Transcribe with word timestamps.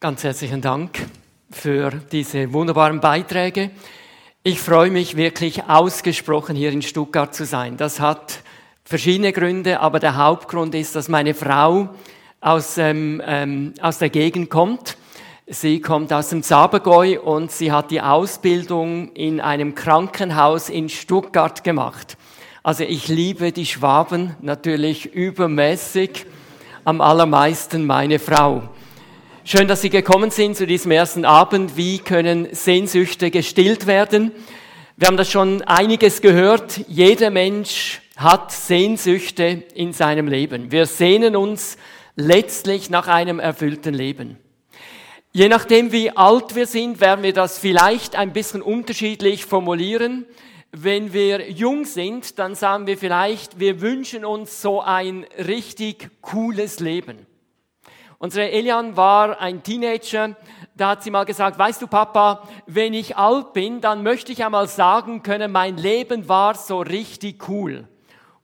Ganz 0.00 0.22
herzlichen 0.22 0.60
Dank 0.60 1.08
für 1.50 1.90
diese 2.12 2.52
wunderbaren 2.52 3.00
Beiträge. 3.00 3.70
Ich 4.44 4.60
freue 4.60 4.92
mich 4.92 5.16
wirklich 5.16 5.64
ausgesprochen, 5.64 6.54
hier 6.54 6.70
in 6.70 6.82
Stuttgart 6.82 7.34
zu 7.34 7.44
sein. 7.44 7.76
Das 7.76 7.98
hat 7.98 8.44
verschiedene 8.84 9.32
Gründe, 9.32 9.80
aber 9.80 9.98
der 9.98 10.16
Hauptgrund 10.16 10.76
ist, 10.76 10.94
dass 10.94 11.08
meine 11.08 11.34
Frau 11.34 11.88
aus, 12.40 12.78
ähm, 12.78 13.20
ähm, 13.26 13.74
aus 13.80 13.98
der 13.98 14.08
Gegend 14.10 14.50
kommt. 14.50 14.96
Sie 15.48 15.80
kommt 15.80 16.12
aus 16.12 16.28
dem 16.28 16.44
Zabergäu 16.44 17.18
und 17.18 17.50
sie 17.50 17.72
hat 17.72 17.90
die 17.90 18.00
Ausbildung 18.00 19.10
in 19.14 19.40
einem 19.40 19.74
Krankenhaus 19.74 20.68
in 20.68 20.88
Stuttgart 20.88 21.64
gemacht. 21.64 22.16
Also 22.62 22.84
ich 22.84 23.08
liebe 23.08 23.50
die 23.50 23.66
Schwaben 23.66 24.36
natürlich 24.42 25.12
übermäßig, 25.12 26.24
am 26.84 27.00
allermeisten 27.00 27.84
meine 27.84 28.20
Frau. 28.20 28.62
Schön, 29.50 29.66
dass 29.66 29.80
Sie 29.80 29.88
gekommen 29.88 30.30
sind 30.30 30.58
zu 30.58 30.66
diesem 30.66 30.90
ersten 30.90 31.24
Abend. 31.24 31.74
Wie 31.74 32.00
können 32.00 32.48
Sehnsüchte 32.52 33.30
gestillt 33.30 33.86
werden? 33.86 34.30
Wir 34.98 35.08
haben 35.08 35.16
das 35.16 35.30
schon 35.30 35.62
einiges 35.62 36.20
gehört. 36.20 36.82
Jeder 36.86 37.30
Mensch 37.30 38.02
hat 38.18 38.52
Sehnsüchte 38.52 39.64
in 39.74 39.94
seinem 39.94 40.28
Leben. 40.28 40.70
Wir 40.70 40.84
sehnen 40.84 41.34
uns 41.34 41.78
letztlich 42.14 42.90
nach 42.90 43.08
einem 43.08 43.40
erfüllten 43.40 43.94
Leben. 43.94 44.36
Je 45.32 45.48
nachdem, 45.48 45.92
wie 45.92 46.10
alt 46.10 46.54
wir 46.54 46.66
sind, 46.66 47.00
werden 47.00 47.22
wir 47.22 47.32
das 47.32 47.58
vielleicht 47.58 48.16
ein 48.16 48.34
bisschen 48.34 48.60
unterschiedlich 48.60 49.46
formulieren. 49.46 50.26
Wenn 50.72 51.14
wir 51.14 51.50
jung 51.50 51.86
sind, 51.86 52.38
dann 52.38 52.54
sagen 52.54 52.86
wir 52.86 52.98
vielleicht, 52.98 53.58
wir 53.58 53.80
wünschen 53.80 54.26
uns 54.26 54.60
so 54.60 54.82
ein 54.82 55.24
richtig 55.38 56.10
cooles 56.20 56.80
Leben. 56.80 57.27
Unsere 58.20 58.50
Elian 58.50 58.96
war 58.96 59.40
ein 59.40 59.62
Teenager, 59.62 60.36
da 60.74 60.90
hat 60.90 61.04
sie 61.04 61.10
mal 61.10 61.24
gesagt, 61.24 61.56
weißt 61.56 61.80
du 61.80 61.86
Papa, 61.86 62.42
wenn 62.66 62.92
ich 62.92 63.16
alt 63.16 63.52
bin, 63.52 63.80
dann 63.80 64.02
möchte 64.02 64.32
ich 64.32 64.44
einmal 64.44 64.66
sagen 64.66 65.22
können, 65.22 65.52
mein 65.52 65.76
Leben 65.76 66.28
war 66.28 66.56
so 66.56 66.80
richtig 66.80 67.48
cool. 67.48 67.86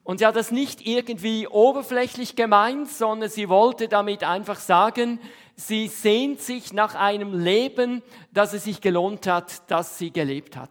Und 0.04 0.18
sie 0.18 0.26
hat 0.26 0.36
das 0.36 0.52
nicht 0.52 0.86
irgendwie 0.86 1.48
oberflächlich 1.48 2.36
gemeint, 2.36 2.88
sondern 2.88 3.30
sie 3.30 3.48
wollte 3.48 3.88
damit 3.88 4.22
einfach 4.22 4.60
sagen, 4.60 5.18
sie 5.56 5.88
sehnt 5.88 6.40
sich 6.40 6.72
nach 6.72 6.94
einem 6.94 7.36
Leben, 7.36 8.02
das 8.30 8.52
es 8.52 8.64
sich 8.64 8.80
gelohnt 8.80 9.26
hat, 9.26 9.68
dass 9.70 9.98
sie 9.98 10.12
gelebt 10.12 10.56
hat. 10.56 10.70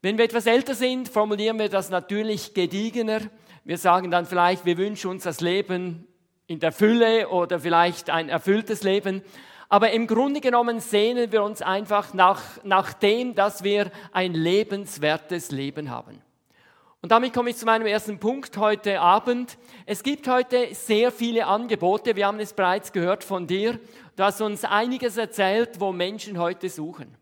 Wenn 0.00 0.16
wir 0.16 0.24
etwas 0.24 0.46
älter 0.46 0.74
sind, 0.74 1.08
formulieren 1.08 1.58
wir 1.58 1.68
das 1.68 1.90
natürlich 1.90 2.54
gediegener. 2.54 3.20
Wir 3.64 3.76
sagen 3.76 4.10
dann 4.10 4.24
vielleicht, 4.24 4.64
wir 4.64 4.78
wünschen 4.78 5.10
uns 5.10 5.24
das 5.24 5.40
Leben 5.40 6.06
in 6.46 6.60
der 6.60 6.72
Fülle 6.72 7.28
oder 7.28 7.58
vielleicht 7.58 8.10
ein 8.10 8.28
erfülltes 8.28 8.82
Leben. 8.82 9.22
Aber 9.68 9.92
im 9.92 10.06
Grunde 10.06 10.40
genommen 10.40 10.80
sehnen 10.80 11.32
wir 11.32 11.42
uns 11.42 11.62
einfach 11.62 12.12
nach, 12.12 12.42
nach 12.64 12.92
dem, 12.92 13.34
dass 13.34 13.64
wir 13.64 13.90
ein 14.12 14.34
lebenswertes 14.34 15.50
Leben 15.50 15.90
haben. 15.90 16.20
Und 17.00 17.10
damit 17.10 17.34
komme 17.34 17.50
ich 17.50 17.56
zu 17.56 17.66
meinem 17.66 17.86
ersten 17.86 18.18
Punkt 18.18 18.56
heute 18.56 19.00
Abend. 19.00 19.58
Es 19.84 20.02
gibt 20.02 20.26
heute 20.26 20.74
sehr 20.74 21.12
viele 21.12 21.46
Angebote. 21.46 22.16
Wir 22.16 22.26
haben 22.26 22.40
es 22.40 22.54
bereits 22.54 22.92
gehört 22.92 23.24
von 23.24 23.46
dir. 23.46 23.78
Du 24.16 24.22
hast 24.22 24.40
uns 24.40 24.64
einiges 24.64 25.16
erzählt, 25.16 25.80
wo 25.80 25.92
Menschen 25.92 26.38
heute 26.38 26.70
suchen. 26.70 27.14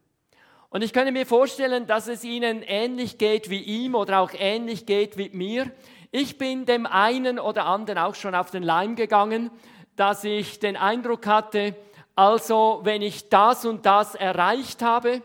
Und 0.70 0.82
ich 0.82 0.92
könnte 0.92 1.12
mir 1.12 1.26
vorstellen, 1.26 1.86
dass 1.86 2.06
es 2.06 2.22
ihnen 2.24 2.62
ähnlich 2.62 3.18
geht 3.18 3.50
wie 3.50 3.60
ihm 3.60 3.94
oder 3.94 4.20
auch 4.20 4.30
ähnlich 4.38 4.86
geht 4.86 5.18
wie 5.18 5.30
mir. 5.30 5.70
Ich 6.14 6.36
bin 6.36 6.66
dem 6.66 6.84
einen 6.84 7.38
oder 7.38 7.64
anderen 7.64 7.96
auch 7.96 8.14
schon 8.14 8.34
auf 8.34 8.50
den 8.50 8.62
Leim 8.62 8.96
gegangen, 8.96 9.50
dass 9.96 10.24
ich 10.24 10.58
den 10.58 10.76
Eindruck 10.76 11.26
hatte, 11.26 11.74
also 12.14 12.80
wenn 12.82 13.00
ich 13.00 13.30
das 13.30 13.64
und 13.64 13.86
das 13.86 14.14
erreicht 14.14 14.82
habe 14.82 15.22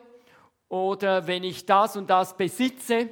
oder 0.70 1.28
wenn 1.28 1.44
ich 1.44 1.66
das 1.66 1.98
und 1.98 2.10
das 2.10 2.38
besitze 2.38 3.10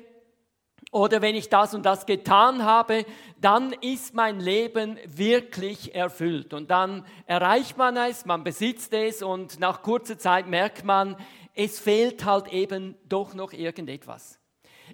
oder 0.94 1.22
wenn 1.22 1.36
ich 1.36 1.50
das 1.50 1.74
und 1.74 1.86
das 1.86 2.06
getan 2.06 2.64
habe, 2.64 3.06
dann 3.42 3.74
ist 3.74 4.14
mein 4.14 4.40
Leben 4.40 4.98
wirklich 5.06 5.94
erfüllt. 5.94 6.54
Und 6.54 6.72
dann 6.72 7.06
erreicht 7.26 7.78
man 7.78 7.98
es, 7.98 8.26
man 8.26 8.46
besitzt 8.46 8.94
es 8.94 9.22
und 9.22 9.60
nach 9.60 9.82
kurzer 9.82 10.18
Zeit 10.18 10.48
merkt 10.48 10.86
man, 10.86 11.18
es 11.54 11.78
fehlt 11.82 12.24
halt 12.24 12.48
eben 12.54 12.96
doch 13.04 13.34
noch 13.34 13.52
irgendetwas. 13.52 14.40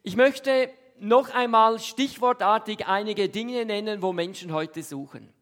Ich 0.02 0.16
möchte 0.16 0.72
noch 1.02 1.30
einmal 1.32 1.80
stichwortartig 1.80 2.86
einige 2.86 3.28
Dinge 3.28 3.66
nennen, 3.66 4.02
wo 4.02 4.14
Menschen 4.14 4.54
heute 4.54 4.84
suchen. 4.84 5.34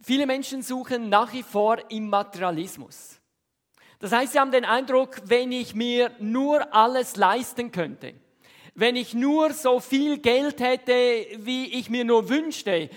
Viele 0.00 0.26
Menschen 0.26 0.62
suchen 0.62 1.08
nach 1.08 1.32
wie 1.32 1.42
vor 1.42 1.78
im 1.90 2.08
Materialismus. 2.08 3.20
Das 3.98 4.12
heißt, 4.12 4.32
sie 4.32 4.40
haben 4.40 4.52
den 4.52 4.64
Eindruck, 4.64 5.20
wenn 5.24 5.52
ich 5.52 5.74
mir 5.74 6.10
nur 6.20 6.74
alles 6.74 7.16
leisten 7.16 7.70
könnte, 7.70 8.14
wenn 8.74 8.96
ich 8.96 9.12
nur 9.12 9.52
so 9.52 9.80
viel 9.80 10.18
Geld 10.18 10.60
hätte, 10.60 11.26
wie 11.38 11.66
ich 11.78 11.90
mir 11.90 12.04
nur 12.04 12.28
wünschte, 12.30 12.88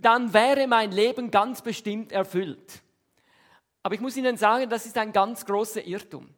dann 0.00 0.34
wäre 0.34 0.66
mein 0.66 0.90
Leben 0.90 1.30
ganz 1.30 1.62
bestimmt 1.62 2.12
erfüllt. 2.12 2.82
Aber 3.82 3.94
ich 3.94 4.00
muss 4.00 4.16
Ihnen 4.16 4.36
sagen, 4.36 4.68
das 4.68 4.84
ist 4.84 4.98
ein 4.98 5.12
ganz 5.12 5.46
großer 5.46 5.86
Irrtum. 5.86 6.28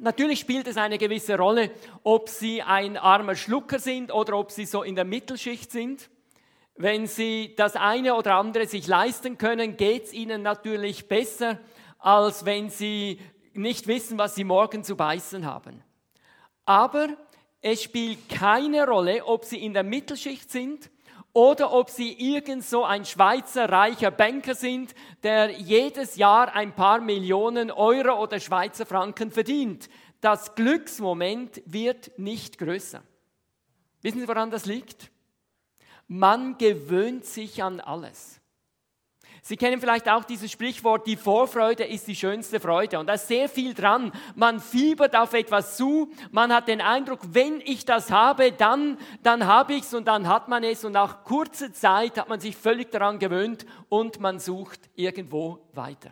Natürlich 0.00 0.38
spielt 0.38 0.68
es 0.68 0.76
eine 0.76 0.96
gewisse 0.96 1.36
Rolle, 1.36 1.72
ob 2.04 2.28
Sie 2.28 2.62
ein 2.62 2.96
armer 2.96 3.34
Schlucker 3.34 3.80
sind 3.80 4.12
oder 4.12 4.38
ob 4.38 4.52
Sie 4.52 4.64
so 4.64 4.84
in 4.84 4.94
der 4.94 5.04
Mittelschicht 5.04 5.72
sind. 5.72 6.08
Wenn 6.76 7.08
Sie 7.08 7.54
das 7.56 7.74
eine 7.74 8.14
oder 8.14 8.36
andere 8.36 8.66
sich 8.66 8.86
leisten 8.86 9.38
können, 9.38 9.76
geht 9.76 10.04
es 10.04 10.12
Ihnen 10.12 10.42
natürlich 10.42 11.08
besser, 11.08 11.58
als 11.98 12.44
wenn 12.44 12.70
Sie 12.70 13.18
nicht 13.54 13.88
wissen, 13.88 14.18
was 14.18 14.36
Sie 14.36 14.44
morgen 14.44 14.84
zu 14.84 14.94
beißen 14.94 15.44
haben. 15.44 15.82
Aber 16.64 17.08
es 17.60 17.82
spielt 17.82 18.28
keine 18.28 18.86
Rolle, 18.86 19.24
ob 19.26 19.44
Sie 19.44 19.58
in 19.58 19.74
der 19.74 19.82
Mittelschicht 19.82 20.48
sind 20.48 20.90
oder 21.32 21.72
ob 21.72 21.90
Sie 21.90 22.12
irgend 22.12 22.64
so 22.64 22.84
ein 22.84 23.04
Schweizer 23.04 23.68
reicher 23.68 24.10
Banker 24.10 24.54
sind, 24.54 24.94
der 25.22 25.50
jedes 25.50 26.16
Jahr 26.16 26.54
ein 26.54 26.74
paar 26.74 27.00
Millionen 27.00 27.70
Euro 27.70 28.20
oder 28.22 28.40
Schweizer 28.40 28.86
Franken 28.86 29.30
verdient. 29.30 29.88
Das 30.20 30.54
Glücksmoment 30.54 31.62
wird 31.64 32.18
nicht 32.18 32.58
größer. 32.58 33.02
Wissen 34.02 34.20
Sie, 34.20 34.28
woran 34.28 34.50
das 34.50 34.66
liegt? 34.66 35.10
Man 36.06 36.56
gewöhnt 36.58 37.24
sich 37.24 37.62
an 37.62 37.80
alles. 37.80 38.37
Sie 39.48 39.56
kennen 39.56 39.80
vielleicht 39.80 40.10
auch 40.10 40.24
dieses 40.24 40.52
Sprichwort, 40.52 41.06
die 41.06 41.16
Vorfreude 41.16 41.82
ist 41.84 42.06
die 42.06 42.14
schönste 42.14 42.60
Freude. 42.60 42.98
Und 42.98 43.06
da 43.06 43.14
ist 43.14 43.28
sehr 43.28 43.48
viel 43.48 43.72
dran. 43.72 44.12
Man 44.34 44.60
fiebert 44.60 45.16
auf 45.16 45.32
etwas 45.32 45.78
zu. 45.78 46.12
Man 46.30 46.52
hat 46.52 46.68
den 46.68 46.82
Eindruck, 46.82 47.20
wenn 47.32 47.62
ich 47.62 47.86
das 47.86 48.10
habe, 48.10 48.52
dann, 48.52 48.98
dann 49.22 49.46
habe 49.46 49.78
es 49.78 49.94
und 49.94 50.06
dann 50.06 50.28
hat 50.28 50.48
man 50.48 50.64
es. 50.64 50.84
Und 50.84 50.92
nach 50.92 51.24
kurzer 51.24 51.72
Zeit 51.72 52.18
hat 52.18 52.28
man 52.28 52.40
sich 52.40 52.56
völlig 52.56 52.90
daran 52.90 53.18
gewöhnt 53.18 53.64
und 53.88 54.20
man 54.20 54.38
sucht 54.38 54.90
irgendwo 54.94 55.60
weiter. 55.72 56.10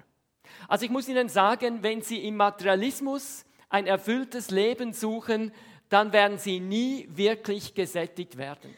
Also 0.67 0.87
ich 0.87 0.91
muss 0.91 1.07
Ihnen 1.07 1.29
sagen, 1.29 1.83
wenn 1.83 2.01
Sie 2.01 2.27
im 2.27 2.37
Materialismus 2.37 3.45
ein 3.69 3.87
erfülltes 3.87 4.51
Leben 4.51 4.95
suchen, 4.95 5.53
dann 5.91 6.15
werden 6.15 6.39
Sie 6.39 6.59
nie 6.59 7.07
wirklich 7.11 7.75
gesättigt 7.75 8.39
werden. 8.39 8.75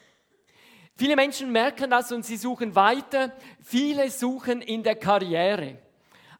Viele 0.98 1.14
Menschen 1.14 1.52
merken 1.52 1.90
das 1.90 2.10
und 2.10 2.26
sie 2.26 2.36
suchen 2.36 2.74
weiter. 2.74 3.30
Viele 3.62 4.10
suchen 4.10 4.60
in 4.60 4.82
der 4.82 4.96
Karriere. 4.96 5.78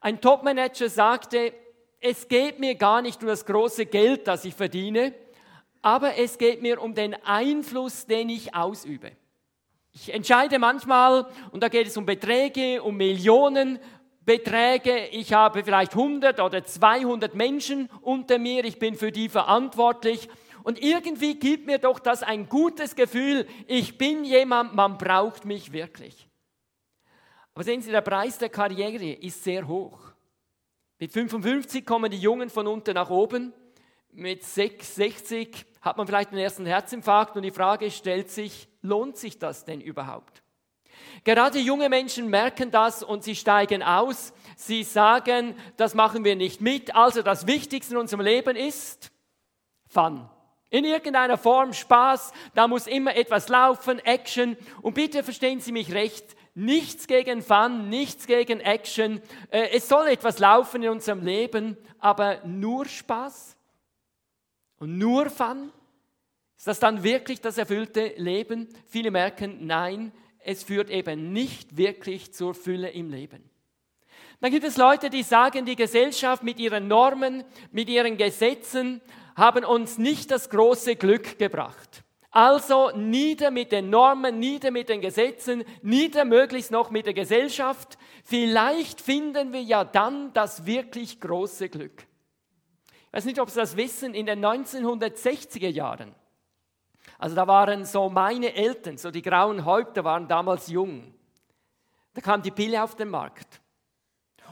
Ein 0.00 0.20
Topmanager 0.20 0.88
sagte, 0.88 1.52
es 2.00 2.26
geht 2.26 2.58
mir 2.58 2.74
gar 2.74 3.00
nicht 3.00 3.22
um 3.22 3.28
das 3.28 3.46
große 3.46 3.86
Geld, 3.86 4.26
das 4.26 4.44
ich 4.44 4.56
verdiene, 4.56 5.14
aber 5.80 6.18
es 6.18 6.38
geht 6.38 6.60
mir 6.60 6.82
um 6.82 6.92
den 6.92 7.14
Einfluss, 7.24 8.06
den 8.06 8.30
ich 8.30 8.52
ausübe. 8.52 9.12
Ich 9.92 10.12
entscheide 10.12 10.58
manchmal, 10.58 11.28
und 11.52 11.62
da 11.62 11.68
geht 11.68 11.86
es 11.86 11.96
um 11.96 12.04
Beträge, 12.04 12.82
um 12.82 12.96
Millionenbeträge. 12.96 15.06
Ich 15.12 15.34
habe 15.34 15.62
vielleicht 15.62 15.92
100 15.92 16.40
oder 16.40 16.64
200 16.64 17.32
Menschen 17.36 17.88
unter 18.02 18.40
mir, 18.40 18.64
ich 18.64 18.80
bin 18.80 18.96
für 18.96 19.12
die 19.12 19.28
verantwortlich 19.28 20.28
und 20.68 20.82
irgendwie 20.82 21.34
gibt 21.36 21.64
mir 21.64 21.78
doch 21.78 21.98
das 21.98 22.22
ein 22.22 22.46
gutes 22.46 22.94
Gefühl, 22.94 23.46
ich 23.66 23.96
bin 23.96 24.22
jemand, 24.22 24.74
man 24.74 24.98
braucht 24.98 25.46
mich 25.46 25.72
wirklich. 25.72 26.28
Aber 27.54 27.64
sehen 27.64 27.80
Sie, 27.80 27.90
der 27.90 28.02
Preis 28.02 28.36
der 28.36 28.50
Karriere 28.50 29.12
ist 29.12 29.42
sehr 29.42 29.66
hoch. 29.66 29.98
Mit 30.98 31.10
55 31.10 31.86
kommen 31.86 32.10
die 32.10 32.18
Jungen 32.18 32.50
von 32.50 32.66
unten 32.66 32.92
nach 32.92 33.08
oben. 33.08 33.54
Mit 34.10 34.44
6, 34.44 34.96
60 34.96 35.64
hat 35.80 35.96
man 35.96 36.06
vielleicht 36.06 36.32
den 36.32 36.38
ersten 36.38 36.66
Herzinfarkt 36.66 37.34
und 37.34 37.44
die 37.44 37.50
Frage 37.50 37.90
stellt 37.90 38.30
sich, 38.30 38.68
lohnt 38.82 39.16
sich 39.16 39.38
das 39.38 39.64
denn 39.64 39.80
überhaupt? 39.80 40.42
Gerade 41.24 41.60
junge 41.60 41.88
Menschen 41.88 42.28
merken 42.28 42.70
das 42.70 43.02
und 43.02 43.24
sie 43.24 43.36
steigen 43.36 43.82
aus. 43.82 44.34
Sie 44.58 44.82
sagen, 44.84 45.54
das 45.78 45.94
machen 45.94 46.24
wir 46.24 46.36
nicht 46.36 46.60
mit. 46.60 46.94
Also 46.94 47.22
das 47.22 47.46
Wichtigste 47.46 47.94
in 47.94 48.00
unserem 48.00 48.20
Leben 48.20 48.54
ist 48.54 49.10
Fun. 49.86 50.28
In 50.70 50.84
irgendeiner 50.84 51.38
Form 51.38 51.72
Spaß, 51.72 52.32
da 52.54 52.68
muss 52.68 52.86
immer 52.86 53.16
etwas 53.16 53.48
laufen, 53.48 53.98
Action. 54.00 54.56
Und 54.82 54.94
bitte 54.94 55.22
verstehen 55.22 55.60
Sie 55.60 55.72
mich 55.72 55.92
recht, 55.92 56.36
Nichts 56.60 57.06
gegen 57.06 57.40
Fun, 57.40 57.88
nichts 57.88 58.26
gegen 58.26 58.58
Action. 58.58 59.22
Äh, 59.52 59.68
es 59.74 59.88
soll 59.88 60.08
etwas 60.08 60.40
laufen 60.40 60.82
in 60.82 60.88
unserem 60.88 61.24
Leben, 61.24 61.76
aber 62.00 62.44
nur 62.44 62.84
Spaß 62.84 63.56
und 64.80 64.98
nur 64.98 65.30
Fun. 65.30 65.70
Ist 66.56 66.66
das 66.66 66.80
dann 66.80 67.04
wirklich 67.04 67.40
das 67.40 67.58
erfüllte 67.58 68.12
Leben? 68.16 68.68
Viele 68.88 69.12
merken, 69.12 69.68
nein, 69.68 70.10
es 70.40 70.64
führt 70.64 70.90
eben 70.90 71.32
nicht 71.32 71.76
wirklich 71.76 72.34
zur 72.34 72.54
Fülle 72.54 72.90
im 72.90 73.08
Leben. 73.08 73.48
Dann 74.40 74.50
gibt 74.50 74.64
es 74.64 74.76
Leute, 74.76 75.10
die 75.10 75.22
sagen, 75.22 75.64
die 75.64 75.76
Gesellschaft 75.76 76.42
mit 76.42 76.58
ihren 76.58 76.88
Normen, 76.88 77.44
mit 77.70 77.88
ihren 77.88 78.16
Gesetzen 78.16 79.00
haben 79.38 79.64
uns 79.64 79.96
nicht 79.96 80.30
das 80.30 80.50
große 80.50 80.96
Glück 80.96 81.38
gebracht. 81.38 82.02
Also 82.30 82.90
nieder 82.94 83.50
mit 83.50 83.72
den 83.72 83.88
Normen, 83.88 84.38
nieder 84.38 84.70
mit 84.70 84.90
den 84.90 85.00
Gesetzen, 85.00 85.64
nieder 85.82 86.24
möglichst 86.26 86.70
noch 86.70 86.90
mit 86.90 87.06
der 87.06 87.14
Gesellschaft. 87.14 87.96
Vielleicht 88.22 89.00
finden 89.00 89.52
wir 89.52 89.62
ja 89.62 89.84
dann 89.84 90.32
das 90.34 90.66
wirklich 90.66 91.20
große 91.20 91.70
Glück. 91.70 92.06
Ich 93.06 93.12
weiß 93.12 93.24
nicht, 93.24 93.40
ob 93.40 93.48
Sie 93.48 93.58
das 93.58 93.76
wissen, 93.76 94.12
in 94.12 94.26
den 94.26 94.44
1960er 94.44 95.68
Jahren, 95.68 96.14
also 97.18 97.34
da 97.34 97.46
waren 97.46 97.84
so 97.84 98.08
meine 98.08 98.54
Eltern, 98.54 98.98
so 98.98 99.10
die 99.10 99.22
grauen 99.22 99.64
Häupter 99.64 100.04
waren 100.04 100.28
damals 100.28 100.68
jung. 100.68 101.14
Da 102.14 102.20
kam 102.20 102.42
die 102.42 102.50
Pille 102.50 102.82
auf 102.82 102.94
den 102.94 103.08
Markt. 103.08 103.60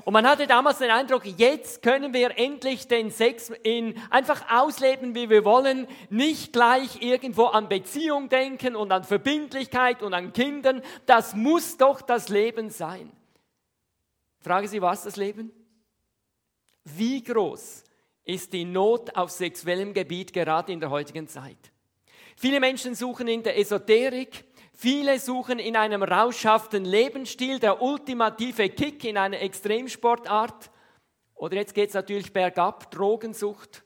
Und 0.06 0.12
man 0.12 0.24
hatte 0.24 0.46
damals 0.46 0.78
den 0.78 0.92
Eindruck, 0.92 1.24
jetzt 1.24 1.82
können 1.82 2.14
wir 2.14 2.38
endlich 2.38 2.86
den 2.86 3.10
Sex 3.10 3.50
in, 3.64 4.00
einfach 4.08 4.44
ausleben, 4.48 5.16
wie 5.16 5.28
wir 5.30 5.44
wollen, 5.44 5.88
nicht 6.10 6.52
gleich 6.52 7.02
irgendwo 7.02 7.46
an 7.46 7.68
Beziehung 7.68 8.28
denken 8.28 8.76
und 8.76 8.92
an 8.92 9.02
Verbindlichkeit 9.02 10.04
und 10.04 10.14
an 10.14 10.32
Kindern. 10.32 10.80
Das 11.06 11.34
muss 11.34 11.76
doch 11.76 12.02
das 12.02 12.28
Leben 12.28 12.70
sein. 12.70 13.10
Frage 14.38 14.68
Sie, 14.68 14.80
was 14.80 15.02
das 15.02 15.16
Leben? 15.16 15.50
Wie 16.84 17.24
groß 17.24 17.82
ist 18.22 18.52
die 18.52 18.64
Not 18.64 19.16
auf 19.16 19.32
sexuellem 19.32 19.92
Gebiet 19.92 20.32
gerade 20.32 20.70
in 20.70 20.78
der 20.78 20.90
heutigen 20.90 21.26
Zeit? 21.26 21.72
Viele 22.36 22.60
Menschen 22.60 22.94
suchen 22.94 23.26
in 23.26 23.42
der 23.42 23.58
Esoterik, 23.58 24.44
Viele 24.78 25.18
suchen 25.18 25.58
in 25.58 25.74
einem 25.74 26.02
rauschhaften 26.02 26.84
Lebensstil 26.84 27.58
der 27.58 27.80
ultimative 27.80 28.68
Kick 28.68 29.04
in 29.04 29.16
einer 29.16 29.40
Extremsportart. 29.40 30.70
Oder 31.34 31.56
jetzt 31.56 31.74
geht 31.74 31.88
es 31.88 31.94
natürlich 31.94 32.30
bergab, 32.30 32.90
Drogensucht, 32.90 33.84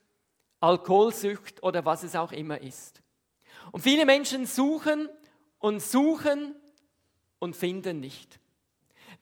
Alkoholsucht 0.59 1.63
oder 1.63 1.85
was 1.85 2.03
es 2.03 2.17
auch 2.17 2.33
immer 2.33 2.61
ist. 2.61 3.03
Und 3.71 3.83
viele 3.83 4.05
Menschen 4.05 4.47
suchen 4.47 5.09
und 5.61 5.81
suchen 5.81 6.57
und 7.39 7.55
finden 7.55 8.01
nicht. 8.01 8.41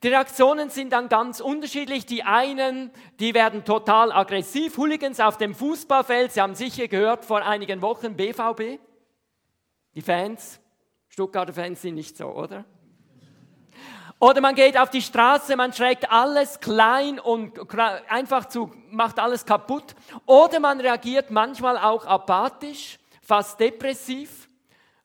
Die 0.01 0.07
Reaktionen 0.07 0.71
sind 0.71 0.91
dann 0.91 1.07
ganz 1.07 1.39
unterschiedlich. 1.39 2.07
Die 2.07 2.23
einen, 2.23 2.89
die 3.19 3.35
werden 3.35 3.63
total 3.63 4.11
aggressiv, 4.11 4.75
Hooligans 4.77 5.19
auf 5.19 5.37
dem 5.37 5.53
Fußballfeld. 5.53 6.31
Sie 6.31 6.41
haben 6.41 6.55
sicher 6.55 6.87
gehört 6.87 7.25
vor 7.25 7.43
einigen 7.43 7.83
Wochen 7.83 8.15
BVB. 8.15 8.79
Die 9.93 10.01
Fans 10.01 10.59
Stuttgarter 11.19 11.51
Fans 11.51 11.81
sind 11.81 11.95
nicht 11.95 12.15
so, 12.15 12.27
oder? 12.27 12.63
Oder 14.21 14.39
man 14.39 14.55
geht 14.55 14.77
auf 14.77 14.89
die 14.89 15.01
Straße, 15.01 15.57
man 15.57 15.73
schlägt 15.73 16.09
alles 16.09 16.61
klein 16.61 17.19
und 17.19 17.59
einfach 18.07 18.45
zu, 18.45 18.71
macht 18.89 19.19
alles 19.19 19.45
kaputt. 19.45 19.95
Oder 20.25 20.61
man 20.61 20.79
reagiert 20.79 21.29
manchmal 21.29 21.77
auch 21.77 22.05
apathisch, 22.05 22.99
fast 23.21 23.59
depressiv. 23.59 24.47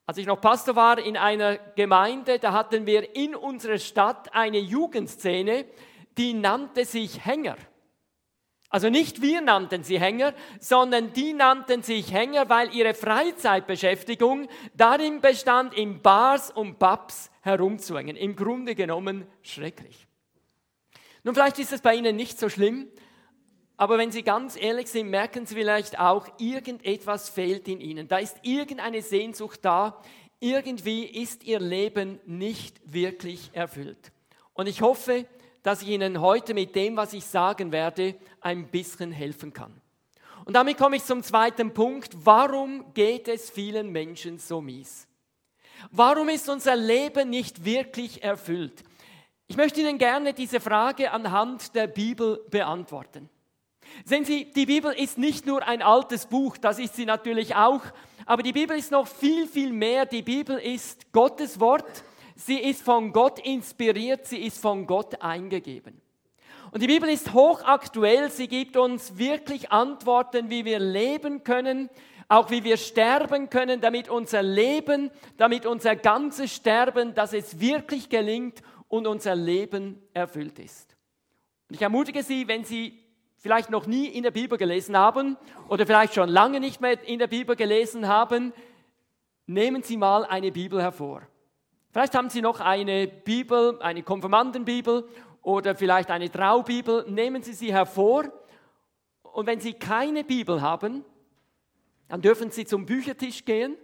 Als 0.07 0.19
ich 0.19 0.27
noch 0.27 0.41
Pastor 0.41 0.77
war 0.77 1.01
in 1.01 1.17
einer 1.17 1.57
Gemeinde, 1.57 2.39
da 2.39 2.53
hatten 2.53 2.87
wir 2.87 3.17
in 3.17 3.35
unserer 3.35 3.79
Stadt 3.79 4.33
eine 4.33 4.59
Jugendszene, 4.59 5.65
die 6.17 6.33
nannte 6.33 6.85
sich 6.85 7.27
Hänger. 7.27 7.57
Also 8.75 8.91
nicht 8.91 9.23
wir 9.23 9.41
nannten 9.41 9.85
sie 9.85 10.01
Hänger, 10.01 10.35
sondern 10.59 11.13
die 11.13 11.33
nannten 11.33 11.85
sich 11.85 12.13
Hänger, 12.13 12.49
weil 12.49 12.75
ihre 12.75 12.93
Freizeitbeschäftigung 12.93 14.49
darin 14.77 15.21
bestand, 15.21 15.75
in 15.75 16.03
Bars 16.03 16.51
und 16.51 16.81
Pubs 16.81 17.31
herumzuhängen. 17.43 18.17
Im 18.17 18.35
Grunde 18.35 18.75
genommen 18.75 19.29
schrecklich. 19.43 20.09
Nun, 21.23 21.37
vielleicht 21.37 21.61
ist 21.61 21.73
es 21.73 21.83
bei 21.83 21.95
Ihnen 21.95 22.17
nicht 22.17 22.37
so 22.37 22.49
schlimm, 22.49 22.89
aber 23.77 23.97
wenn 23.97 24.11
Sie 24.11 24.25
ganz 24.25 24.57
ehrlich 24.61 24.89
sind, 24.89 25.09
merken 25.09 25.47
Sie 25.47 25.55
vielleicht 25.55 26.01
auch, 26.01 26.27
irgendetwas 26.39 27.29
fehlt 27.29 27.69
in 27.69 27.81
Ihnen. 27.81 28.09
Da 28.09 28.19
ist 28.19 28.39
irgendeine 28.43 29.03
Sehnsucht 29.03 29.61
da. 29.65 30.03
Irgendwie 30.41 31.05
ist 31.05 31.45
Ihr 31.45 31.61
Leben 31.61 32.19
nicht 32.27 32.81
wirklich 32.93 33.51
erfüllt. 33.53 34.11
Und 34.53 34.67
ich 34.67 34.83
hoffe, 34.83 35.27
dass 35.65 35.83
ich 35.83 35.89
Ihnen 35.89 36.21
heute 36.21 36.55
mit 36.55 36.77
dem, 36.77 36.97
was 36.97 37.15
ich 37.15 37.25
sagen 37.25 37.73
werde, 37.73 38.15
ein 38.41 38.69
bisschen 38.69 39.11
helfen 39.11 39.53
kann. 39.53 39.81
Und 40.45 40.55
damit 40.55 40.77
komme 40.77 40.97
ich 40.97 41.05
zum 41.05 41.23
zweiten 41.23 41.73
Punkt. 41.73 42.13
Warum 42.23 42.93
geht 42.93 43.29
es 43.29 43.51
vielen 43.51 43.91
Menschen 43.91 44.39
so 44.39 44.61
mies? 44.61 45.09
Warum 45.91 46.29
ist 46.29 46.51
unser 46.51 46.77
Leben 46.77 47.31
nicht 47.31 47.65
wirklich 47.65 48.23
erfüllt? 48.23 48.85
Ich 49.47 49.57
möchte 49.57 49.81
Ihnen 49.81 49.97
gerne 49.97 50.35
diese 50.35 50.61
Frage 50.61 51.11
anhand 51.11 51.75
der 51.75 51.87
Bibel 51.87 52.45
beantworten. 52.51 53.31
Sehen 54.05 54.27
Sie, 54.27 54.53
die 54.53 54.67
Bibel 54.67 54.93
ist 54.93 55.17
nicht 55.17 55.47
nur 55.47 55.67
ein 55.67 55.81
altes 55.81 56.27
Buch, 56.27 56.59
das 56.59 56.79
ist 56.79 56.95
sie 56.97 57.07
natürlich 57.07 57.55
auch, 57.55 57.83
aber 58.27 58.43
die 58.43 58.53
Bibel 58.53 58.77
ist 58.77 58.91
noch 58.91 59.07
viel, 59.07 59.47
viel 59.47 59.73
mehr. 59.73 60.05
Die 60.05 60.23
Bibel 60.23 60.59
ist 60.59 61.11
Gottes 61.13 61.59
Wort 61.59 62.05
Sie 62.35 62.59
ist 62.59 62.83
von 62.83 63.13
Gott 63.13 63.39
inspiriert, 63.39 64.27
sie 64.27 64.39
ist 64.39 64.61
von 64.61 64.87
Gott 64.87 65.23
eingegeben. 65.23 66.01
Und 66.73 66.83
die 66.83 66.89
Bibel 66.89 67.09
ist 67.09 67.33
hochaktuell, 67.33 68.31
sie 68.31 68.49
gibt 68.49 68.77
uns 68.77 69.17
wirklich 69.17 69.71
Antworten, 69.71 70.51
wie 70.51 70.65
wir 70.65 70.81
leben 70.81 71.45
können, 71.45 71.89
auch 72.29 72.51
wie 72.51 72.65
wir 72.65 72.77
sterben 72.77 73.51
können, 73.51 73.81
damit 73.81 74.09
unser 74.09 74.43
Leben, 74.43 75.11
damit 75.37 75.67
unser 75.67 75.95
ganzes 75.95 76.53
Sterben, 76.53 77.15
dass 77.15 77.33
es 77.33 77.61
wirklich 77.61 78.09
gelingt 78.09 78.63
und 78.89 79.07
unser 79.07 79.37
Leben 79.37 80.03
erfüllt 80.15 80.59
ist. 80.59 80.97
Und 81.69 81.77
ich 81.77 81.83
ermutige 81.83 82.25
Sie, 82.25 82.49
wenn 82.49 82.65
Sie 82.65 82.99
vielleicht 83.37 83.71
noch 83.71 83.87
nie 83.87 84.07
in 84.07 84.23
der 84.23 84.31
Bibel 84.31 84.59
gelesen 84.59 84.97
haben 84.97 85.37
oder 85.69 85.87
vielleicht 85.87 86.15
schon 86.15 86.29
lange 86.29 86.59
nicht 86.59 86.81
mehr 86.81 87.01
in 87.07 87.19
der 87.19 87.27
Bibel 87.27 87.55
gelesen 87.55 88.09
haben, 88.09 88.53
nehmen 89.47 89.83
Sie 89.83 89.97
mal 89.97 90.25
eine 90.25 90.51
Bibel 90.51 90.81
hervor. 90.81 91.23
Vielleicht 91.95 92.17
haben 92.17 92.29
Sie 92.29 92.43
noch 92.43 92.59
eine 92.59 93.07
Bibel, 93.07 93.81
eine 93.81 94.03
Konfirmandenbibel 94.03 95.09
oder 95.43 95.77
vielleicht 95.77 96.11
eine 96.11 96.29
Traubibel. 96.29 97.09
Nehmen 97.09 97.45
Sie 97.45 97.53
sie 97.53 97.73
hervor. 97.73 98.25
Und 99.23 99.47
wenn 99.47 99.61
Sie 99.61 99.75
keine 99.75 100.25
Bibel 100.25 100.61
haben, 100.61 101.05
dann 102.09 102.21
dürfen 102.21 102.51
Sie 102.51 102.65
zum 102.65 102.85
Büchertisch 102.85 103.45
gehen, 103.45 103.77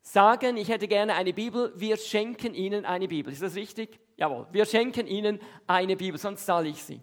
sagen, 0.00 0.56
ich 0.56 0.70
hätte 0.70 0.88
gerne 0.88 1.14
eine 1.14 1.34
Bibel, 1.34 1.74
wir 1.76 1.98
schenken 1.98 2.54
Ihnen 2.54 2.86
eine 2.86 3.06
Bibel. 3.06 3.30
Ist 3.30 3.42
das 3.42 3.54
richtig? 3.54 4.00
Jawohl, 4.16 4.46
wir 4.50 4.64
schenken 4.64 5.06
Ihnen 5.06 5.38
eine 5.66 5.94
Bibel, 5.94 6.18
sonst 6.18 6.46
zahle 6.46 6.70
ich 6.70 6.82
sie. 6.82 7.02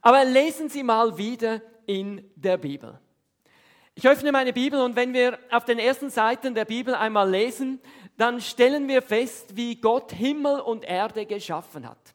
Aber 0.00 0.24
lesen 0.24 0.70
Sie 0.70 0.82
mal 0.82 1.18
wieder 1.18 1.60
in 1.84 2.30
der 2.36 2.56
Bibel. 2.56 2.98
Ich 3.96 4.08
öffne 4.08 4.32
meine 4.32 4.52
Bibel 4.52 4.80
und 4.80 4.96
wenn 4.96 5.12
wir 5.12 5.38
auf 5.52 5.64
den 5.66 5.78
ersten 5.78 6.10
Seiten 6.10 6.54
der 6.54 6.64
Bibel 6.64 6.96
einmal 6.96 7.30
lesen, 7.30 7.80
dann 8.16 8.40
stellen 8.40 8.88
wir 8.88 9.02
fest, 9.02 9.56
wie 9.56 9.76
Gott 9.76 10.12
Himmel 10.12 10.60
und 10.60 10.84
Erde 10.84 11.26
geschaffen 11.26 11.88
hat. 11.88 12.14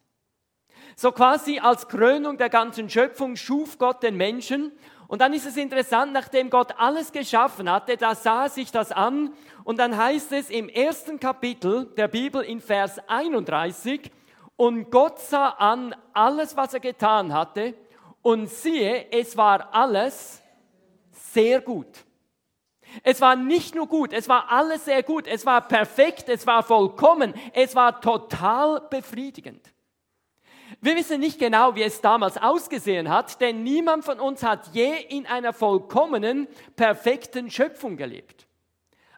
So 0.96 1.12
quasi 1.12 1.60
als 1.60 1.88
Krönung 1.88 2.38
der 2.38 2.50
ganzen 2.50 2.90
Schöpfung 2.90 3.36
schuf 3.36 3.78
Gott 3.78 4.04
den 4.04 4.18
Menschen. 4.18 4.72
Und 5.08 5.22
dann 5.22 5.34
ist 5.34 5.46
es 5.46 5.58
interessant, 5.58 6.14
nachdem 6.14 6.50
Gott 6.50 6.74
alles 6.78 7.12
geschaffen 7.12 7.72
hatte, 7.72 7.98
da 7.98 8.16
sah 8.16 8.48
sich 8.50 8.72
das 8.72 8.92
an. 8.92 9.34
Und 9.64 9.80
dann 9.80 9.98
heißt 9.98 10.32
es 10.34 10.50
im 10.50 10.70
ersten 10.70 11.20
Kapitel 11.20 11.86
der 11.98 12.08
Bibel 12.08 12.42
in 12.42 12.62
Vers 12.62 13.00
31, 13.08 14.12
und 14.56 14.92
Gott 14.92 15.20
sah 15.20 15.52
an 15.52 15.96
alles, 16.12 16.58
was 16.58 16.74
er 16.74 16.82
getan 16.82 17.34
hatte, 17.34 17.76
und 18.22 18.50
siehe, 18.50 19.10
es 19.10 19.38
war 19.38 19.74
alles 19.74 20.42
sehr 21.12 21.62
gut. 21.62 21.88
Es 23.04 23.22
war 23.22 23.36
nicht 23.36 23.76
nur 23.76 23.88
gut, 23.88 24.14
es 24.14 24.28
war 24.28 24.52
alles 24.52 24.86
sehr 24.86 25.04
gut, 25.04 25.28
es 25.28 25.46
war 25.46 25.68
perfekt, 25.68 26.30
es 26.30 26.48
war 26.48 26.64
vollkommen, 26.64 27.34
es 27.54 27.76
war 27.76 28.02
total 28.02 28.82
befriedigend. 28.90 29.62
Wir 30.82 30.96
wissen 30.96 31.20
nicht 31.20 31.40
genau, 31.40 31.76
wie 31.76 31.84
es 31.84 32.02
damals 32.02 32.38
ausgesehen 32.38 33.10
hat, 33.10 33.42
denn 33.42 33.64
niemand 33.64 34.06
von 34.06 34.20
uns 34.20 34.44
hat 34.44 34.70
je 34.74 34.94
in 35.10 35.26
einer 35.26 35.52
vollkommenen, 35.54 36.48
perfekten 36.76 37.50
Schöpfung 37.50 37.98
gelebt. 37.98 38.48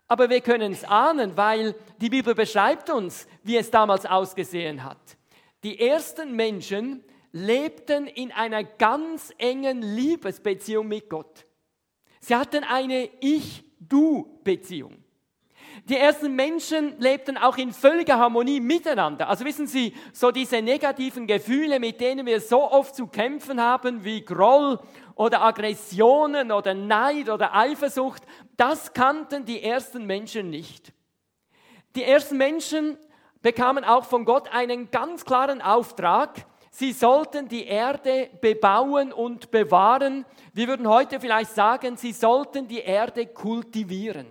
Aber 0.08 0.30
wir 0.30 0.42
können 0.42 0.74
es 0.74 0.84
ahnen, 0.84 1.38
weil 1.38 1.76
die 2.00 2.10
Bibel 2.10 2.36
beschreibt 2.36 2.90
uns, 2.90 3.28
wie 3.44 3.58
es 3.58 3.72
damals 3.72 4.06
ausgesehen 4.06 4.84
hat. 4.84 4.98
Die 5.64 5.80
ersten 5.80 6.36
Menschen 6.36 7.04
lebten 7.32 8.08
in 8.08 8.32
einer 8.32 8.64
ganz 8.64 9.34
engen 9.38 9.82
Liebesbeziehung 9.82 10.88
mit 10.88 11.10
Gott. 11.10 11.46
Sie 12.22 12.36
hatten 12.36 12.64
eine 12.64 13.10
Ich-Du-Beziehung. 13.20 15.04
Die 15.86 15.98
ersten 15.98 16.36
Menschen 16.36 17.00
lebten 17.00 17.38
auch 17.38 17.58
in 17.58 17.74
völliger 17.74 18.20
Harmonie 18.20 18.60
miteinander. 18.60 19.28
Also 19.28 19.44
wissen 19.46 19.66
Sie, 19.66 19.96
so 20.14 20.30
diese 20.32 20.62
negativen 20.62 21.26
Gefühle, 21.26 21.80
mit 21.80 22.00
denen 22.00 22.26
wir 22.26 22.40
so 22.40 22.72
oft 22.72 22.96
zu 22.96 23.08
kämpfen 23.08 23.60
haben, 23.60 24.04
wie 24.04 24.24
Groll 24.24 24.80
oder 25.16 25.42
Aggressionen 25.42 26.52
oder 26.52 26.76
Neid 26.76 27.30
oder 27.30 27.56
Eifersucht, 27.56 28.24
das 28.58 28.94
kannten 28.94 29.46
die 29.46 29.64
ersten 29.64 30.06
Menschen 30.06 30.52
nicht. 30.52 30.94
Die 31.96 32.04
ersten 32.04 32.38
Menschen 32.38 32.98
bekamen 33.42 33.84
auch 33.84 34.06
von 34.06 34.24
Gott 34.24 34.54
einen 34.54 34.92
ganz 34.92 35.26
klaren 35.26 35.62
Auftrag. 35.62 36.46
Sie 36.74 36.94
sollten 36.94 37.50
die 37.50 37.66
Erde 37.66 38.30
bebauen 38.40 39.12
und 39.12 39.52
bewahren. 39.52 40.26
Wir 40.54 40.70
würden 40.70 40.88
heute 40.88 41.20
vielleicht 41.20 41.52
sagen, 41.52 41.98
sie 41.98 42.14
sollten 42.14 42.68
die 42.68 42.80
Erde 42.80 43.28
kultivieren. 43.28 44.26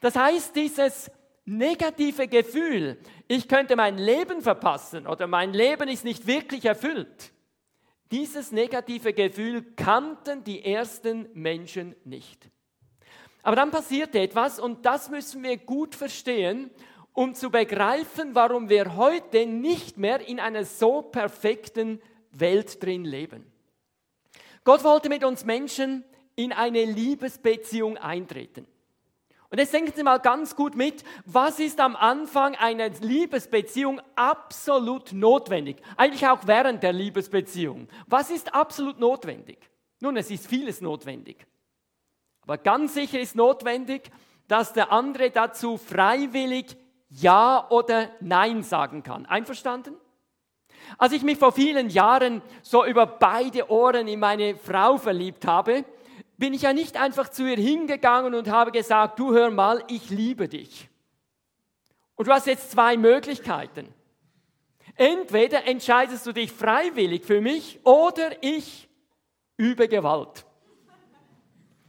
Das 0.00 0.16
heißt, 0.16 0.54
dieses 0.54 1.10
negative 1.44 2.26
Gefühl, 2.26 2.98
ich 3.28 3.48
könnte 3.48 3.76
mein 3.76 3.98
Leben 3.98 4.42
verpassen 4.42 5.06
oder 5.06 5.28
mein 5.28 5.54
Leben 5.54 5.88
ist 5.88 6.04
nicht 6.04 6.26
wirklich 6.26 6.64
erfüllt, 6.64 7.32
dieses 8.10 8.52
negative 8.52 9.12
Gefühl 9.12 9.62
kannten 9.76 10.42
die 10.42 10.64
ersten 10.64 11.28
Menschen 11.34 11.94
nicht. 12.04 12.50
Aber 13.42 13.54
dann 13.56 13.70
passierte 13.70 14.18
etwas 14.18 14.58
und 14.58 14.84
das 14.84 15.08
müssen 15.08 15.42
wir 15.42 15.56
gut 15.56 15.94
verstehen, 15.94 16.70
um 17.18 17.34
zu 17.34 17.50
begreifen, 17.50 18.36
warum 18.36 18.68
wir 18.68 18.94
heute 18.94 19.44
nicht 19.44 19.98
mehr 19.98 20.28
in 20.28 20.38
einer 20.38 20.64
so 20.64 21.02
perfekten 21.02 22.00
Welt 22.30 22.80
drin 22.80 23.04
leben. 23.04 23.44
Gott 24.62 24.84
wollte 24.84 25.08
mit 25.08 25.24
uns 25.24 25.44
Menschen 25.44 26.04
in 26.36 26.52
eine 26.52 26.84
Liebesbeziehung 26.84 27.96
eintreten. 27.96 28.68
Und 29.50 29.58
jetzt 29.58 29.74
denken 29.74 29.92
Sie 29.96 30.04
mal 30.04 30.18
ganz 30.18 30.54
gut 30.54 30.76
mit, 30.76 31.02
was 31.24 31.58
ist 31.58 31.80
am 31.80 31.96
Anfang 31.96 32.54
einer 32.54 32.88
Liebesbeziehung 32.88 34.00
absolut 34.14 35.12
notwendig? 35.12 35.78
Eigentlich 35.96 36.24
auch 36.28 36.46
während 36.46 36.84
der 36.84 36.92
Liebesbeziehung. 36.92 37.88
Was 38.06 38.30
ist 38.30 38.54
absolut 38.54 39.00
notwendig? 39.00 39.58
Nun, 39.98 40.16
es 40.16 40.30
ist 40.30 40.46
vieles 40.46 40.80
notwendig. 40.80 41.48
Aber 42.42 42.58
ganz 42.58 42.94
sicher 42.94 43.18
ist 43.18 43.34
notwendig, 43.34 44.08
dass 44.46 44.72
der 44.72 44.92
andere 44.92 45.32
dazu 45.32 45.78
freiwillig 45.78 46.76
Ja 47.08 47.68
oder 47.70 48.10
Nein 48.20 48.62
sagen 48.62 49.02
kann. 49.02 49.26
Einverstanden? 49.26 49.96
Als 50.96 51.12
ich 51.12 51.22
mich 51.22 51.38
vor 51.38 51.52
vielen 51.52 51.90
Jahren 51.90 52.42
so 52.62 52.84
über 52.84 53.06
beide 53.06 53.70
Ohren 53.70 54.08
in 54.08 54.20
meine 54.20 54.56
Frau 54.56 54.96
verliebt 54.96 55.46
habe, 55.46 55.84
bin 56.38 56.54
ich 56.54 56.62
ja 56.62 56.72
nicht 56.72 56.96
einfach 56.96 57.28
zu 57.28 57.46
ihr 57.48 57.56
hingegangen 57.56 58.34
und 58.34 58.48
habe 58.48 58.70
gesagt, 58.70 59.18
du 59.18 59.32
hör 59.32 59.50
mal, 59.50 59.82
ich 59.88 60.08
liebe 60.08 60.48
dich. 60.48 60.88
Und 62.14 62.28
du 62.28 62.32
hast 62.32 62.46
jetzt 62.46 62.70
zwei 62.70 62.96
Möglichkeiten. 62.96 63.92
Entweder 64.94 65.66
entscheidest 65.66 66.26
du 66.26 66.32
dich 66.32 66.52
freiwillig 66.52 67.24
für 67.24 67.40
mich 67.40 67.80
oder 67.84 68.42
ich 68.42 68.88
übe 69.56 69.88
Gewalt. 69.88 70.44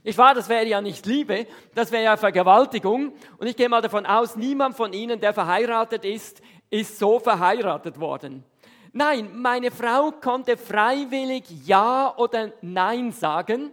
Ich 0.02 0.16
war, 0.16 0.34
das 0.34 0.48
wäre 0.48 0.66
ja 0.66 0.80
nicht 0.80 1.04
Liebe, 1.04 1.46
das 1.74 1.92
wäre 1.92 2.04
ja 2.04 2.16
Vergewaltigung. 2.16 3.12
Und 3.38 3.46
ich 3.46 3.56
gehe 3.56 3.68
mal 3.68 3.82
davon 3.82 4.06
aus, 4.06 4.34
niemand 4.36 4.76
von 4.76 4.92
Ihnen, 4.92 5.20
der 5.20 5.34
verheiratet 5.34 6.04
ist, 6.04 6.40
ist 6.70 6.98
so 6.98 7.18
verheiratet 7.18 8.00
worden. 8.00 8.44
Nein, 8.92 9.30
meine 9.40 9.70
Frau 9.70 10.10
konnte 10.10 10.56
freiwillig 10.56 11.44
Ja 11.66 12.14
oder 12.16 12.52
Nein 12.62 13.12
sagen. 13.12 13.70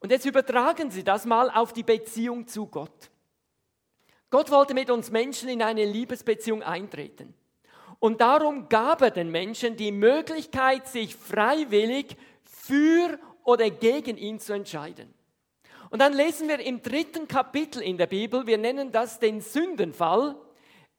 Und 0.00 0.10
jetzt 0.10 0.24
übertragen 0.24 0.90
Sie 0.90 1.04
das 1.04 1.26
mal 1.26 1.50
auf 1.50 1.72
die 1.72 1.82
Beziehung 1.82 2.46
zu 2.46 2.66
Gott. 2.66 3.10
Gott 4.30 4.50
wollte 4.50 4.74
mit 4.74 4.90
uns 4.90 5.10
Menschen 5.10 5.48
in 5.48 5.62
eine 5.62 5.84
Liebesbeziehung 5.84 6.62
eintreten. 6.62 7.34
Und 7.98 8.20
darum 8.20 8.68
gab 8.68 9.02
er 9.02 9.10
den 9.10 9.30
Menschen 9.30 9.76
die 9.76 9.92
Möglichkeit, 9.92 10.86
sich 10.86 11.14
freiwillig 11.14 12.16
für 12.42 13.18
oder 13.44 13.70
gegen 13.70 14.16
ihn 14.16 14.40
zu 14.40 14.52
entscheiden. 14.52 15.14
Und 15.90 16.00
dann 16.00 16.12
lesen 16.12 16.48
wir 16.48 16.58
im 16.60 16.82
dritten 16.82 17.28
Kapitel 17.28 17.82
in 17.82 17.96
der 17.96 18.06
Bibel, 18.06 18.46
wir 18.46 18.58
nennen 18.58 18.92
das 18.92 19.18
den 19.18 19.40
Sündenfall, 19.40 20.36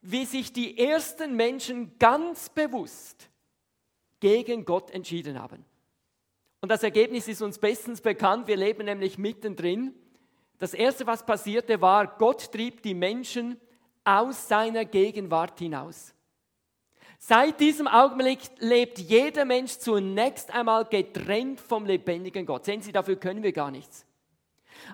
wie 0.02 0.26
sich 0.26 0.54
die 0.54 0.78
ersten 0.78 1.36
Menschen 1.36 1.98
ganz 2.00 2.50
bewusst 2.50 3.30
gegen 4.20 4.66
Gott 4.66 4.92
entschieden 4.92 5.42
haben. 5.42 5.66
Und 6.62 6.70
das 6.70 6.84
Ergebnis 6.84 7.28
ist 7.28 7.42
uns 7.42 7.60
bestens 7.60 8.02
bekannt. 8.02 8.48
Wir 8.48 8.58
leben 8.58 8.86
nämlich 8.86 9.18
mittendrin. 9.18 9.94
Das 10.58 10.74
Erste, 10.74 11.06
was 11.06 11.26
passierte, 11.26 11.82
war, 11.82 12.08
Gott 12.18 12.52
trieb 12.52 12.82
die 12.82 12.96
Menschen 12.96 13.60
aus 14.04 14.48
seiner 14.48 14.86
Gegenwart 14.86 15.60
hinaus. 15.60 16.14
Seit 17.20 17.60
diesem 17.60 17.88
Augenblick 17.88 18.40
lebt 18.60 19.00
jeder 19.00 19.46
Mensch 19.46 19.78
zunächst 19.78 20.52
einmal 20.52 20.86
getrennt 20.86 21.60
vom 21.60 21.86
lebendigen 21.86 22.46
Gott. 22.46 22.66
Sehen 22.66 22.82
Sie, 22.82 22.92
dafür 22.92 23.18
können 23.18 23.44
wir 23.44 23.52
gar 23.52 23.72
nichts. 23.72 24.07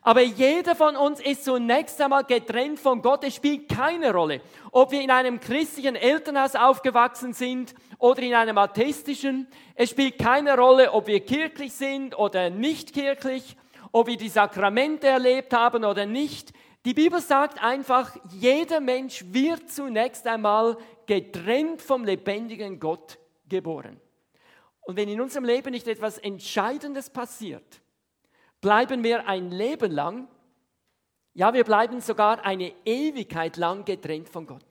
Aber 0.02 0.22
jeder 0.22 0.76
von 0.76 0.96
uns 0.96 1.20
ist 1.20 1.46
zunächst 1.46 2.02
einmal 2.02 2.24
getrennt 2.24 2.80
von 2.80 3.02
Gott. 3.02 3.24
Es 3.24 3.36
spielt 3.36 3.70
keine 3.70 4.12
Rolle, 4.14 4.42
ob 4.72 4.92
wir 4.92 5.02
in 5.02 5.12
einem 5.12 5.40
christlichen 5.40 5.96
Elternhaus 5.96 6.56
aufgewachsen 6.56 7.34
sind 7.34 7.74
oder 8.00 8.22
in 8.22 8.34
einem 8.34 8.58
atheistischen. 8.58 9.48
Es 9.76 9.92
spielt 9.92 10.18
keine 10.18 10.58
Rolle, 10.58 10.92
ob 10.92 11.08
wir 11.08 11.20
kirchlich 11.20 11.74
sind 11.74 12.18
oder 12.18 12.50
nicht 12.50 12.94
kirchlich, 12.94 13.56
ob 13.92 14.08
wir 14.08 14.18
die 14.18 14.30
Sakramente 14.30 15.08
erlebt 15.08 15.54
haben 15.54 15.86
oder 15.86 16.06
nicht. 16.06 16.52
Die 16.86 16.94
Bibel 16.94 17.22
sagt 17.22 17.64
einfach, 17.64 18.18
jeder 18.32 18.82
Mensch 18.82 19.24
wird 19.28 19.72
zunächst 19.72 20.28
einmal 20.28 20.78
getrennt 21.06 21.82
vom 21.82 22.04
lebendigen 22.04 22.80
Gott 22.80 23.18
geboren. 23.48 24.02
Und 24.82 24.98
wenn 24.98 25.08
in 25.08 25.22
unserem 25.22 25.46
Leben 25.46 25.72
nicht 25.72 25.88
etwas 25.88 26.18
Entscheidendes 26.18 27.10
passiert, 27.10 27.82
bleiben 28.64 29.04
wir 29.04 29.28
ein 29.28 29.52
Leben 29.52 29.92
lang, 29.92 30.28
ja, 31.36 31.54
wir 31.54 31.64
bleiben 31.64 32.02
sogar 32.02 32.44
eine 32.46 32.74
Ewigkeit 32.86 33.58
lang 33.58 33.86
getrennt 33.86 34.30
von 34.30 34.48
Gott. 34.48 34.66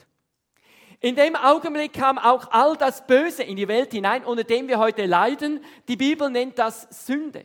In 1.01 1.15
dem 1.15 1.37
Augenblick 1.37 1.93
kam 1.93 2.19
auch 2.19 2.51
all 2.53 2.77
das 2.77 3.07
Böse 3.07 3.43
in 3.43 3.57
die 3.57 3.69
Welt 3.69 3.93
hinein, 3.93 4.25
unter 4.25 4.45
dem 4.45 4.69
wir 4.69 4.79
heute 4.79 5.05
leiden. 5.05 5.61
Die 5.89 5.97
Bibel 5.97 6.31
nennt 6.31 6.59
das 6.59 7.07
Sünde. 7.07 7.45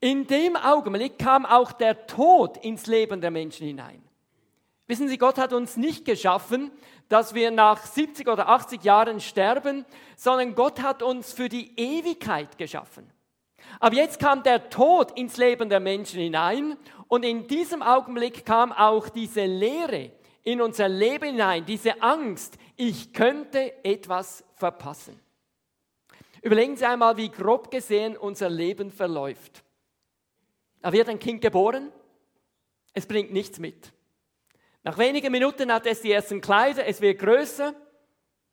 In 0.00 0.26
dem 0.26 0.56
Augenblick 0.56 1.18
kam 1.18 1.46
auch 1.46 1.72
der 1.72 2.06
Tod 2.06 2.56
ins 2.58 2.86
Leben 2.86 3.20
der 3.20 3.30
Menschen 3.30 3.66
hinein. 3.66 4.02
Wissen 4.88 5.08
Sie, 5.08 5.18
Gott 5.18 5.38
hat 5.38 5.52
uns 5.52 5.76
nicht 5.76 6.04
geschaffen, 6.04 6.72
dass 7.08 7.34
wir 7.34 7.52
nach 7.52 7.86
70 7.86 8.28
oder 8.28 8.48
80 8.48 8.82
Jahren 8.82 9.20
sterben, 9.20 9.86
sondern 10.16 10.56
Gott 10.56 10.82
hat 10.82 11.02
uns 11.02 11.32
für 11.32 11.48
die 11.48 11.72
Ewigkeit 11.78 12.58
geschaffen. 12.58 13.08
Aber 13.78 13.94
jetzt 13.94 14.18
kam 14.18 14.42
der 14.42 14.70
Tod 14.70 15.16
ins 15.18 15.36
Leben 15.36 15.68
der 15.68 15.80
Menschen 15.80 16.20
hinein 16.20 16.76
und 17.08 17.24
in 17.24 17.46
diesem 17.46 17.82
Augenblick 17.82 18.44
kam 18.44 18.72
auch 18.72 19.08
diese 19.08 19.44
Leere 19.44 20.12
in 20.42 20.60
unser 20.60 20.88
Leben 20.88 21.30
hinein, 21.30 21.64
diese 21.66 22.00
Angst, 22.02 22.56
ich 22.76 23.12
könnte 23.12 23.84
etwas 23.84 24.44
verpassen. 24.54 25.18
Überlegen 26.42 26.76
Sie 26.76 26.86
einmal, 26.86 27.16
wie 27.16 27.28
grob 27.28 27.70
gesehen 27.70 28.16
unser 28.16 28.48
Leben 28.48 28.90
verläuft. 28.90 29.62
Da 30.80 30.92
wird 30.92 31.08
ein 31.08 31.18
Kind 31.18 31.42
geboren, 31.42 31.92
es 32.94 33.06
bringt 33.06 33.32
nichts 33.32 33.58
mit. 33.58 33.92
Nach 34.82 34.96
wenigen 34.96 35.30
Minuten 35.30 35.70
hat 35.72 35.86
es 35.86 36.00
die 36.00 36.12
ersten 36.12 36.40
Kleider, 36.40 36.86
es 36.86 37.00
wird 37.02 37.18
größer, 37.18 37.74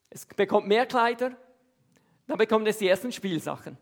es 0.09 0.25
bekommt 0.25 0.67
mehr 0.67 0.85
Kleider, 0.85 1.37
dann 2.27 2.37
bekommt 2.37 2.67
es 2.67 2.77
die 2.77 2.89
ersten 2.89 3.13
Spielsachen. 3.13 3.77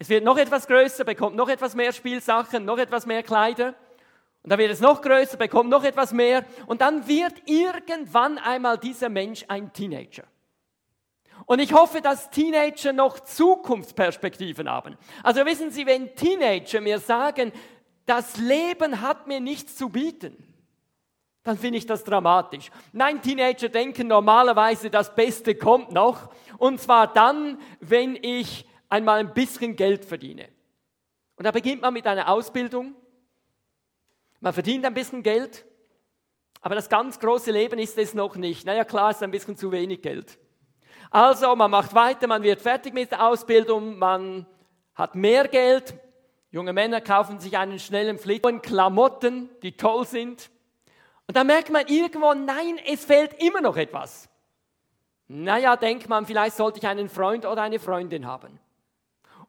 Es 0.00 0.08
wird 0.08 0.24
noch 0.24 0.38
etwas 0.38 0.66
größer, 0.66 1.04
bekommt 1.04 1.36
noch 1.36 1.50
etwas 1.50 1.74
mehr 1.74 1.92
Spielsachen, 1.92 2.64
noch 2.64 2.78
etwas 2.78 3.04
mehr 3.04 3.22
Kleider. 3.22 3.74
Und 4.42 4.48
dann 4.48 4.58
wird 4.58 4.72
es 4.72 4.80
noch 4.80 5.02
größer, 5.02 5.36
bekommt 5.36 5.68
noch 5.68 5.84
etwas 5.84 6.14
mehr. 6.14 6.46
Und 6.66 6.80
dann 6.80 7.06
wird 7.06 7.34
irgendwann 7.44 8.38
einmal 8.38 8.78
dieser 8.78 9.10
Mensch 9.10 9.44
ein 9.46 9.70
Teenager. 9.74 10.22
Und 11.44 11.58
ich 11.58 11.74
hoffe, 11.74 12.00
dass 12.00 12.30
Teenager 12.30 12.94
noch 12.94 13.20
Zukunftsperspektiven 13.20 14.70
haben. 14.70 14.96
Also 15.22 15.44
wissen 15.44 15.70
Sie, 15.70 15.84
wenn 15.84 16.14
Teenager 16.14 16.80
mir 16.80 16.98
sagen, 16.98 17.52
das 18.06 18.38
Leben 18.38 19.02
hat 19.02 19.26
mir 19.26 19.40
nichts 19.40 19.76
zu 19.76 19.90
bieten, 19.90 20.34
dann 21.42 21.58
finde 21.58 21.76
ich 21.76 21.84
das 21.84 22.04
dramatisch. 22.04 22.70
Nein, 22.92 23.20
Teenager 23.20 23.68
denken 23.68 24.08
normalerweise, 24.08 24.88
das 24.88 25.14
Beste 25.14 25.54
kommt 25.54 25.92
noch. 25.92 26.30
Und 26.56 26.80
zwar 26.80 27.12
dann, 27.12 27.58
wenn 27.80 28.16
ich 28.16 28.64
einmal 28.90 29.20
ein 29.20 29.32
bisschen 29.32 29.74
Geld 29.76 30.04
verdiene. 30.04 30.50
Und 31.36 31.44
da 31.44 31.50
beginnt 31.50 31.80
man 31.80 31.94
mit 31.94 32.06
einer 32.06 32.28
Ausbildung. 32.28 32.94
Man 34.40 34.52
verdient 34.52 34.84
ein 34.84 34.92
bisschen 34.92 35.22
Geld, 35.22 35.64
aber 36.60 36.74
das 36.74 36.90
ganz 36.90 37.18
große 37.18 37.50
Leben 37.50 37.78
ist 37.78 37.96
es 37.96 38.12
noch 38.12 38.36
nicht. 38.36 38.66
Naja, 38.66 38.84
klar, 38.84 39.10
ist 39.10 39.22
ein 39.22 39.30
bisschen 39.30 39.56
zu 39.56 39.72
wenig 39.72 40.02
Geld. 40.02 40.38
Also, 41.10 41.56
man 41.56 41.70
macht 41.70 41.94
weiter, 41.94 42.26
man 42.26 42.42
wird 42.42 42.60
fertig 42.60 42.92
mit 42.92 43.10
der 43.10 43.26
Ausbildung, 43.26 43.98
man 43.98 44.46
hat 44.94 45.14
mehr 45.14 45.48
Geld. 45.48 45.94
Junge 46.50 46.74
Männer 46.74 47.00
kaufen 47.00 47.40
sich 47.40 47.56
einen 47.56 47.78
schnellen 47.78 48.18
Flitter, 48.18 48.58
Klamotten, 48.58 49.48
die 49.62 49.76
toll 49.76 50.06
sind. 50.06 50.50
Und 51.26 51.30
Und 51.30 51.36
dann 51.36 51.46
merkt 51.46 51.70
man 51.70 51.86
irgendwo, 51.86 52.34
nein, 52.34 52.80
es 52.84 53.04
fehlt 53.04 53.40
immer 53.40 53.60
noch 53.60 53.76
etwas. 53.76 54.28
Naja, 55.28 55.76
denkt 55.76 56.08
man, 56.08 56.26
vielleicht 56.26 56.56
sollte 56.56 56.80
ich 56.80 56.86
einen 56.88 57.08
Freund 57.08 57.46
oder 57.46 57.62
eine 57.62 57.78
Freundin 57.78 58.26
haben. 58.26 58.58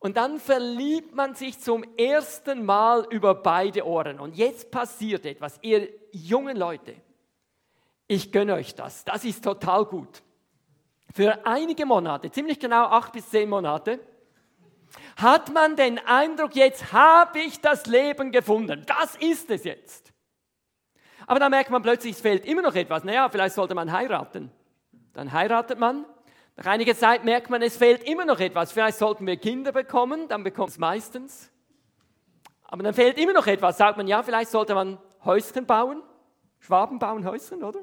Und 0.01 0.17
dann 0.17 0.39
verliebt 0.39 1.13
man 1.13 1.35
sich 1.35 1.59
zum 1.59 1.85
ersten 1.95 2.65
Mal 2.65 3.05
über 3.11 3.35
beide 3.35 3.85
Ohren. 3.85 4.19
Und 4.19 4.35
jetzt 4.35 4.71
passiert 4.71 5.27
etwas. 5.27 5.59
Ihr 5.61 5.89
jungen 6.11 6.57
Leute, 6.57 6.95
ich 8.07 8.31
gönne 8.31 8.55
euch 8.55 8.73
das. 8.73 9.05
Das 9.05 9.23
ist 9.23 9.43
total 9.43 9.85
gut. 9.85 10.23
Für 11.13 11.45
einige 11.45 11.85
Monate, 11.85 12.31
ziemlich 12.31 12.59
genau 12.59 12.85
acht 12.85 13.13
bis 13.13 13.29
zehn 13.29 13.47
Monate, 13.47 13.99
hat 15.17 15.53
man 15.53 15.75
den 15.75 15.99
Eindruck, 15.99 16.55
jetzt 16.55 16.91
habe 16.91 17.37
ich 17.37 17.61
das 17.61 17.85
Leben 17.85 18.31
gefunden. 18.31 18.83
Das 18.87 19.15
ist 19.17 19.51
es 19.51 19.63
jetzt. 19.65 20.11
Aber 21.27 21.39
dann 21.39 21.51
merkt 21.51 21.69
man 21.69 21.83
plötzlich, 21.83 22.15
es 22.15 22.21
fehlt 22.21 22.43
immer 22.45 22.63
noch 22.63 22.73
etwas. 22.73 23.03
Naja, 23.03 23.29
vielleicht 23.29 23.53
sollte 23.53 23.75
man 23.75 23.91
heiraten. 23.91 24.51
Dann 25.13 25.31
heiratet 25.31 25.77
man. 25.77 26.05
Nach 26.57 26.65
einiger 26.65 26.95
Zeit 26.95 27.23
merkt 27.23 27.49
man, 27.49 27.61
es 27.61 27.77
fehlt 27.77 28.03
immer 28.03 28.25
noch 28.25 28.39
etwas. 28.39 28.71
Vielleicht 28.71 28.97
sollten 28.97 29.25
wir 29.25 29.37
Kinder 29.37 29.71
bekommen, 29.71 30.27
dann 30.27 30.43
bekommt 30.43 30.69
es 30.69 30.77
meistens. 30.77 31.51
Aber 32.63 32.83
dann 32.83 32.93
fehlt 32.93 33.17
immer 33.17 33.33
noch 33.33 33.47
etwas. 33.47 33.77
Sagt 33.77 33.97
man, 33.97 34.07
ja, 34.07 34.23
vielleicht 34.23 34.51
sollte 34.51 34.75
man 34.75 34.97
Häuschen 35.25 35.65
bauen. 35.65 36.01
Schwaben 36.59 36.99
bauen 36.99 37.25
Häuschen, 37.25 37.63
oder? 37.63 37.79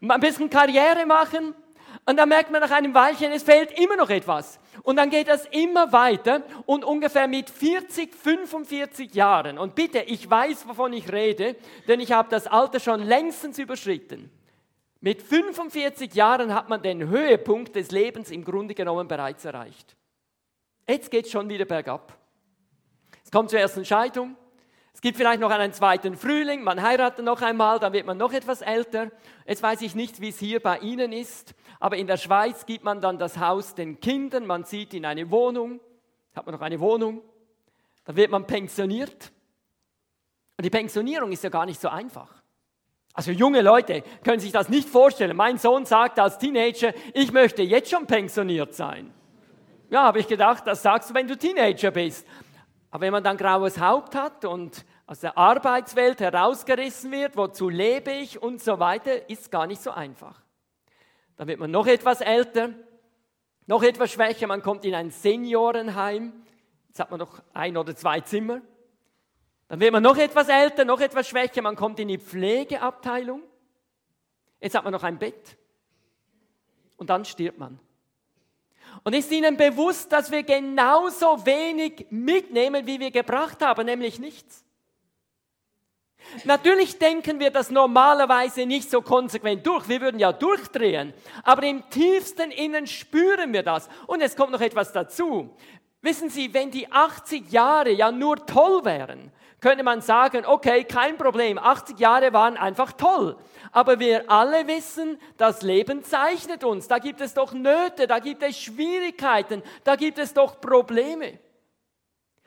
Ein 0.00 0.20
bisschen 0.20 0.50
Karriere 0.50 1.06
machen. 1.06 1.54
Und 2.04 2.16
dann 2.16 2.28
merkt 2.28 2.50
man 2.50 2.60
nach 2.60 2.70
einem 2.70 2.94
Weilchen, 2.94 3.32
es 3.32 3.42
fehlt 3.42 3.78
immer 3.78 3.96
noch 3.96 4.10
etwas. 4.10 4.60
Und 4.82 4.96
dann 4.96 5.10
geht 5.10 5.28
das 5.28 5.46
immer 5.46 5.92
weiter 5.92 6.42
und 6.66 6.84
ungefähr 6.84 7.28
mit 7.28 7.50
40, 7.50 8.14
45 8.14 9.14
Jahren. 9.14 9.58
Und 9.58 9.74
bitte, 9.74 10.00
ich 10.00 10.28
weiß, 10.28 10.68
wovon 10.68 10.92
ich 10.92 11.10
rede, 11.12 11.56
denn 11.86 12.00
ich 12.00 12.12
habe 12.12 12.28
das 12.30 12.46
Alter 12.46 12.80
schon 12.80 13.02
längstens 13.02 13.58
überschritten. 13.58 14.30
Mit 15.00 15.22
45 15.22 16.14
Jahren 16.14 16.54
hat 16.54 16.68
man 16.68 16.82
den 16.82 17.08
Höhepunkt 17.08 17.76
des 17.76 17.90
Lebens 17.90 18.30
im 18.30 18.44
Grunde 18.44 18.74
genommen 18.74 19.06
bereits 19.06 19.44
erreicht. 19.44 19.96
Jetzt 20.88 21.10
geht 21.10 21.26
es 21.26 21.30
schon 21.30 21.48
wieder 21.48 21.66
bergab. 21.66 22.18
Es 23.24 23.30
kommt 23.30 23.50
zur 23.50 23.60
ersten 23.60 23.84
Scheidung. 23.84 24.36
Es 24.92 25.00
gibt 25.00 25.16
vielleicht 25.16 25.38
noch 25.38 25.50
einen 25.50 25.72
zweiten 25.72 26.16
Frühling, 26.16 26.64
man 26.64 26.82
heiratet 26.82 27.24
noch 27.24 27.40
einmal, 27.40 27.78
dann 27.78 27.92
wird 27.92 28.04
man 28.04 28.18
noch 28.18 28.32
etwas 28.32 28.62
älter. 28.62 29.12
Jetzt 29.46 29.62
weiß 29.62 29.82
ich 29.82 29.94
nicht, 29.94 30.20
wie 30.20 30.30
es 30.30 30.40
hier 30.40 30.60
bei 30.60 30.78
Ihnen 30.78 31.12
ist, 31.12 31.54
aber 31.78 31.96
in 31.96 32.08
der 32.08 32.16
Schweiz 32.16 32.66
gibt 32.66 32.82
man 32.82 33.00
dann 33.00 33.16
das 33.16 33.38
Haus 33.38 33.76
den 33.76 34.00
Kindern, 34.00 34.44
man 34.44 34.64
zieht 34.64 34.94
in 34.94 35.06
eine 35.06 35.30
Wohnung, 35.30 35.78
hat 36.34 36.46
man 36.46 36.54
noch 36.56 36.62
eine 36.62 36.80
Wohnung, 36.80 37.22
dann 38.06 38.16
wird 38.16 38.32
man 38.32 38.44
pensioniert. 38.44 39.30
Und 40.56 40.64
die 40.64 40.70
Pensionierung 40.70 41.30
ist 41.30 41.44
ja 41.44 41.50
gar 41.50 41.66
nicht 41.66 41.80
so 41.80 41.88
einfach. 41.88 42.37
Also 43.18 43.32
junge 43.32 43.62
Leute 43.62 44.04
können 44.22 44.38
sich 44.38 44.52
das 44.52 44.68
nicht 44.68 44.88
vorstellen. 44.88 45.36
Mein 45.36 45.58
Sohn 45.58 45.84
sagt 45.84 46.20
als 46.20 46.38
Teenager, 46.38 46.92
ich 47.12 47.32
möchte 47.32 47.64
jetzt 47.64 47.90
schon 47.90 48.06
pensioniert 48.06 48.76
sein. 48.76 49.12
Ja, 49.90 50.04
habe 50.04 50.20
ich 50.20 50.28
gedacht, 50.28 50.64
das 50.68 50.82
sagst 50.82 51.10
du, 51.10 51.14
wenn 51.14 51.26
du 51.26 51.36
Teenager 51.36 51.90
bist. 51.90 52.24
Aber 52.92 53.00
wenn 53.00 53.10
man 53.10 53.24
dann 53.24 53.36
graues 53.36 53.80
Haupt 53.80 54.14
hat 54.14 54.44
und 54.44 54.84
aus 55.08 55.18
der 55.18 55.36
Arbeitswelt 55.36 56.20
herausgerissen 56.20 57.10
wird, 57.10 57.36
wozu 57.36 57.68
lebe 57.68 58.12
ich 58.12 58.40
und 58.40 58.62
so 58.62 58.78
weiter, 58.78 59.28
ist 59.28 59.50
gar 59.50 59.66
nicht 59.66 59.82
so 59.82 59.90
einfach. 59.90 60.40
Dann 61.34 61.48
wird 61.48 61.58
man 61.58 61.72
noch 61.72 61.88
etwas 61.88 62.20
älter, 62.20 62.70
noch 63.66 63.82
etwas 63.82 64.12
schwächer, 64.12 64.46
man 64.46 64.62
kommt 64.62 64.84
in 64.84 64.94
ein 64.94 65.10
Seniorenheim, 65.10 66.34
jetzt 66.86 67.00
hat 67.00 67.10
man 67.10 67.18
noch 67.18 67.42
ein 67.52 67.76
oder 67.76 67.96
zwei 67.96 68.20
Zimmer. 68.20 68.60
Dann 69.68 69.80
wird 69.80 69.92
man 69.92 70.02
noch 70.02 70.16
etwas 70.16 70.48
älter, 70.48 70.84
noch 70.84 71.00
etwas 71.00 71.28
schwächer, 71.28 71.62
man 71.62 71.76
kommt 71.76 72.00
in 72.00 72.08
die 72.08 72.18
Pflegeabteilung. 72.18 73.42
Jetzt 74.60 74.74
hat 74.74 74.84
man 74.84 74.92
noch 74.92 75.04
ein 75.04 75.18
Bett. 75.18 75.56
Und 76.96 77.10
dann 77.10 77.24
stirbt 77.24 77.58
man. 77.58 77.78
Und 79.04 79.14
ist 79.14 79.30
Ihnen 79.30 79.56
bewusst, 79.56 80.10
dass 80.10 80.30
wir 80.30 80.42
genauso 80.42 81.44
wenig 81.46 82.06
mitnehmen, 82.10 82.86
wie 82.86 82.98
wir 82.98 83.10
gebracht 83.10 83.62
haben, 83.62 83.86
nämlich 83.86 84.18
nichts? 84.18 84.64
Natürlich 86.44 86.98
denken 86.98 87.38
wir 87.38 87.50
das 87.50 87.70
normalerweise 87.70 88.66
nicht 88.66 88.90
so 88.90 89.00
konsequent 89.00 89.66
durch. 89.66 89.88
Wir 89.88 90.00
würden 90.00 90.18
ja 90.18 90.32
durchdrehen. 90.32 91.14
Aber 91.42 91.62
im 91.62 91.88
tiefsten 91.90 92.50
Innen 92.50 92.86
spüren 92.86 93.52
wir 93.52 93.62
das. 93.62 93.88
Und 94.06 94.20
es 94.20 94.36
kommt 94.36 94.52
noch 94.52 94.60
etwas 94.60 94.92
dazu. 94.92 95.56
Wissen 96.02 96.28
Sie, 96.28 96.52
wenn 96.52 96.70
die 96.70 96.90
80 96.90 97.50
Jahre 97.50 97.90
ja 97.90 98.12
nur 98.12 98.44
toll 98.44 98.84
wären, 98.84 99.32
könnte 99.60 99.82
man 99.82 100.00
sagen, 100.00 100.46
okay, 100.46 100.84
kein 100.84 101.16
Problem, 101.16 101.58
80 101.58 101.98
Jahre 101.98 102.32
waren 102.32 102.56
einfach 102.56 102.92
toll. 102.92 103.36
Aber 103.72 103.98
wir 103.98 104.30
alle 104.30 104.66
wissen, 104.66 105.18
das 105.36 105.62
Leben 105.62 106.04
zeichnet 106.04 106.64
uns. 106.64 106.88
Da 106.88 106.98
gibt 106.98 107.20
es 107.20 107.34
doch 107.34 107.52
Nöte, 107.52 108.06
da 108.06 108.18
gibt 108.18 108.42
es 108.42 108.58
Schwierigkeiten, 108.58 109.62
da 109.84 109.96
gibt 109.96 110.18
es 110.18 110.32
doch 110.32 110.60
Probleme. 110.60 111.38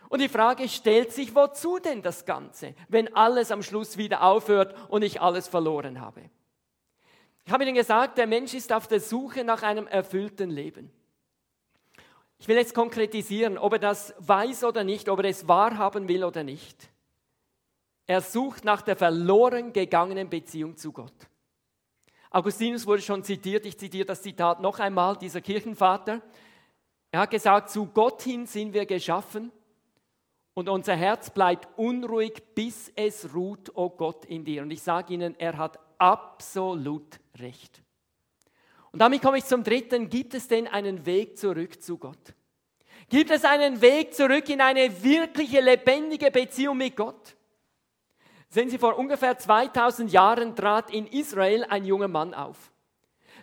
Und 0.10 0.20
die 0.20 0.30
Frage 0.30 0.68
stellt 0.68 1.14
sich, 1.14 1.34
wozu 1.36 1.80
denn 1.80 2.02
das 2.02 2.26
Ganze, 2.26 2.76
wenn 2.90 3.16
alles 3.16 3.52
am 3.52 3.64
Schluss 3.64 3.98
wieder 3.98 4.24
aufhört 4.24 4.76
und 4.90 5.04
ich 5.04 5.22
alles 5.22 5.48
verloren 5.48 6.02
habe? 6.02 6.30
Ich 7.46 7.52
habe 7.52 7.64
Ihnen 7.64 7.76
gesagt, 7.76 8.18
der 8.18 8.28
Mensch 8.28 8.54
ist 8.54 8.74
auf 8.74 8.88
der 8.88 9.00
Suche 9.00 9.44
nach 9.44 9.64
einem 9.64 9.88
erfüllten 9.88 10.50
Leben. 10.50 10.92
Ich 12.40 12.48
will 12.48 12.58
jetzt 12.58 12.74
konkretisieren, 12.74 13.58
ob 13.58 13.74
er 13.74 13.80
das 13.80 14.14
weiß 14.20 14.64
oder 14.64 14.84
nicht, 14.84 15.10
ob 15.10 15.20
er 15.20 15.30
es 15.30 15.48
wahrhaben 15.48 16.08
will 16.08 16.24
oder 16.24 16.44
nicht. 16.44 16.91
Er 18.08 18.22
sucht 18.22 18.66
nach 18.66 18.82
der 18.82 18.96
verloren 18.96 19.74
gegangenen 19.74 20.30
Beziehung 20.30 20.76
zu 20.76 20.92
Gott. 20.92 21.14
Augustinus 22.30 22.86
wurde 22.88 23.02
schon 23.02 23.24
zitiert, 23.24 23.66
ich 23.66 23.78
zitiere 23.78 24.06
das 24.06 24.22
Zitat 24.22 24.62
noch 24.62 24.80
einmal, 24.80 25.18
dieser 25.18 25.42
Kirchenvater. 25.42 26.22
Er 27.12 27.20
hat 27.20 27.32
gesagt, 27.32 27.70
zu 27.70 27.88
Gott 27.88 28.22
hin 28.22 28.46
sind 28.46 28.74
wir 28.74 28.86
geschaffen 28.86 29.52
und 30.54 30.70
unser 30.70 30.96
Herz 30.96 31.30
bleibt 31.30 31.68
unruhig, 31.78 32.42
bis 32.56 32.92
es 32.96 33.34
ruht, 33.34 33.70
o 33.70 33.86
oh 33.86 33.90
Gott, 33.90 34.26
in 34.26 34.46
dir. 34.46 34.62
Und 34.62 34.72
ich 34.72 34.82
sage 34.82 35.14
Ihnen, 35.14 35.36
er 35.40 35.58
hat 35.58 35.80
absolut 35.98 37.20
recht. 37.40 37.82
Und 38.92 39.00
damit 39.00 39.22
komme 39.22 39.38
ich 39.38 39.46
zum 39.46 39.64
dritten. 39.64 40.10
Gibt 40.10 40.34
es 40.34 40.48
denn 40.48 40.68
einen 40.68 41.06
Weg 41.06 41.38
zurück 41.38 41.82
zu 41.82 41.98
Gott? 41.98 42.34
Gibt 43.10 43.32
es 43.32 43.46
einen 43.46 43.82
Weg 43.82 44.14
zurück 44.14 44.48
in 44.50 44.62
eine 44.62 45.04
wirkliche, 45.04 45.62
lebendige 45.62 46.32
Beziehung 46.32 46.78
mit 46.78 46.96
Gott? 46.96 47.36
Sehen 48.54 48.70
Sie, 48.70 48.78
vor 48.78 49.00
ungefähr 49.00 49.38
2000 49.38 50.12
Jahren 50.12 50.58
trat 50.58 50.92
in 50.92 51.08
Israel 51.08 51.66
ein 51.70 51.86
junger 51.86 52.10
Mann 52.10 52.34
auf. 52.34 52.58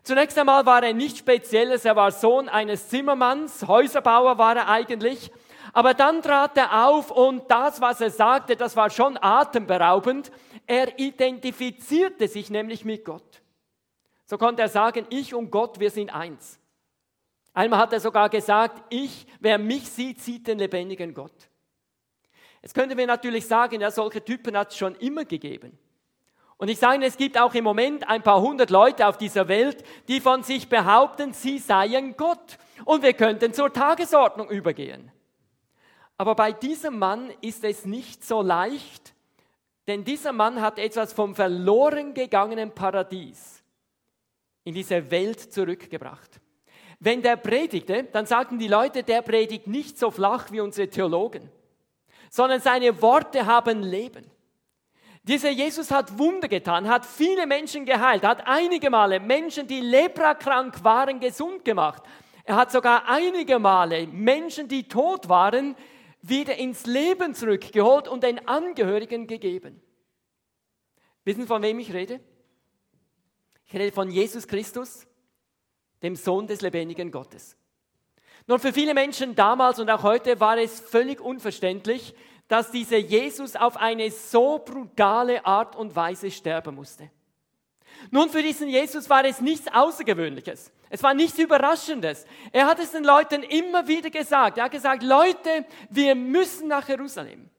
Zunächst 0.03 0.39
einmal 0.39 0.67
war 0.67 0.83
er 0.85 0.93
nichts 0.93 1.21
Spezielles, 1.21 1.87
er 1.87 1.97
war 1.97 2.11
Sohn 2.13 2.51
eines 2.51 2.91
Zimmermanns, 2.91 3.67
Häuserbauer 3.67 4.37
war 4.37 4.57
er 4.57 4.69
eigentlich. 4.69 5.33
Aber 5.73 5.95
dann 5.95 6.21
trat 6.21 6.59
er 6.59 6.87
auf 6.87 7.11
und 7.11 7.51
das, 7.51 7.81
was 7.81 8.03
er 8.03 8.11
sagte, 8.11 8.55
das 8.55 8.77
war 8.77 8.91
schon 8.91 9.17
atemberaubend. 9.19 10.31
Er 10.67 10.99
identifizierte 10.99 12.29
sich 12.29 12.51
nämlich 12.51 12.85
mit 12.85 13.07
Gott. 13.07 13.41
So 14.27 14.37
konnte 14.37 14.61
er 14.61 14.69
sagen, 14.69 15.07
ich 15.09 15.35
und 15.35 15.51
Gott, 15.51 15.81
wir 15.81 15.91
sind 15.91 16.11
eins. 16.11 16.61
Einmal 17.55 17.81
hat 17.81 17.95
er 17.95 18.01
sogar 18.01 18.29
gesagt, 18.29 18.83
ich, 18.91 19.27
wer 19.41 19.57
mich 19.57 19.91
sieht, 19.91 20.21
sieht 20.21 20.47
den 20.47 20.59
lebendigen 20.59 21.15
Gott. 21.15 21.48
Jetzt 22.63 22.75
könnten 22.75 22.99
wir 22.99 23.07
natürlich 23.07 23.47
sagen, 23.47 23.81
ja, 23.81 23.91
solche 23.91 24.25
Typen 24.25 24.57
hat 24.57 24.73
es 24.73 24.77
schon 24.77 24.95
immer 24.97 25.25
gegeben. 25.25 25.79
Und 26.57 26.69
ich 26.69 26.79
sage, 26.79 27.05
es 27.05 27.17
gibt 27.17 27.39
auch 27.39 27.55
im 27.55 27.63
Moment 27.63 28.09
ein 28.09 28.23
paar 28.23 28.41
hundert 28.41 28.71
Leute 28.71 29.07
auf 29.07 29.17
dieser 29.17 29.47
Welt, 29.47 29.85
die 30.09 30.21
von 30.21 30.43
sich 30.43 30.69
behaupten, 30.69 31.33
sie 31.33 31.59
seien 31.59 32.17
Gott. 32.17 32.59
Und 32.85 33.03
wir 33.03 33.13
könnten 33.13 33.55
zur 33.55 33.73
Tagesordnung 33.73 34.51
übergehen. 34.51 35.13
Aber 36.17 36.35
bei 36.35 36.51
diesem 36.51 36.99
Mann 36.99 37.31
ist 37.41 37.63
es 37.63 37.85
nicht 37.85 38.25
so 38.25 38.43
leicht, 38.43 39.15
denn 39.87 40.03
dieser 40.05 40.33
Mann 40.33 40.61
hat 40.61 40.81
etwas 40.81 41.13
vom 41.13 41.37
verloren 41.37 42.13
gegangenen 42.13 42.75
Paradies 42.75 43.63
in 44.65 44.75
diese 44.75 45.13
Welt 45.13 45.41
zurückgebracht. 45.41 46.41
Wenn 46.99 47.23
der 47.23 47.37
predigte, 47.37 48.03
dann 48.13 48.27
sagten 48.27 48.59
die 48.59 48.67
Leute, 48.67 49.05
der 49.05 49.23
predigt 49.23 49.69
nicht 49.69 49.97
so 49.97 50.11
flach 50.11 50.51
wie 50.51 50.61
unsere 50.61 50.89
Theologen 50.89 51.49
sondern 52.31 52.61
seine 52.61 53.01
Worte 53.03 53.47
haben 53.47 53.83
Leben. 53.83 54.31
Dieser 55.23 55.51
Jesus 55.51 55.91
hat 55.91 56.19
Wunder 56.19 56.49
getan, 56.49 56.89
hat 56.89 57.05
viele 57.05 57.47
Menschen 57.47 57.85
geheilt, 57.85 58.25
hat 58.25 58.47
einige 58.47 58.89
Male 58.89 59.21
Menschen, 59.21 59.67
die 59.67 59.81
leprakrank 59.81 60.83
waren, 60.83 61.21
gesund 61.21 61.67
gemacht. 61.67 62.03
Er 62.45 62.57
hat 62.57 62.73
sogar 62.73 63.07
einige 63.07 63.59
Male 63.59 64.07
Menschen, 64.07 64.69
die 64.69 64.89
tot 64.89 65.29
waren, 65.29 65.77
wieder 66.23 66.57
ins 66.57 66.87
Leben 66.87 67.35
zurückgeholt 67.35 68.09
und 68.09 68.23
den 68.23 68.49
Angehörigen 68.49 69.27
gegeben. 69.27 69.83
Wissen 71.25 71.43
Sie, 71.43 71.47
von 71.47 71.61
wem 71.61 71.79
ich 71.79 71.93
rede? 71.93 72.21
Ich 73.67 73.75
rede 73.75 73.93
von 73.93 74.11
Jesus 74.11 74.49
Christus, 74.49 75.07
dem 76.03 76.17
Sohn 76.17 76.47
des 76.47 76.63
lebendigen 76.63 77.11
Gottes. 77.11 77.58
Nun, 78.49 78.59
für 78.59 78.73
viele 78.73 78.95
Menschen 78.95 79.35
damals 79.35 79.79
und 79.79 79.91
auch 79.91 80.03
heute 80.03 80.41
war 80.41 80.57
es 80.57 80.81
völlig 80.81 81.21
unverständlich, 81.21 82.15
dass 82.49 82.71
dieser 82.71 82.97
Jesus 82.97 83.57
auf 83.57 83.77
eine 83.77 84.11
so 84.11 84.59
brutale 84.59 85.45
Art 85.45 85.77
und 85.77 85.95
Weise 85.95 86.31
sterben 86.31 86.75
musste. 86.75 87.11
Nun, 88.11 88.31
für 88.31 88.43
diesen 88.43 88.69
Jesus 88.69 89.11
war 89.11 89.23
es 89.27 89.43
nichts 89.43 89.69
Außergewöhnliches. 89.71 90.73
Es 90.89 91.03
war 91.03 91.13
nichts 91.13 91.39
Überraschendes. 91.39 92.25
Er 92.51 92.67
hat 92.67 92.79
es 92.79 92.93
den 92.93 93.05
Leuten 93.05 93.43
immer 93.43 93.87
wieder 93.87 94.09
gesagt. 94.09 94.57
Er 94.57 94.65
hat 94.65 94.73
gesagt, 94.73 95.03
Leute, 95.03 95.67
wir 95.91 96.15
müssen 96.15 96.69
nach 96.69 96.89
Jerusalem. 96.89 97.51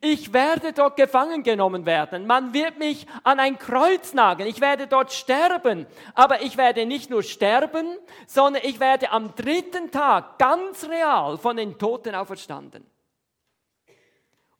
Ich 0.00 0.32
werde 0.32 0.72
dort 0.72 0.96
gefangen 0.96 1.42
genommen 1.42 1.86
werden. 1.86 2.26
Man 2.26 2.52
wird 2.52 2.78
mich 2.78 3.06
an 3.22 3.40
ein 3.40 3.58
Kreuz 3.58 4.12
nageln. 4.12 4.48
Ich 4.48 4.60
werde 4.60 4.86
dort 4.86 5.12
sterben. 5.12 5.86
Aber 6.14 6.42
ich 6.42 6.56
werde 6.56 6.86
nicht 6.86 7.10
nur 7.10 7.22
sterben, 7.22 7.86
sondern 8.26 8.62
ich 8.64 8.78
werde 8.78 9.10
am 9.10 9.34
dritten 9.34 9.90
Tag 9.90 10.38
ganz 10.38 10.88
real 10.88 11.38
von 11.38 11.56
den 11.56 11.78
Toten 11.78 12.14
auferstanden. 12.14 12.84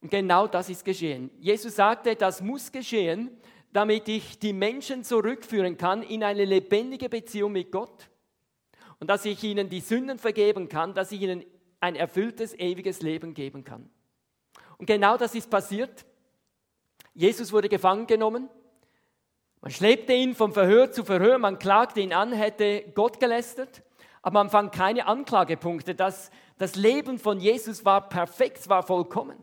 Und 0.00 0.10
genau 0.10 0.46
das 0.46 0.68
ist 0.68 0.84
geschehen. 0.84 1.30
Jesus 1.38 1.76
sagte, 1.76 2.16
das 2.16 2.40
muss 2.40 2.72
geschehen, 2.72 3.30
damit 3.72 4.08
ich 4.08 4.38
die 4.38 4.52
Menschen 4.52 5.04
zurückführen 5.04 5.76
kann 5.76 6.02
in 6.02 6.24
eine 6.24 6.44
lebendige 6.44 7.08
Beziehung 7.08 7.52
mit 7.52 7.70
Gott 7.70 8.08
und 9.00 9.08
dass 9.08 9.24
ich 9.24 9.42
ihnen 9.44 9.68
die 9.68 9.80
Sünden 9.80 10.18
vergeben 10.18 10.68
kann, 10.68 10.94
dass 10.94 11.12
ich 11.12 11.20
ihnen 11.20 11.44
ein 11.80 11.94
erfülltes, 11.94 12.54
ewiges 12.54 13.02
Leben 13.02 13.34
geben 13.34 13.64
kann. 13.64 13.90
Und 14.78 14.86
genau 14.86 15.16
das 15.16 15.34
ist 15.34 15.50
passiert. 15.50 16.04
Jesus 17.14 17.52
wurde 17.52 17.68
gefangen 17.68 18.06
genommen. 18.06 18.48
Man 19.62 19.72
schleppte 19.72 20.12
ihn 20.12 20.34
vom 20.34 20.52
Verhör 20.52 20.92
zu 20.92 21.04
Verhör, 21.04 21.38
man 21.38 21.58
klagte 21.58 22.00
ihn 22.00 22.12
an, 22.12 22.32
hätte 22.32 22.84
Gott 22.94 23.18
gelästert, 23.18 23.82
aber 24.22 24.34
man 24.34 24.50
fand 24.50 24.72
keine 24.72 25.06
Anklagepunkte. 25.06 25.94
Das, 25.94 26.30
das 26.58 26.76
Leben 26.76 27.18
von 27.18 27.40
Jesus 27.40 27.84
war 27.84 28.08
perfekt, 28.08 28.68
war 28.68 28.82
vollkommen. 28.82 29.42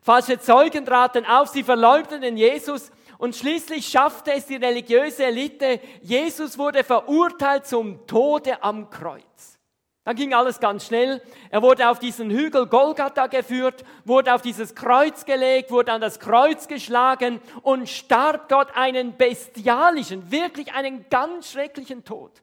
Falsche 0.00 0.38
Zeugen 0.38 0.86
traten 0.86 1.26
auf, 1.26 1.48
sie 1.48 1.64
verleugneten 1.64 2.36
Jesus 2.36 2.92
und 3.18 3.34
schließlich 3.34 3.86
schaffte 3.86 4.32
es 4.32 4.46
die 4.46 4.56
religiöse 4.56 5.26
Elite. 5.26 5.80
Jesus 6.00 6.56
wurde 6.56 6.84
verurteilt 6.84 7.66
zum 7.66 8.06
Tode 8.06 8.62
am 8.62 8.88
Kreuz. 8.88 9.57
Dann 10.08 10.16
ging 10.16 10.32
alles 10.32 10.58
ganz 10.58 10.86
schnell. 10.86 11.20
Er 11.50 11.60
wurde 11.60 11.90
auf 11.90 11.98
diesen 11.98 12.30
Hügel 12.30 12.66
Golgatha 12.66 13.26
geführt, 13.26 13.84
wurde 14.06 14.32
auf 14.32 14.40
dieses 14.40 14.74
Kreuz 14.74 15.26
gelegt, 15.26 15.70
wurde 15.70 15.92
an 15.92 16.00
das 16.00 16.18
Kreuz 16.18 16.66
geschlagen 16.66 17.42
und 17.60 17.90
starb 17.90 18.48
dort 18.48 18.74
einen 18.74 19.18
bestialischen, 19.18 20.30
wirklich 20.30 20.72
einen 20.72 21.10
ganz 21.10 21.52
schrecklichen 21.52 22.06
Tod. 22.06 22.42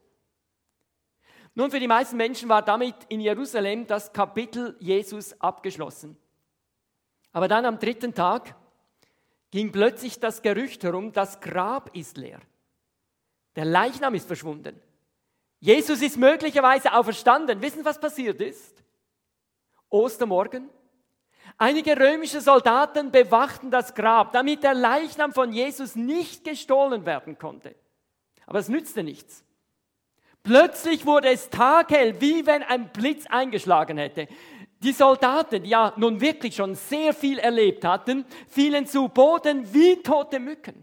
Nun, 1.56 1.72
für 1.72 1.80
die 1.80 1.88
meisten 1.88 2.16
Menschen 2.16 2.48
war 2.48 2.62
damit 2.62 2.94
in 3.08 3.20
Jerusalem 3.20 3.88
das 3.88 4.12
Kapitel 4.12 4.76
Jesus 4.78 5.34
abgeschlossen. 5.40 6.16
Aber 7.32 7.48
dann 7.48 7.64
am 7.64 7.80
dritten 7.80 8.14
Tag 8.14 8.54
ging 9.50 9.72
plötzlich 9.72 10.20
das 10.20 10.40
Gerücht 10.40 10.84
herum, 10.84 11.12
das 11.12 11.40
Grab 11.40 11.96
ist 11.96 12.16
leer. 12.16 12.38
Der 13.56 13.64
Leichnam 13.64 14.14
ist 14.14 14.28
verschwunden. 14.28 14.80
Jesus 15.66 16.00
ist 16.00 16.16
möglicherweise 16.16 16.92
auferstanden. 16.92 17.60
Wissen, 17.60 17.84
was 17.84 17.98
passiert 17.98 18.40
ist? 18.40 18.84
Ostermorgen. 19.88 20.70
Einige 21.58 21.98
römische 21.98 22.40
Soldaten 22.40 23.10
bewachten 23.10 23.72
das 23.72 23.92
Grab, 23.92 24.30
damit 24.30 24.62
der 24.62 24.74
Leichnam 24.74 25.32
von 25.32 25.52
Jesus 25.52 25.96
nicht 25.96 26.44
gestohlen 26.44 27.04
werden 27.04 27.36
konnte. 27.36 27.74
Aber 28.46 28.60
es 28.60 28.68
nützte 28.68 29.02
nichts. 29.02 29.42
Plötzlich 30.44 31.04
wurde 31.04 31.30
es 31.30 31.50
taghell, 31.50 32.20
wie 32.20 32.46
wenn 32.46 32.62
ein 32.62 32.92
Blitz 32.92 33.26
eingeschlagen 33.26 33.98
hätte. 33.98 34.28
Die 34.84 34.92
Soldaten, 34.92 35.64
die 35.64 35.70
ja 35.70 35.92
nun 35.96 36.20
wirklich 36.20 36.54
schon 36.54 36.76
sehr 36.76 37.12
viel 37.12 37.40
erlebt 37.40 37.84
hatten, 37.84 38.24
fielen 38.46 38.86
zu 38.86 39.08
Boden 39.08 39.74
wie 39.74 40.00
tote 40.00 40.38
Mücken. 40.38 40.76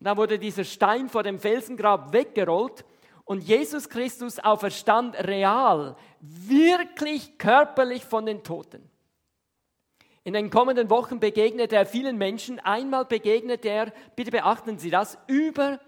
Und 0.00 0.06
dann 0.06 0.16
wurde 0.16 0.38
dieser 0.38 0.64
Stein 0.64 1.10
vor 1.10 1.22
dem 1.22 1.38
Felsengrab 1.38 2.14
weggerollt 2.14 2.82
und 3.24 3.42
Jesus 3.42 3.88
Christus 3.88 4.38
auferstand 4.38 5.16
real, 5.26 5.96
wirklich 6.20 7.38
körperlich 7.38 8.04
von 8.04 8.26
den 8.26 8.42
Toten. 8.42 8.90
In 10.22 10.32
den 10.32 10.50
kommenden 10.50 10.88
Wochen 10.90 11.20
begegnet 11.20 11.72
er 11.72 11.84
vielen 11.84 12.16
Menschen. 12.16 12.58
Einmal 12.58 13.04
begegnet 13.04 13.64
er, 13.64 13.92
bitte 14.16 14.30
beachten 14.30 14.78
Sie 14.78 14.90
das, 14.90 15.18
über 15.26 15.80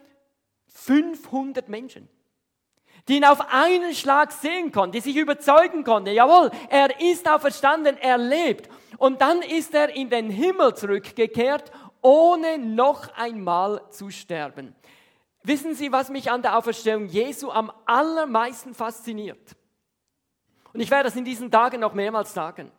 500 0.67 1.69
Menschen 1.69 2.09
die 3.09 3.17
ihn 3.17 3.25
auf 3.25 3.41
einen 3.53 3.95
Schlag 3.95 4.33
sehen 4.33 4.73
konnten, 4.73 4.93
die 4.93 5.01
sich 5.01 5.17
überzeugen 5.17 5.85
konnten, 5.85 6.13
jawohl, 6.13 6.51
er 6.69 7.01
ist 7.01 7.29
auferstanden, 7.29 7.97
er 7.99 8.19
lebt. 8.19 8.69
Und 8.99 9.21
dann 9.21 9.43
ist 9.43 9.75
er 9.75 9.95
in 9.95 10.11
den 10.11 10.31
Himmel 10.31 10.75
zurückgekehrt, 10.75 11.71
ohne 12.03 12.59
noch 12.59 13.15
einmal 13.17 13.81
zu 13.91 14.11
sterben. 14.11 14.75
Wissen 15.47 15.77
Sie, 15.77 15.93
was 15.93 16.09
mich 16.09 16.29
an 16.29 16.43
der 16.43 16.59
Auferstehung 16.59 17.07
Jesu 17.07 17.53
am 17.53 17.71
allermeisten 17.85 18.75
fasziniert? 18.75 19.55
Und 20.73 20.81
ich 20.81 20.91
werde 20.91 21.05
das 21.05 21.15
in 21.15 21.25
diesen 21.25 21.53
Tagen 21.53 21.79
noch 21.79 21.95
mehrmals 21.95 22.35
sagen. 22.35 22.73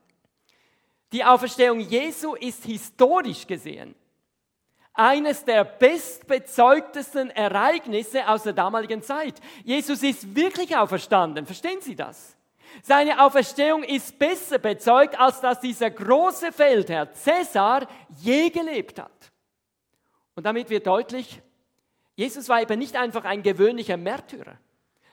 Die 1.13 1.23
Auferstehung 1.23 1.79
Jesu 1.79 2.35
ist 2.35 2.65
historisch 2.65 3.47
gesehen 3.47 3.95
eines 4.93 5.45
der 5.45 5.63
bestbezeugtesten 5.63 7.29
Ereignisse 7.29 8.27
aus 8.27 8.43
der 8.43 8.53
damaligen 8.53 9.01
Zeit. 9.01 9.35
Jesus 9.63 10.01
ist 10.03 10.35
wirklich 10.35 10.75
auferstanden. 10.75 11.45
Verstehen 11.45 11.79
Sie 11.81 11.95
das? 11.95 12.35
Seine 12.81 13.23
Auferstehung 13.23 13.83
ist 13.83 14.17
besser 14.19 14.57
bezeugt, 14.57 15.17
als 15.17 15.39
dass 15.39 15.61
dieser 15.61 15.91
große 15.91 16.51
Feldherr 16.51 17.13
Cäsar 17.13 17.87
je 18.19 18.49
gelebt 18.49 18.99
hat. 18.99 19.31
Und 20.35 20.45
damit 20.45 20.69
wird 20.69 20.87
deutlich, 20.87 21.41
Jesus 22.17 22.49
war 22.49 22.61
eben 22.61 22.77
nicht 22.77 22.97
einfach 22.97 23.23
ein 23.23 23.41
gewöhnlicher 23.41 23.95
Märtyrer 23.95 24.59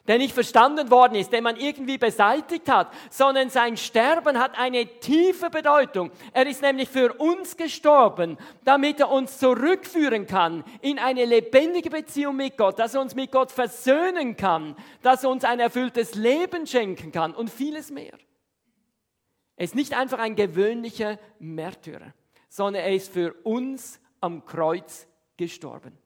der 0.07 0.19
nicht 0.19 0.35
verstanden 0.35 0.91
worden 0.91 1.15
ist, 1.15 1.33
den 1.33 1.45
man 1.45 1.57
irgendwie 1.57 1.97
beseitigt 1.99 2.69
hat, 2.69 2.93
sondern 3.11 3.49
sein 3.49 3.77
Sterben 3.77 4.39
hat 4.39 4.59
eine 4.59 4.87
tiefe 5.01 5.49
Bedeutung. 5.49 6.11
Er 6.33 6.47
ist 6.47 6.61
nämlich 6.63 6.89
für 6.91 7.15
uns 7.15 7.57
gestorben, 7.57 8.37
damit 8.65 9.01
er 9.01 9.11
uns 9.11 9.39
zurückführen 9.39 10.27
kann 10.27 10.63
in 10.83 10.99
eine 10.99 11.25
lebendige 11.25 11.91
Beziehung 11.91 12.37
mit 12.37 12.59
Gott, 12.59 12.79
dass 12.79 12.95
er 12.95 13.01
uns 13.01 13.15
mit 13.15 13.33
Gott 13.33 13.51
versöhnen 13.51 14.37
kann, 14.37 14.77
dass 15.03 15.25
er 15.25 15.31
uns 15.31 15.45
ein 15.45 15.61
erfülltes 15.61 16.15
Leben 16.15 16.67
schenken 16.67 17.11
kann 17.11 17.35
und 17.35 17.49
vieles 17.49 17.91
mehr. 17.91 18.19
Er 19.57 19.65
ist 19.65 19.75
nicht 19.75 19.95
einfach 19.95 20.19
ein 20.19 20.37
gewöhnlicher 20.37 21.19
Märtyrer, 21.39 22.13
sondern 22.49 22.83
er 22.83 22.95
ist 22.95 23.11
für 23.13 23.33
uns 23.45 24.01
am 24.21 24.45
Kreuz 24.45 25.07
gestorben. 25.37 25.97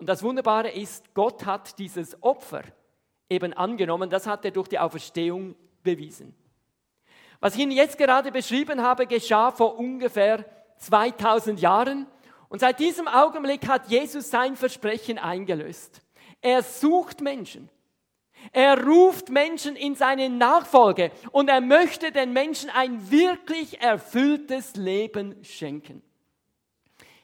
Und 0.00 0.08
das 0.08 0.22
Wunderbare 0.22 0.70
ist, 0.70 1.14
Gott 1.14 1.44
hat 1.44 1.78
dieses 1.78 2.22
Opfer, 2.22 2.62
eben 3.28 3.52
angenommen. 3.52 4.08
Das 4.08 4.26
hat 4.26 4.44
er 4.46 4.50
durch 4.50 4.68
die 4.68 4.78
Auferstehung 4.78 5.54
bewiesen. 5.82 6.34
Was 7.38 7.54
ich 7.54 7.60
Ihnen 7.60 7.72
jetzt 7.72 7.98
gerade 7.98 8.32
beschrieben 8.32 8.82
habe, 8.82 9.06
geschah 9.06 9.50
vor 9.50 9.78
ungefähr 9.78 10.44
2000 10.78 11.60
Jahren. 11.60 12.06
Und 12.48 12.60
seit 12.60 12.80
diesem 12.80 13.08
Augenblick 13.08 13.68
hat 13.68 13.88
Jesus 13.88 14.30
sein 14.30 14.56
Versprechen 14.56 15.18
eingelöst. 15.18 16.00
Er 16.40 16.62
sucht 16.62 17.20
Menschen. 17.20 17.68
Er 18.52 18.82
ruft 18.82 19.28
Menschen 19.28 19.76
in 19.76 19.94
seine 19.94 20.30
Nachfolge 20.30 21.12
und 21.30 21.50
er 21.50 21.60
möchte 21.60 22.10
den 22.10 22.32
Menschen 22.32 22.70
ein 22.70 23.10
wirklich 23.10 23.82
erfülltes 23.82 24.76
Leben 24.76 25.44
schenken. 25.44 26.02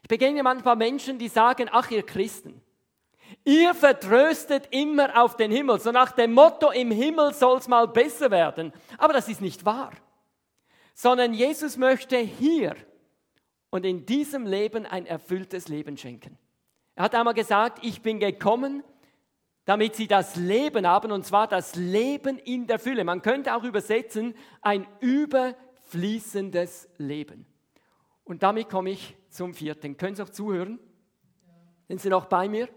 Ich 0.02 0.08
begegne 0.08 0.42
manchmal 0.42 0.76
Menschen, 0.76 1.18
die 1.18 1.28
sagen, 1.28 1.68
ach 1.72 1.90
ihr 1.90 2.04
Christen, 2.04 2.62
Ihr 3.44 3.74
vertröstet 3.74 4.68
immer 4.70 5.22
auf 5.22 5.36
den 5.36 5.50
Himmel, 5.50 5.78
so 5.80 5.92
nach 5.92 6.12
dem 6.12 6.32
Motto, 6.32 6.70
im 6.70 6.90
Himmel 6.90 7.32
soll 7.32 7.58
es 7.58 7.68
mal 7.68 7.86
besser 7.86 8.30
werden. 8.30 8.72
Aber 8.98 9.12
das 9.12 9.28
ist 9.28 9.40
nicht 9.40 9.64
wahr, 9.64 9.92
sondern 10.94 11.32
Jesus 11.32 11.76
möchte 11.76 12.16
hier 12.16 12.74
und 13.70 13.84
in 13.84 14.06
diesem 14.06 14.46
Leben 14.46 14.86
ein 14.86 15.06
erfülltes 15.06 15.68
Leben 15.68 15.96
schenken. 15.96 16.38
Er 16.96 17.04
hat 17.04 17.14
einmal 17.14 17.34
gesagt, 17.34 17.78
ich 17.82 18.02
bin 18.02 18.18
gekommen, 18.18 18.82
damit 19.66 19.96
sie 19.96 20.06
das 20.06 20.36
Leben 20.36 20.86
haben, 20.86 21.12
und 21.12 21.26
zwar 21.26 21.46
das 21.48 21.74
Leben 21.74 22.38
in 22.38 22.66
der 22.66 22.78
Fülle. 22.78 23.04
Man 23.04 23.20
könnte 23.20 23.54
auch 23.54 23.64
übersetzen, 23.64 24.34
ein 24.62 24.86
überfließendes 25.00 26.88
Leben. 26.98 27.46
Und 28.24 28.42
damit 28.42 28.68
komme 28.70 28.90
ich 28.90 29.16
zum 29.28 29.54
vierten. 29.54 29.96
Können 29.96 30.16
Sie 30.16 30.22
auch 30.22 30.30
zuhören? 30.30 30.78
Sind 31.88 32.00
Sie 32.00 32.08
noch 32.08 32.26
bei 32.26 32.48
mir? 32.48 32.68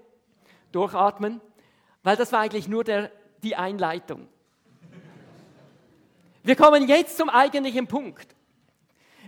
Durchatmen, 0.71 1.41
weil 2.03 2.15
das 2.15 2.31
war 2.31 2.41
eigentlich 2.41 2.67
nur 2.67 2.83
der, 2.83 3.11
die 3.43 3.55
Einleitung. 3.55 4.27
Wir 6.43 6.55
kommen 6.55 6.87
jetzt 6.87 7.17
zum 7.17 7.29
eigentlichen 7.29 7.87
Punkt. 7.87 8.35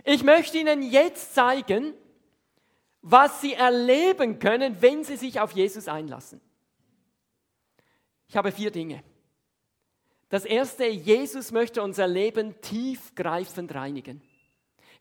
Ich 0.04 0.24
möchte 0.24 0.58
Ihnen 0.58 0.82
jetzt 0.82 1.34
zeigen, 1.34 1.94
was 3.02 3.40
Sie 3.40 3.54
erleben 3.54 4.38
können, 4.38 4.80
wenn 4.80 5.04
Sie 5.04 5.16
sich 5.16 5.40
auf 5.40 5.52
Jesus 5.52 5.88
einlassen. 5.88 6.40
Ich 8.28 8.36
habe 8.36 8.50
vier 8.50 8.70
Dinge. 8.70 9.02
Das 10.28 10.44
erste, 10.46 10.86
Jesus 10.86 11.52
möchte 11.52 11.82
unser 11.82 12.08
Leben 12.08 12.58
tiefgreifend 12.62 13.74
reinigen. 13.74 14.22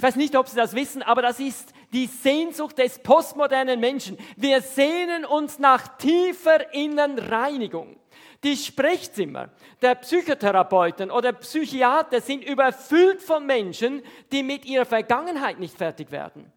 Ich 0.02 0.04
weiß 0.04 0.16
nicht, 0.16 0.36
ob 0.36 0.48
Sie 0.48 0.56
das 0.56 0.74
wissen, 0.74 1.04
aber 1.04 1.22
das 1.22 1.40
ist 1.40 1.76
die 1.94 2.08
Sehnsucht 2.08 2.80
des 2.80 2.98
postmodernen 2.98 3.80
Menschen. 3.80 4.18
Wir 4.36 4.60
sehnen 4.64 5.26
uns 5.26 5.60
nach 5.60 5.96
tiefer 6.00 6.74
Innenreinigung. 6.74 8.00
Die 8.44 8.58
Sprechzimmer 8.58 9.50
der 9.80 9.94
Psychotherapeuten 9.94 11.12
oder 11.12 11.34
Psychiater 11.34 12.20
sind 12.20 12.44
überfüllt 12.44 13.22
von 13.22 13.46
Menschen, 13.46 14.02
die 14.32 14.42
mit 14.42 14.66
ihrer 14.66 14.86
Vergangenheit 14.86 15.60
nicht 15.60 15.78
fertig 15.78 16.10
werden. 16.10 16.52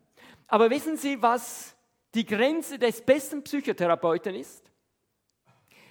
Aber 0.49 0.71
wissen 0.71 0.97
Sie, 0.97 1.21
was 1.21 1.77
die 2.15 2.25
Grenze 2.25 2.79
des 2.79 3.03
besten 3.03 3.45
Psychotherapeuten 3.45 4.35
ist? 4.35 4.73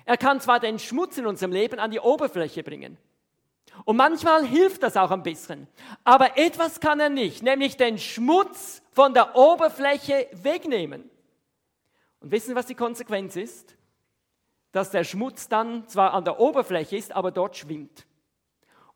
Er 0.06 0.18
kann 0.18 0.42
zwar 0.42 0.60
den 0.60 0.80
Schmutz 0.80 1.20
in 1.20 1.28
unserem 1.28 1.52
Leben 1.52 1.78
an 1.78 1.92
die 1.92 2.00
Oberfläche 2.00 2.64
bringen. 2.64 2.98
Und 3.86 3.98
manchmal 3.98 4.46
hilft 4.46 4.84
das 4.84 4.98
auch 4.98 5.12
ein 5.12 5.24
bisschen. 5.24 5.68
Aber 6.04 6.38
etwas 6.38 6.80
kann 6.80 7.00
er 7.00 7.10
nicht, 7.10 7.44
nämlich 7.44 7.78
den 7.78 7.98
Schmutz 7.98 8.82
von 8.92 9.14
der 9.14 9.36
Oberfläche 9.36 10.28
wegnehmen. 10.32 11.10
Und 12.20 12.32
wissen 12.32 12.50
Sie, 12.50 12.56
was 12.56 12.68
die 12.68 12.76
Konsequenz 12.76 13.36
ist? 13.36 13.76
Dass 14.72 14.92
der 14.92 15.04
Schmutz 15.04 15.50
dann 15.50 15.88
zwar 15.88 16.14
an 16.14 16.24
der 16.24 16.40
Oberfläche 16.40 16.96
ist, 16.96 17.12
aber 17.12 17.32
dort 17.32 17.58
schwimmt. 17.58 18.06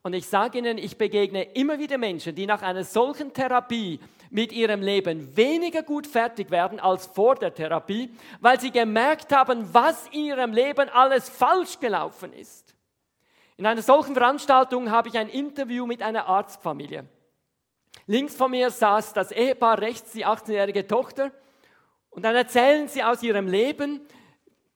Und 0.02 0.14
ich 0.14 0.28
sage 0.28 0.60
Ihnen, 0.60 0.78
ich 0.78 0.98
begegne 0.98 1.44
immer 1.44 1.80
wieder 1.80 1.98
Menschen, 1.98 2.34
die 2.34 2.46
nach 2.46 2.62
einer 2.62 2.86
solchen 2.86 3.34
Therapie 3.34 4.00
mit 4.30 4.52
ihrem 4.52 4.82
Leben 4.82 5.36
weniger 5.36 5.84
gut 5.84 6.08
fertig 6.08 6.52
werden 6.52 6.80
als 6.80 7.06
vor 7.06 7.36
der 7.36 7.54
Therapie, 7.54 8.10
weil 8.40 8.60
sie 8.60 8.72
gemerkt 8.72 9.34
haben, 9.34 9.74
was 9.74 10.08
in 10.08 10.26
ihrem 10.26 10.54
Leben 10.54 10.90
alles 10.90 11.30
falsch 11.30 11.80
gelaufen 11.80 12.34
ist. 12.34 12.67
In 13.58 13.65
einer 13.65 13.82
solchen 13.82 14.13
Veranstaltung 14.13 14.91
habe 14.91 15.10
ich 15.10 15.17
ein 15.17 15.30
Interview 15.30 15.88
mit 15.88 16.04
einer 16.04 16.28
Arztfamilie. 16.28 17.06
Links 18.06 18.36
von 18.36 18.52
mir 18.52 18.70
saß 18.70 19.13
das 19.13 19.32
Ehepaar, 19.32 19.82
rechts 19.82 20.12
die 20.12 20.28
18-jährige 20.28 20.86
Tochter. 20.86 21.32
Und 22.12 22.24
dann 22.24 22.36
erzählen 22.36 22.88
sie 22.88 23.04
aus 23.04 23.24
ihrem 23.24 23.48
Leben, 23.48 24.02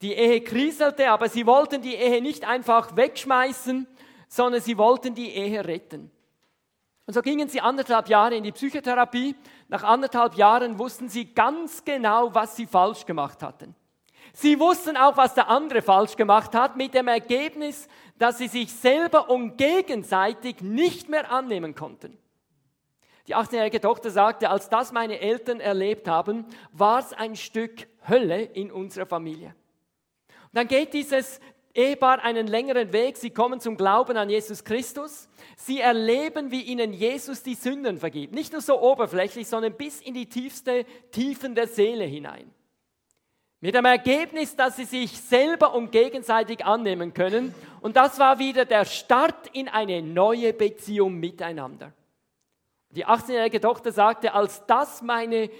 die 0.02 0.13
Ehe 0.13 0.41
kriselte, 0.41 1.12
aber 1.12 1.30
sie 1.30 1.46
wollten 1.46 1.84
die 1.84 1.94
Ehe 1.94 2.24
nicht 2.24 2.44
einfach 2.44 2.96
wegschmeißen, 2.96 3.86
sondern 4.28 4.62
sie 4.62 4.80
wollten 4.80 5.13
die 5.13 5.30
Ehe 5.30 5.63
retten. 5.63 6.10
Und 7.06 7.13
so 7.13 7.22
gingen 7.22 7.50
sie 7.50 7.62
anderthalb 7.62 8.10
Jahre 8.10 8.36
in 8.36 8.44
die 8.44 8.52
Psychotherapie. 8.52 9.36
Nach 9.67 9.84
anderthalb 9.84 10.36
Jahren 10.36 10.80
wussten 10.80 11.08
sie 11.08 11.34
ganz 11.36 11.86
genau, 11.86 12.34
was 12.34 12.56
sie 12.56 12.65
falsch 12.65 13.06
gemacht 13.06 13.44
hatten. 13.44 13.76
Sie 14.34 14.60
wussten 14.60 14.96
auch, 14.96 15.17
was 15.17 15.34
der 15.34 15.50
andere 15.50 15.82
falsch 15.82 16.15
gemacht 16.15 16.56
hat, 16.56 16.78
mit 16.78 16.94
dem 16.94 17.08
Ergebnis, 17.08 17.88
dass 18.22 18.38
sie 18.38 18.48
sich 18.48 18.72
selber 18.72 19.32
und 19.32 19.58
gegenseitig 19.58 20.62
nicht 20.62 21.10
mehr 21.10 21.32
annehmen 21.32 21.74
konnten. 21.74 22.16
Die 23.26 23.36
18-jährige 23.36 23.82
Tochter 23.82 24.12
sagte, 24.12 24.52
als 24.52 24.70
das 24.70 24.92
meine 24.92 25.20
Eltern 25.20 25.60
erlebt 25.60 26.08
haben, 26.08 26.46
war 26.72 27.00
es 27.00 27.14
ein 27.14 27.36
Stück 27.36 27.88
Hölle 28.08 28.44
in 28.44 28.72
unserer 28.72 29.08
Familie. 29.08 29.56
Und 30.28 30.54
dann 30.54 30.68
geht 30.68 30.94
dieses 30.94 31.40
Ehepaar 31.74 32.24
einen 32.24 32.46
längeren 32.46 32.94
Weg. 32.94 33.18
Sie 33.18 33.32
kommen 33.32 33.60
zum 33.60 33.76
Glauben 33.76 34.16
an 34.18 34.30
Jesus 34.30 34.64
Christus. 34.64 35.28
Sie 35.56 35.80
erleben, 35.80 36.52
wie 36.52 36.62
ihnen 36.62 36.94
Jesus 36.94 37.42
die 37.42 37.56
Sünden 37.56 37.98
vergibt. 37.98 38.36
Nicht 38.36 38.52
nur 38.52 38.62
so 38.62 38.80
oberflächlich, 38.80 39.48
sondern 39.48 39.74
bis 39.74 40.00
in 40.00 40.14
die 40.14 40.30
tiefste 40.30 40.86
Tiefen 41.10 41.56
der 41.56 41.66
Seele 41.66 42.04
hinein. 42.04 42.54
Mit 43.63 43.76
dem 43.76 43.86
Ergebnis, 43.86 44.56
dass 44.56 44.76
sie 44.76 44.86
sich 44.86 45.21
selber 45.21 45.76
und 45.76 45.91
gegenseitig 45.91 46.65
annehmen 46.65 47.13
können. 47.13 47.54
Und 47.82 47.95
das 47.95 48.17
war 48.17 48.39
wieder 48.39 48.65
der 48.65 48.86
Start 48.86 49.47
in 49.54 49.67
eine 49.67 50.02
neue 50.02 50.52
Beziehung 50.52 51.19
miteinander. 51.19 51.93
Die 52.89 53.06
18-jährige 53.06 53.62
Tochter 53.62 53.91
sagte, 53.91 54.34
als 54.34 54.65
das 54.65 55.04
meine 55.04 55.52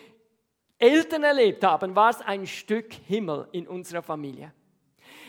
Eltern 0.79 1.23
erlebt 1.23 1.63
haben, 1.63 1.95
war 1.95 2.09
es 2.09 2.21
ein 2.21 2.47
Stück 2.47 2.91
Himmel 3.07 3.47
in 3.51 3.67
unserer 3.67 4.01
Familie. 4.01 4.51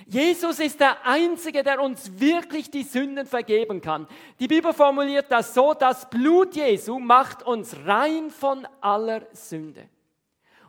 Jesus 0.07 0.59
ist 0.59 0.81
der 0.81 1.07
Einzige, 1.07 1.63
der 1.63 1.81
uns 1.81 2.19
wirklich 2.19 2.71
die 2.71 2.85
Sünden 2.85 3.27
vergeben 3.27 3.83
kann. 3.83 4.09
Die 4.41 4.49
Bibel 4.49 4.73
formuliert 4.73 5.27
das 5.29 5.53
so, 5.53 5.75
das 5.75 6.09
Blut 6.09 6.57
Jesu 6.57 6.99
macht 6.99 7.43
uns 7.43 7.77
rein 7.85 8.31
von 8.31 8.67
aller 8.81 9.27
Sünde. 9.33 9.89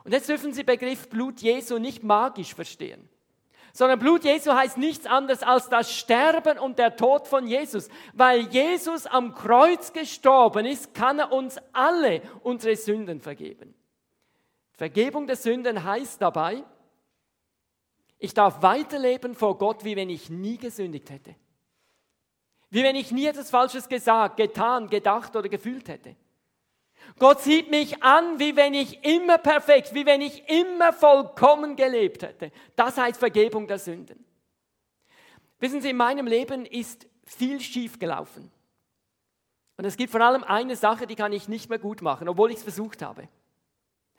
Und 0.04 0.12
jetzt 0.12 0.28
dürfen 0.28 0.52
Sie 0.52 0.64
Begriff 0.64 1.08
Blut 1.08 1.40
Jesu 1.40 1.78
nicht 1.78 2.02
magisch 2.02 2.54
verstehen, 2.54 3.08
sondern 3.72 3.98
Blut 3.98 4.22
Jesu 4.24 4.52
heißt 4.52 4.76
nichts 4.76 5.06
anderes 5.06 5.42
als 5.42 5.68
das 5.68 5.92
Sterben 5.92 6.58
und 6.58 6.78
der 6.78 6.94
Tod 6.94 7.26
von 7.26 7.46
Jesus. 7.46 7.88
Weil 8.12 8.42
Jesus 8.48 9.06
am 9.06 9.34
Kreuz 9.34 9.92
gestorben 9.92 10.66
ist, 10.66 10.94
kann 10.94 11.18
er 11.18 11.32
uns 11.32 11.58
alle 11.72 12.22
unsere 12.42 12.76
Sünden 12.76 13.20
vergeben. 13.20 13.74
Vergebung 14.72 15.26
der 15.26 15.36
Sünden 15.36 15.82
heißt 15.82 16.20
dabei, 16.20 16.62
ich 18.18 18.34
darf 18.34 18.62
weiterleben 18.62 19.34
vor 19.34 19.58
Gott, 19.58 19.84
wie 19.84 19.96
wenn 19.96 20.10
ich 20.10 20.30
nie 20.30 20.56
gesündigt 20.56 21.10
hätte. 21.10 21.34
Wie 22.70 22.82
wenn 22.82 22.96
ich 22.96 23.12
nie 23.12 23.26
etwas 23.26 23.50
Falsches 23.50 23.88
gesagt, 23.88 24.36
getan, 24.36 24.88
gedacht 24.88 25.36
oder 25.36 25.48
gefühlt 25.48 25.88
hätte. 25.88 26.16
Gott 27.18 27.40
sieht 27.40 27.70
mich 27.70 28.02
an, 28.02 28.38
wie 28.38 28.56
wenn 28.56 28.74
ich 28.74 29.04
immer 29.04 29.38
perfekt, 29.38 29.94
wie 29.94 30.04
wenn 30.04 30.20
ich 30.20 30.48
immer 30.48 30.92
vollkommen 30.92 31.76
gelebt 31.76 32.22
hätte. 32.22 32.50
Das 32.74 32.98
heißt 32.98 33.18
Vergebung 33.18 33.66
der 33.68 33.78
Sünden. 33.78 34.24
Wissen 35.60 35.80
Sie, 35.80 35.90
in 35.90 35.96
meinem 35.96 36.26
Leben 36.26 36.66
ist 36.66 37.06
viel 37.24 37.60
schief 37.60 37.98
gelaufen. 37.98 38.50
Und 39.76 39.84
es 39.84 39.96
gibt 39.96 40.10
vor 40.10 40.20
allem 40.20 40.44
eine 40.44 40.76
Sache, 40.76 41.06
die 41.06 41.14
kann 41.14 41.32
ich 41.32 41.48
nicht 41.48 41.70
mehr 41.70 41.78
gut 41.78 42.02
machen, 42.02 42.28
obwohl 42.28 42.50
ich 42.50 42.58
es 42.58 42.62
versucht 42.62 43.02
habe. 43.02 43.28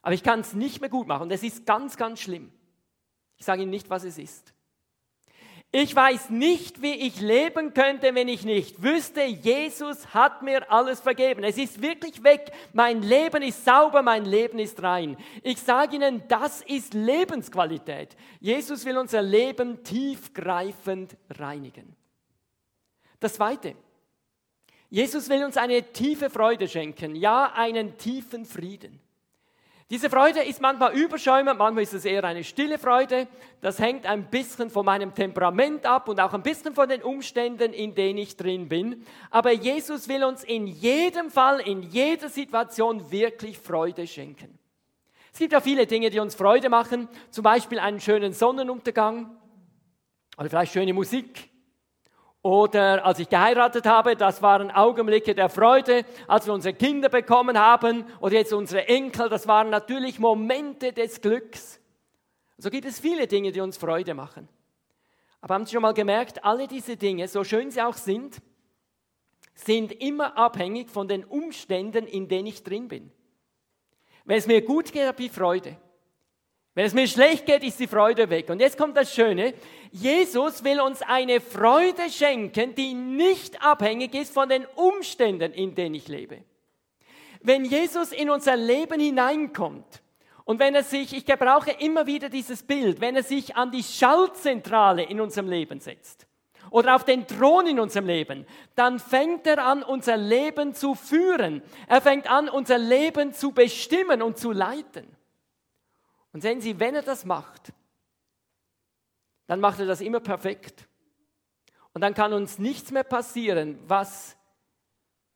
Aber 0.01 0.13
ich 0.13 0.23
kann 0.23 0.39
es 0.39 0.53
nicht 0.53 0.81
mehr 0.81 0.89
gut 0.89 1.07
machen 1.07 1.29
es 1.31 1.43
ist 1.43 1.65
ganz, 1.65 1.97
ganz 1.97 2.19
schlimm. 2.21 2.51
Ich 3.37 3.45
sage 3.45 3.63
Ihnen 3.63 3.71
nicht, 3.71 3.89
was 3.89 4.05
es 4.05 4.17
ist. 4.17 4.54
Ich 5.77 5.93
weiß 5.93 6.29
nicht, 6.29 6.81
wie 6.81 6.93
ich 6.93 7.19
leben 7.19 7.73
könnte, 7.73 8.15
wenn 8.15 8.29
ich 8.29 8.45
nicht 8.45 8.81
wüsste, 8.81 9.25
Jesus 9.25 10.13
hat 10.13 10.41
mir 10.41 10.71
alles 10.71 11.01
vergeben. 11.01 11.43
Es 11.43 11.57
ist 11.57 11.81
wirklich 11.81 12.23
weg. 12.23 12.49
Mein 12.71 13.01
Leben 13.01 13.43
ist 13.43 13.65
sauber, 13.65 14.01
mein 14.01 14.23
Leben 14.23 14.57
ist 14.57 14.81
rein. 14.81 15.17
Ich 15.43 15.61
sage 15.61 15.97
Ihnen, 15.97 16.23
das 16.29 16.61
ist 16.61 16.93
Lebensqualität. 16.93 18.15
Jesus 18.39 18.85
will 18.85 18.97
unser 18.97 19.21
Leben 19.21 19.83
tiefgreifend 19.83 21.17
reinigen. 21.31 21.93
Das 23.19 23.33
Zweite. 23.33 23.75
Jesus 24.89 25.27
will 25.27 25.43
uns 25.43 25.57
eine 25.57 25.91
tiefe 25.91 26.29
Freude 26.29 26.69
schenken, 26.69 27.15
ja 27.15 27.51
einen 27.53 27.97
tiefen 27.97 28.45
Frieden. 28.45 29.01
Diese 29.91 30.09
Freude 30.09 30.41
ist 30.41 30.61
manchmal 30.61 30.93
überschäumend, 30.95 31.59
manchmal 31.59 31.83
ist 31.83 31.93
es 31.93 32.05
eher 32.05 32.23
eine 32.23 32.43
stille 32.43 32.79
Freude. 32.79 33.27
Das 33.61 33.77
hängt 33.77 34.07
ein 34.07 34.31
bisschen 34.31 34.71
von 34.71 34.83
meinem 34.83 35.13
Temperament 35.13 35.85
ab 35.85 36.09
und 36.09 36.19
auch 36.19 36.33
ein 36.33 36.41
bisschen 36.41 36.73
von 36.73 36.89
den 36.89 37.03
Umständen, 37.03 37.71
in 37.71 37.93
denen 37.93 38.17
ich 38.17 38.35
drin 38.35 38.67
bin. 38.67 39.05
Aber 39.29 39.51
Jesus 39.51 40.07
will 40.07 40.23
uns 40.23 40.43
in 40.43 40.65
jedem 40.65 41.29
Fall, 41.29 41.59
in 41.59 41.83
jeder 41.83 42.29
Situation 42.29 43.11
wirklich 43.11 43.59
Freude 43.59 44.07
schenken. 44.07 44.57
Es 45.31 45.37
gibt 45.37 45.53
ja 45.53 45.61
viele 45.61 45.85
Dinge, 45.85 46.09
die 46.09 46.19
uns 46.19 46.33
Freude 46.33 46.69
machen, 46.69 47.07
zum 47.29 47.43
Beispiel 47.43 47.77
einen 47.77 47.99
schönen 47.99 48.33
Sonnenuntergang 48.33 49.37
oder 50.35 50.49
vielleicht 50.49 50.73
schöne 50.73 50.93
Musik 50.93 51.51
oder 52.45 53.03
als 53.03 53.17
ich 53.17 53.27
geheiratet 53.27 53.87
habe, 53.87 54.15
das 54.15 54.39
waren 54.43 54.69
Augenblicke 54.69 55.33
der 55.33 55.49
Freude, 55.49 56.05
als 56.27 56.45
wir 56.45 56.53
unsere 56.53 56.75
Kinder 56.75 57.09
bekommen 57.09 57.57
haben 57.57 58.05
oder 58.19 58.35
jetzt 58.35 58.53
unsere 58.53 58.87
Enkel, 58.87 59.29
das 59.29 59.47
waren 59.47 59.71
natürlich 59.71 60.19
Momente 60.19 60.93
des 60.93 61.21
Glücks. 61.21 61.81
So 62.59 62.69
gibt 62.69 62.85
es 62.85 62.99
viele 62.99 63.25
Dinge, 63.25 63.51
die 63.51 63.61
uns 63.61 63.77
Freude 63.77 64.13
machen. 64.13 64.47
Aber 65.41 65.55
haben 65.55 65.65
Sie 65.65 65.73
schon 65.73 65.81
mal 65.81 65.95
gemerkt, 65.95 66.45
alle 66.45 66.67
diese 66.67 66.97
Dinge, 66.97 67.27
so 67.27 67.43
schön 67.43 67.71
sie 67.71 67.81
auch 67.81 67.95
sind, 67.95 68.39
sind 69.55 69.91
immer 69.93 70.37
abhängig 70.37 70.91
von 70.91 71.07
den 71.07 71.25
Umständen, 71.25 72.05
in 72.05 72.27
denen 72.27 72.45
ich 72.45 72.61
drin 72.61 72.87
bin. 72.87 73.11
Wenn 74.23 74.37
es 74.37 74.45
mir 74.45 74.61
gut 74.61 74.91
geht, 74.91 75.07
habe 75.07 75.23
ich 75.23 75.31
Freude. 75.31 75.77
Wenn 76.75 76.85
es 76.85 76.93
mir 76.93 77.07
schlecht 77.07 77.45
geht, 77.45 77.63
ist 77.63 77.79
die 77.79 77.87
Freude 77.87 78.29
weg. 78.29 78.49
Und 78.49 78.59
jetzt 78.59 78.77
kommt 78.77 78.97
das 78.97 79.13
Schöne. 79.13 79.53
Jesus 79.91 80.61
will 80.61 80.81
uns 80.81 81.01
eine 81.01 81.39
Freude 81.39 82.09
schenken, 82.09 82.75
die 82.75 82.93
nicht 82.93 83.63
abhängig 83.65 84.13
ist 84.13 84.33
von 84.33 84.49
den 84.49 84.65
Umständen, 84.75 85.53
in 85.53 85.73
denen 85.73 85.95
ich 85.95 86.09
lebe. 86.09 86.43
Wenn 87.41 87.63
Jesus 87.63 88.11
in 88.11 88.29
unser 88.29 88.57
Leben 88.57 88.99
hineinkommt 88.99 90.01
und 90.43 90.59
wenn 90.59 90.75
er 90.75 90.83
sich, 90.83 91.15
ich 91.15 91.25
gebrauche 91.25 91.71
immer 91.71 92.07
wieder 92.07 92.27
dieses 92.27 92.61
Bild, 92.61 92.99
wenn 92.99 93.15
er 93.15 93.23
sich 93.23 93.55
an 93.55 93.71
die 93.71 93.83
Schaltzentrale 93.83 95.03
in 95.03 95.21
unserem 95.21 95.47
Leben 95.47 95.79
setzt 95.79 96.27
oder 96.71 96.95
auf 96.95 97.05
den 97.05 97.25
Thron 97.25 97.67
in 97.67 97.79
unserem 97.79 98.07
Leben, 98.07 98.45
dann 98.75 98.99
fängt 98.99 99.47
er 99.47 99.65
an, 99.65 99.81
unser 99.81 100.17
Leben 100.17 100.73
zu 100.73 100.93
führen. 100.93 101.61
Er 101.87 102.01
fängt 102.01 102.29
an, 102.29 102.49
unser 102.49 102.77
Leben 102.77 103.31
zu 103.31 103.53
bestimmen 103.53 104.21
und 104.21 104.37
zu 104.37 104.51
leiten. 104.51 105.14
Und 106.35 106.41
sehen 106.41 106.59
Sie, 106.59 106.81
wenn 106.81 106.95
er 106.95 107.01
das 107.01 107.23
macht, 107.23 107.71
dann 109.47 109.61
macht 109.61 109.79
er 109.79 109.85
das 109.85 110.01
immer 110.01 110.19
perfekt. 110.19 110.85
Und 111.93 112.01
dann 112.01 112.13
kann 112.13 112.33
uns 112.33 112.59
nichts 112.59 112.91
mehr 112.91 113.05
passieren, 113.05 113.79
was 113.87 114.35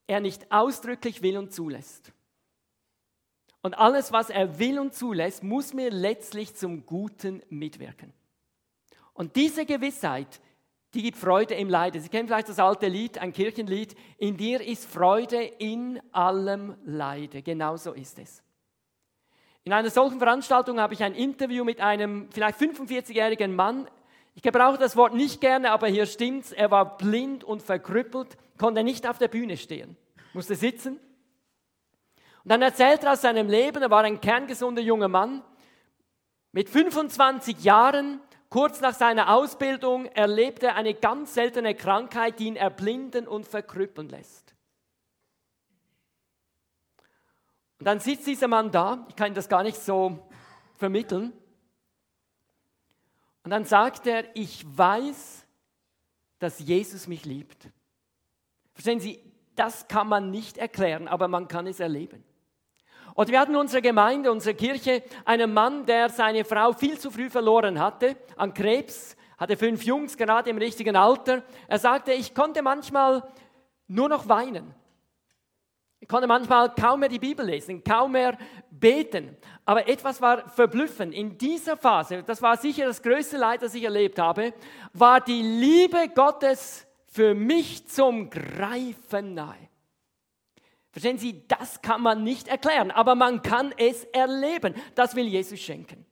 er 0.07 0.19
nicht 0.19 0.51
ausdrücklich 0.51 1.21
will 1.21 1.38
und 1.38 1.53
zulässt. 1.53 2.12
Und 3.62 3.77
alles, 3.77 4.12
was 4.12 4.29
er 4.29 4.59
will 4.59 4.77
und 4.77 4.93
zulässt, 4.93 5.41
muss 5.41 5.73
mir 5.73 5.89
letztlich 5.89 6.53
zum 6.55 6.85
Guten 6.85 7.43
mitwirken. 7.47 8.12
Und 9.13 9.38
diese 9.38 9.65
Gewissheit, 9.65 10.41
die 10.93 11.03
gibt 11.03 11.17
Freude 11.17 11.53
im 11.53 11.69
Leiden. 11.69 12.01
Sie 12.01 12.09
kennen 12.09 12.27
vielleicht 12.27 12.49
das 12.49 12.59
alte 12.59 12.89
Lied, 12.89 13.19
ein 13.19 13.31
Kirchenlied. 13.31 13.95
In 14.17 14.35
dir 14.35 14.59
ist 14.59 14.83
Freude 14.83 15.41
in 15.41 16.01
allem 16.12 16.75
Leide. 16.83 17.41
Genau 17.41 17.77
so 17.77 17.93
ist 17.93 18.19
es. 18.19 18.43
In 19.63 19.74
einer 19.74 19.89
solchen 19.89 20.19
Veranstaltung 20.19 20.80
habe 20.80 20.93
ich 20.93 21.04
ein 21.04 21.13
Interview 21.13 21.63
mit 21.63 21.82
einem 21.82 22.30
vielleicht 22.32 22.60
45-jährigen 22.60 23.56
Mann. 23.56 23.88
Ich 24.36 24.41
gebrauche 24.41 24.78
das 24.78 24.95
Wort 24.95 25.13
nicht 25.13 25.41
gerne, 25.41 25.72
aber 25.72 25.88
hier 25.88 26.06
stimmt's. 26.06 26.52
Er 26.52 26.72
war 26.72 26.98
blind 26.98 27.43
und 27.43 27.62
verkrüppelt, 27.62 28.38
konnte 28.58 28.84
nicht 28.84 29.08
auf 29.08 29.17
der 29.17 29.28
Bühne 29.28 29.58
stehen, 29.58 29.98
musste 30.34 30.56
sitzen. 30.56 31.00
Und 32.43 32.52
dann 32.52 32.62
erzählt 32.62 33.04
er 33.04 33.13
aus 33.13 33.22
seinem 33.22 33.50
Leben, 33.50 33.82
er 33.82 33.91
war 33.91 34.04
ein 34.04 34.22
kerngesunder 34.22 34.82
junger 34.82 35.10
Mann. 35.10 35.43
Mit 36.52 36.69
25 36.69 37.63
Jahren 37.63 38.22
Kurz 38.50 38.82
nach 38.82 38.95
seiner 38.95 39.32
Ausbildung 39.36 40.08
erlebt 40.08 40.63
er 40.63 40.76
eine 40.76 40.95
ganz 40.95 41.36
seltene 41.36 41.76
Krankheit, 41.76 42.39
die 42.39 42.48
ihn 42.48 42.56
erblinden 42.56 43.28
und 43.28 43.48
verkrüppeln 43.48 44.10
lässt. 44.10 44.48
Und 47.80 47.86
dann 47.86 48.00
sitzt 48.00 48.28
dieser 48.28 48.48
Mann 48.48 48.72
da, 48.72 49.06
ich 49.10 49.15
kann 49.15 49.34
das 49.34 49.50
gar 49.50 49.63
nicht 49.63 49.78
so 49.78 50.28
vermitteln, 50.76 51.34
und 53.44 53.52
dann 53.52 53.65
sagt 53.65 54.06
er, 54.06 54.26
ich 54.36 54.65
weiß, 54.78 55.46
dass 56.39 56.60
Jesus 56.60 57.08
mich 57.08 57.26
liebt. 57.26 57.70
Verstehen 58.74 59.00
Sie, 59.00 59.20
das 59.56 59.88
kann 59.88 60.08
man 60.08 60.30
nicht 60.30 60.58
erklären, 60.58 61.08
aber 61.08 61.28
man 61.28 61.48
kann 61.48 61.65
es 61.65 61.80
erleben. 61.80 62.24
Und 63.15 63.30
wir 63.30 63.39
hatten 63.39 63.54
in 63.54 63.58
unserer 63.58 63.82
Gemeinde, 63.82 64.32
unserer 64.32 64.54
Kirche, 64.54 65.04
einen 65.26 65.54
Mann, 65.54 65.86
der 65.86 66.10
seine 66.10 66.46
Frau 66.46 66.74
viel 66.74 67.00
zu 67.00 67.12
früh 67.12 67.30
verloren 67.30 67.80
hatte 67.80 68.15
an 68.38 68.54
Krebs, 68.54 69.18
hatte 69.38 69.58
fünf 69.58 69.84
Jungs, 69.84 70.15
gerade 70.15 70.50
im 70.50 70.58
richtigen 70.58 70.96
Alter. 70.96 71.44
Er 71.68 71.80
sagte, 71.80 72.13
ich 72.13 72.36
konnte 72.36 72.62
manchmal 72.62 73.28
nur 73.88 74.10
noch 74.10 74.30
weinen. 74.30 74.74
Konnte 76.10 76.28
manchmal 76.28 76.74
kaum 76.74 77.02
mehr 77.02 77.10
die 77.10 77.19
Bibel 77.19 77.45
lesen, 77.45 77.84
kaum 77.84 78.13
mehr 78.13 78.36
beten. 78.72 79.38
Aber 79.63 79.88
etwas 79.88 80.19
war 80.19 80.50
verblüffend. 80.50 81.13
In 81.13 81.38
dieser 81.38 81.78
Phase, 81.78 82.24
das 82.24 82.41
war 82.41 82.58
sicher 82.58 82.88
das 82.88 83.04
größte 83.04 83.38
Leid, 83.38 83.62
das 83.62 83.76
ich 83.76 83.84
erlebt 83.84 84.17
habe, 84.17 84.54
war 84.91 85.22
die 85.22 85.43
Liebe 85.43 86.10
Gottes 86.15 86.88
für 87.06 87.36
mich 87.36 87.88
zum 87.88 88.32
Greifen 88.32 89.36
nahe. 89.36 89.69
Verstehen 90.91 91.19
Sie, 91.19 91.48
das 91.48 91.80
kann 91.84 92.02
man 92.02 92.24
nicht 92.24 92.48
erklären, 92.48 92.89
aber 92.89 93.13
man 93.13 93.43
kann 93.43 93.72
es 93.78 94.06
erleben. 94.06 94.74
Das 94.95 95.15
will 95.15 95.28
Jesus 95.28 95.60
schenken. 95.60 96.09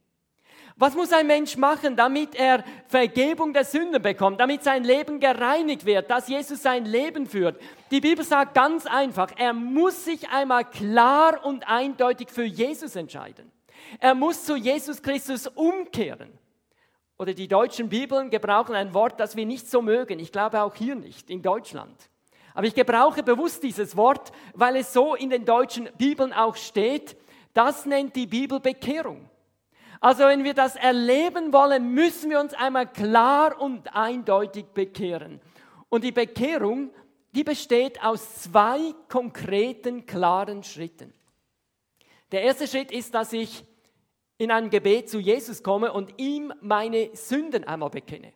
Was 0.80 0.94
muss 0.94 1.12
ein 1.12 1.26
Mensch 1.26 1.58
machen, 1.58 1.96
damit 1.96 2.36
er 2.36 2.64
Vergebung 2.88 3.52
der 3.52 3.66
Sünden 3.66 4.00
bekommt, 4.00 4.40
damit 4.40 4.64
sein 4.64 4.84
Leben 4.84 5.20
gereinigt 5.20 5.86
wird, 5.86 6.08
dass 6.12 6.28
Jesus 6.28 6.62
sein 6.62 6.86
Leben 6.86 7.26
führt? 7.26 7.60
Die 7.90 8.00
Bibel 8.00 8.24
sagt 8.24 8.54
ganz 8.54 8.86
einfach, 8.86 9.32
er 9.38 9.54
muss 9.54 10.06
sich 10.06 10.30
einmal 10.30 10.66
klar 10.66 11.44
und 11.44 11.68
eindeutig 11.68 12.30
für 12.30 12.44
Jesus 12.44 12.96
entscheiden. 12.96 13.52
Er 14.00 14.14
muss 14.14 14.46
zu 14.46 14.56
Jesus 14.56 15.02
Christus 15.02 15.48
umkehren. 15.48 16.30
Oder 17.18 17.34
die 17.34 17.48
deutschen 17.48 17.90
Bibeln 17.90 18.30
gebrauchen 18.30 18.76
ein 18.76 18.94
Wort, 18.94 19.20
das 19.20 19.36
wir 19.36 19.48
nicht 19.48 19.68
so 19.68 19.82
mögen. 19.82 20.20
Ich 20.20 20.32
glaube 20.32 20.62
auch 20.62 20.76
hier 20.76 20.94
nicht, 20.94 21.32
in 21.32 21.42
Deutschland. 21.42 22.10
Aber 22.54 22.68
ich 22.68 22.76
gebrauche 22.76 23.24
bewusst 23.24 23.64
dieses 23.64 23.98
Wort, 23.98 24.32
weil 24.54 24.76
es 24.76 24.94
so 24.94 25.16
in 25.16 25.32
den 25.32 25.44
deutschen 25.44 25.90
Bibeln 25.98 26.34
auch 26.34 26.56
steht. 26.56 27.18
Das 27.56 27.88
nennt 27.88 28.16
die 28.16 28.28
Bibel 28.28 28.60
Bekehrung. 28.60 29.28
Also 30.00 30.24
wenn 30.26 30.44
wir 30.44 30.54
das 30.54 30.76
erleben 30.76 31.54
wollen, 31.54 31.94
müssen 31.94 32.30
wir 32.30 32.40
uns 32.40 32.54
einmal 32.54 32.92
klar 32.92 33.60
und 33.60 33.96
eindeutig 33.96 34.66
bekehren. 34.74 35.42
Und 35.90 36.04
die 36.04 36.12
Bekehrung, 36.12 36.92
die 37.32 37.44
besteht 37.44 38.04
aus 38.04 38.42
zwei 38.44 38.94
konkreten, 39.10 40.06
klaren 40.06 40.64
Schritten. 40.64 41.14
Der 42.32 42.44
erste 42.44 42.68
Schritt 42.68 42.92
ist, 42.92 43.14
dass 43.14 43.34
ich 43.34 43.64
in 44.38 44.52
einem 44.52 44.70
Gebet 44.70 45.10
zu 45.10 45.20
Jesus 45.20 45.64
komme 45.64 45.94
und 45.94 46.14
ihm 46.18 46.54
meine 46.62 47.10
Sünden 47.14 47.64
einmal 47.64 47.90
bekenne. 47.90 48.34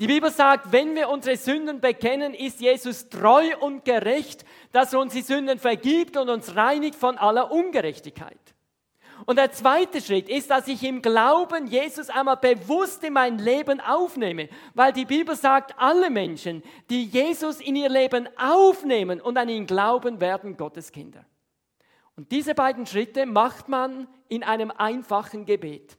Die 0.00 0.08
Bibel 0.08 0.30
sagt, 0.30 0.72
wenn 0.72 0.96
wir 0.96 1.08
unsere 1.08 1.36
Sünden 1.36 1.80
bekennen, 1.80 2.34
ist 2.34 2.60
Jesus 2.60 3.08
treu 3.08 3.56
und 3.60 3.84
gerecht, 3.84 4.44
dass 4.72 4.92
er 4.92 4.98
uns 4.98 5.12
die 5.12 5.22
Sünden 5.22 5.58
vergibt 5.58 6.16
und 6.16 6.28
uns 6.28 6.56
reinigt 6.56 6.96
von 6.96 7.16
aller 7.16 7.52
Ungerechtigkeit. 7.52 8.53
Und 9.26 9.36
der 9.36 9.52
zweite 9.52 10.00
Schritt 10.00 10.28
ist, 10.28 10.50
dass 10.50 10.68
ich 10.68 10.82
im 10.82 11.00
Glauben 11.00 11.66
Jesus 11.66 12.10
einmal 12.10 12.36
bewusst 12.36 13.02
in 13.04 13.12
mein 13.12 13.38
Leben 13.38 13.80
aufnehme, 13.80 14.48
weil 14.74 14.92
die 14.92 15.04
Bibel 15.04 15.36
sagt, 15.36 15.74
alle 15.78 16.10
Menschen, 16.10 16.62
die 16.90 17.04
Jesus 17.04 17.60
in 17.60 17.76
ihr 17.76 17.88
Leben 17.88 18.28
aufnehmen 18.36 19.20
und 19.20 19.38
an 19.38 19.48
ihn 19.48 19.66
glauben, 19.66 20.20
werden 20.20 20.56
Gottes 20.56 20.92
Kinder. 20.92 21.24
Und 22.16 22.30
diese 22.30 22.54
beiden 22.54 22.86
Schritte 22.86 23.26
macht 23.26 23.68
man 23.68 24.06
in 24.28 24.42
einem 24.42 24.70
einfachen 24.70 25.44
Gebet. 25.44 25.96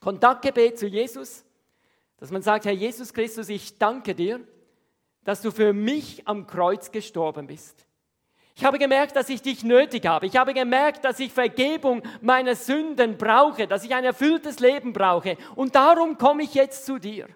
Kontaktgebet 0.00 0.78
zu 0.78 0.86
Jesus, 0.86 1.44
dass 2.18 2.30
man 2.30 2.42
sagt, 2.42 2.64
Herr 2.64 2.72
Jesus 2.72 3.12
Christus, 3.12 3.48
ich 3.48 3.78
danke 3.78 4.14
dir, 4.14 4.40
dass 5.24 5.42
du 5.42 5.50
für 5.50 5.72
mich 5.72 6.26
am 6.26 6.46
Kreuz 6.46 6.90
gestorben 6.90 7.46
bist. 7.46 7.86
Ich 8.60 8.66
habe 8.66 8.78
gemerkt, 8.78 9.16
dass 9.16 9.30
ich 9.30 9.40
dich 9.40 9.64
nötig 9.64 10.04
habe. 10.04 10.26
Ich 10.26 10.36
habe 10.36 10.52
gemerkt, 10.52 11.02
dass 11.06 11.18
ich 11.18 11.32
Vergebung 11.32 12.02
meiner 12.20 12.54
Sünden 12.54 13.16
brauche, 13.16 13.66
dass 13.66 13.84
ich 13.84 13.94
ein 13.94 14.04
erfülltes 14.04 14.60
Leben 14.60 14.92
brauche. 14.92 15.38
Und 15.54 15.74
darum 15.74 16.18
komme 16.18 16.42
ich 16.42 16.52
jetzt 16.52 16.84
zu 16.84 16.98
dir. 16.98 17.26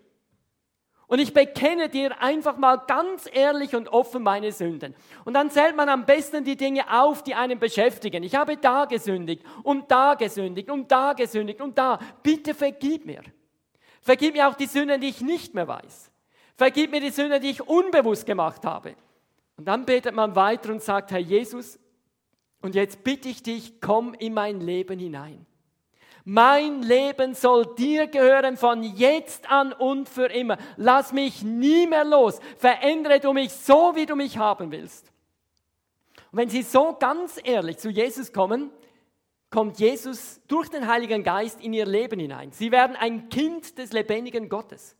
Und 1.06 1.20
ich 1.20 1.32
bekenne 1.32 1.88
dir 1.88 2.20
einfach 2.20 2.58
mal 2.58 2.76
ganz 2.76 3.26
ehrlich 3.32 3.74
und 3.74 3.88
offen 3.88 4.22
meine 4.22 4.52
Sünden. 4.52 4.94
Und 5.24 5.32
dann 5.32 5.50
zählt 5.50 5.74
man 5.76 5.88
am 5.88 6.04
besten 6.04 6.44
die 6.44 6.56
Dinge 6.56 6.92
auf, 6.92 7.24
die 7.24 7.34
einen 7.34 7.58
beschäftigen. 7.58 8.22
Ich 8.22 8.34
habe 8.34 8.58
da 8.58 8.84
gesündigt 8.84 9.42
und 9.62 9.90
da 9.90 10.16
gesündigt 10.16 10.68
und 10.68 10.92
da 10.92 11.14
gesündigt 11.14 11.62
und 11.62 11.78
da. 11.78 12.00
Bitte 12.22 12.52
vergib 12.52 13.06
mir. 13.06 13.22
Vergib 14.02 14.34
mir 14.34 14.46
auch 14.46 14.56
die 14.56 14.66
Sünden, 14.66 15.00
die 15.00 15.08
ich 15.08 15.22
nicht 15.22 15.54
mehr 15.54 15.68
weiß. 15.68 16.10
Vergib 16.54 16.90
mir 16.90 17.00
die 17.00 17.08
Sünden, 17.08 17.40
die 17.40 17.48
ich 17.48 17.66
unbewusst 17.66 18.26
gemacht 18.26 18.66
habe. 18.66 18.94
Und 19.56 19.66
dann 19.66 19.86
betet 19.86 20.14
man 20.14 20.34
weiter 20.34 20.72
und 20.72 20.82
sagt, 20.82 21.10
Herr 21.10 21.18
Jesus, 21.18 21.78
und 22.60 22.74
jetzt 22.74 23.04
bitte 23.04 23.28
ich 23.28 23.42
dich, 23.42 23.80
komm 23.80 24.14
in 24.14 24.34
mein 24.34 24.60
Leben 24.60 24.98
hinein. 24.98 25.46
Mein 26.24 26.82
Leben 26.82 27.34
soll 27.34 27.74
dir 27.76 28.06
gehören 28.06 28.56
von 28.56 28.82
jetzt 28.82 29.50
an 29.50 29.74
und 29.74 30.08
für 30.08 30.26
immer. 30.26 30.56
Lass 30.78 31.12
mich 31.12 31.42
nie 31.42 31.86
mehr 31.86 32.04
los. 32.04 32.40
Verändere 32.56 33.20
du 33.20 33.34
mich 33.34 33.52
so, 33.52 33.92
wie 33.94 34.06
du 34.06 34.16
mich 34.16 34.38
haben 34.38 34.72
willst. 34.72 35.12
Und 36.32 36.38
wenn 36.38 36.48
Sie 36.48 36.62
so 36.62 36.96
ganz 36.98 37.38
ehrlich 37.44 37.76
zu 37.76 37.90
Jesus 37.90 38.32
kommen, 38.32 38.70
kommt 39.50 39.78
Jesus 39.78 40.40
durch 40.48 40.70
den 40.70 40.88
Heiligen 40.88 41.22
Geist 41.22 41.60
in 41.60 41.74
ihr 41.74 41.86
Leben 41.86 42.18
hinein. 42.18 42.50
Sie 42.52 42.72
werden 42.72 42.96
ein 42.96 43.28
Kind 43.28 43.76
des 43.76 43.92
lebendigen 43.92 44.48
Gottes. 44.48 44.96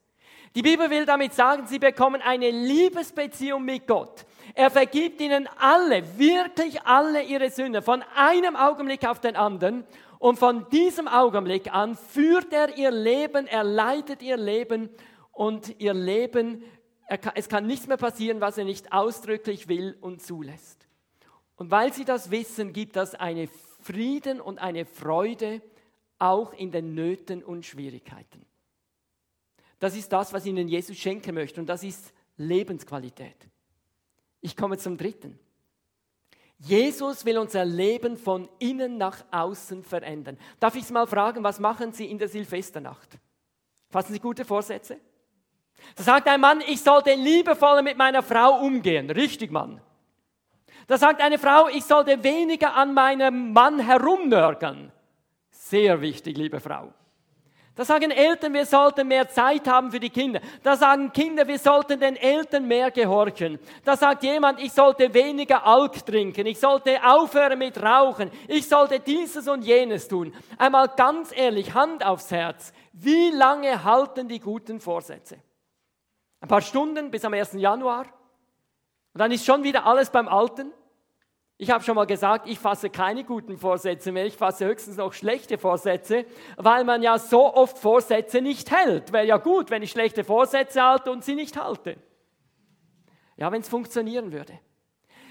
Die 0.54 0.62
Bibel 0.62 0.88
will 0.88 1.04
damit 1.04 1.34
sagen, 1.34 1.66
sie 1.66 1.80
bekommen 1.80 2.22
eine 2.22 2.50
Liebesbeziehung 2.50 3.64
mit 3.64 3.88
Gott. 3.88 4.24
Er 4.54 4.70
vergibt 4.70 5.20
ihnen 5.20 5.48
alle, 5.58 6.16
wirklich 6.16 6.80
alle 6.82 7.24
ihre 7.24 7.50
Sünden, 7.50 7.82
von 7.82 8.04
einem 8.14 8.54
Augenblick 8.54 9.04
auf 9.04 9.20
den 9.20 9.34
anderen. 9.34 9.84
Und 10.20 10.38
von 10.38 10.68
diesem 10.70 11.08
Augenblick 11.08 11.74
an 11.74 11.96
führt 11.96 12.52
er 12.52 12.76
ihr 12.78 12.92
Leben, 12.92 13.48
er 13.48 13.64
leitet 13.64 14.22
ihr 14.22 14.36
Leben 14.36 14.90
und 15.32 15.80
ihr 15.80 15.92
Leben, 15.92 16.62
es 17.34 17.48
kann 17.48 17.66
nichts 17.66 17.88
mehr 17.88 17.96
passieren, 17.96 18.40
was 18.40 18.56
er 18.56 18.64
nicht 18.64 18.92
ausdrücklich 18.92 19.66
will 19.66 19.96
und 20.00 20.22
zulässt. 20.22 20.86
Und 21.56 21.72
weil 21.72 21.92
sie 21.92 22.04
das 22.04 22.30
wissen, 22.30 22.72
gibt 22.72 22.94
das 22.94 23.14
eine 23.14 23.48
Frieden 23.82 24.40
und 24.40 24.60
eine 24.60 24.86
Freude 24.86 25.60
auch 26.18 26.52
in 26.52 26.70
den 26.70 26.94
Nöten 26.94 27.42
und 27.42 27.66
Schwierigkeiten. 27.66 28.46
Das 29.78 29.96
ist 29.96 30.12
das, 30.12 30.32
was 30.32 30.46
Ihnen 30.46 30.68
Jesus 30.68 30.96
schenken 30.96 31.34
möchte 31.34 31.60
und 31.60 31.66
das 31.66 31.82
ist 31.82 32.12
Lebensqualität. 32.36 33.48
Ich 34.40 34.56
komme 34.56 34.78
zum 34.78 34.96
dritten. 34.96 35.38
Jesus 36.58 37.24
will 37.24 37.38
unser 37.38 37.64
Leben 37.64 38.16
von 38.16 38.48
innen 38.58 38.96
nach 38.96 39.24
außen 39.30 39.82
verändern. 39.82 40.38
Darf 40.60 40.76
ich 40.76 40.84
Sie 40.84 40.92
mal 40.92 41.06
fragen, 41.06 41.42
was 41.42 41.58
machen 41.58 41.92
Sie 41.92 42.06
in 42.06 42.18
der 42.18 42.28
Silvesternacht? 42.28 43.18
Fassen 43.90 44.12
Sie 44.12 44.20
gute 44.20 44.44
Vorsätze? 44.44 44.98
Da 45.96 46.02
sagt 46.02 46.28
ein 46.28 46.40
Mann, 46.40 46.62
ich 46.66 46.80
sollte 46.80 47.14
liebevoller 47.14 47.82
mit 47.82 47.98
meiner 47.98 48.22
Frau 48.22 48.60
umgehen. 48.60 49.10
Richtig, 49.10 49.50
Mann. 49.50 49.80
Da 50.86 50.98
sagt 50.98 51.20
eine 51.20 51.38
Frau, 51.38 51.68
ich 51.68 51.84
sollte 51.84 52.22
weniger 52.22 52.74
an 52.74 52.94
meinem 52.94 53.52
Mann 53.52 53.78
herumnörgern. 53.78 54.92
Sehr 55.50 56.00
wichtig, 56.00 56.36
liebe 56.36 56.60
Frau. 56.60 56.92
Da 57.76 57.84
sagen 57.84 58.12
Eltern, 58.12 58.54
wir 58.54 58.66
sollten 58.66 59.08
mehr 59.08 59.28
Zeit 59.28 59.66
haben 59.66 59.90
für 59.90 59.98
die 59.98 60.10
Kinder. 60.10 60.40
Da 60.62 60.76
sagen 60.76 61.12
Kinder, 61.12 61.46
wir 61.48 61.58
sollten 61.58 61.98
den 61.98 62.14
Eltern 62.14 62.68
mehr 62.68 62.92
gehorchen. 62.92 63.58
Da 63.84 63.96
sagt 63.96 64.22
jemand, 64.22 64.60
ich 64.60 64.72
sollte 64.72 65.12
weniger 65.12 65.66
Alk 65.66 66.06
trinken, 66.06 66.46
ich 66.46 66.60
sollte 66.60 67.04
aufhören 67.04 67.58
mit 67.58 67.82
Rauchen, 67.82 68.30
ich 68.46 68.68
sollte 68.68 69.00
dieses 69.00 69.48
und 69.48 69.64
jenes 69.64 70.06
tun. 70.06 70.32
Einmal 70.56 70.88
ganz 70.88 71.36
ehrlich, 71.36 71.74
Hand 71.74 72.06
aufs 72.06 72.30
Herz, 72.30 72.72
wie 72.92 73.30
lange 73.30 73.82
halten 73.82 74.28
die 74.28 74.38
guten 74.38 74.78
Vorsätze? 74.78 75.38
Ein 76.40 76.48
paar 76.48 76.62
Stunden 76.62 77.10
bis 77.10 77.24
am 77.24 77.34
1. 77.34 77.54
Januar? 77.54 78.06
Und 79.14 79.18
dann 79.18 79.32
ist 79.32 79.44
schon 79.44 79.64
wieder 79.64 79.84
alles 79.84 80.10
beim 80.10 80.28
Alten? 80.28 80.72
Ich 81.56 81.70
habe 81.70 81.84
schon 81.84 81.94
mal 81.94 82.06
gesagt, 82.06 82.48
ich 82.48 82.58
fasse 82.58 82.90
keine 82.90 83.22
guten 83.22 83.58
Vorsätze 83.58 84.10
mehr, 84.10 84.26
ich 84.26 84.36
fasse 84.36 84.66
höchstens 84.66 84.96
noch 84.96 85.12
schlechte 85.12 85.56
Vorsätze, 85.56 86.26
weil 86.56 86.84
man 86.84 87.00
ja 87.02 87.16
so 87.18 87.54
oft 87.54 87.78
Vorsätze 87.78 88.40
nicht 88.40 88.72
hält. 88.72 89.12
Wäre 89.12 89.26
ja 89.26 89.36
gut, 89.36 89.70
wenn 89.70 89.82
ich 89.82 89.92
schlechte 89.92 90.24
Vorsätze 90.24 90.82
halte 90.82 91.12
und 91.12 91.24
sie 91.24 91.36
nicht 91.36 91.56
halte. 91.56 91.96
Ja, 93.36 93.52
wenn 93.52 93.60
es 93.60 93.68
funktionieren 93.68 94.32
würde. 94.32 94.58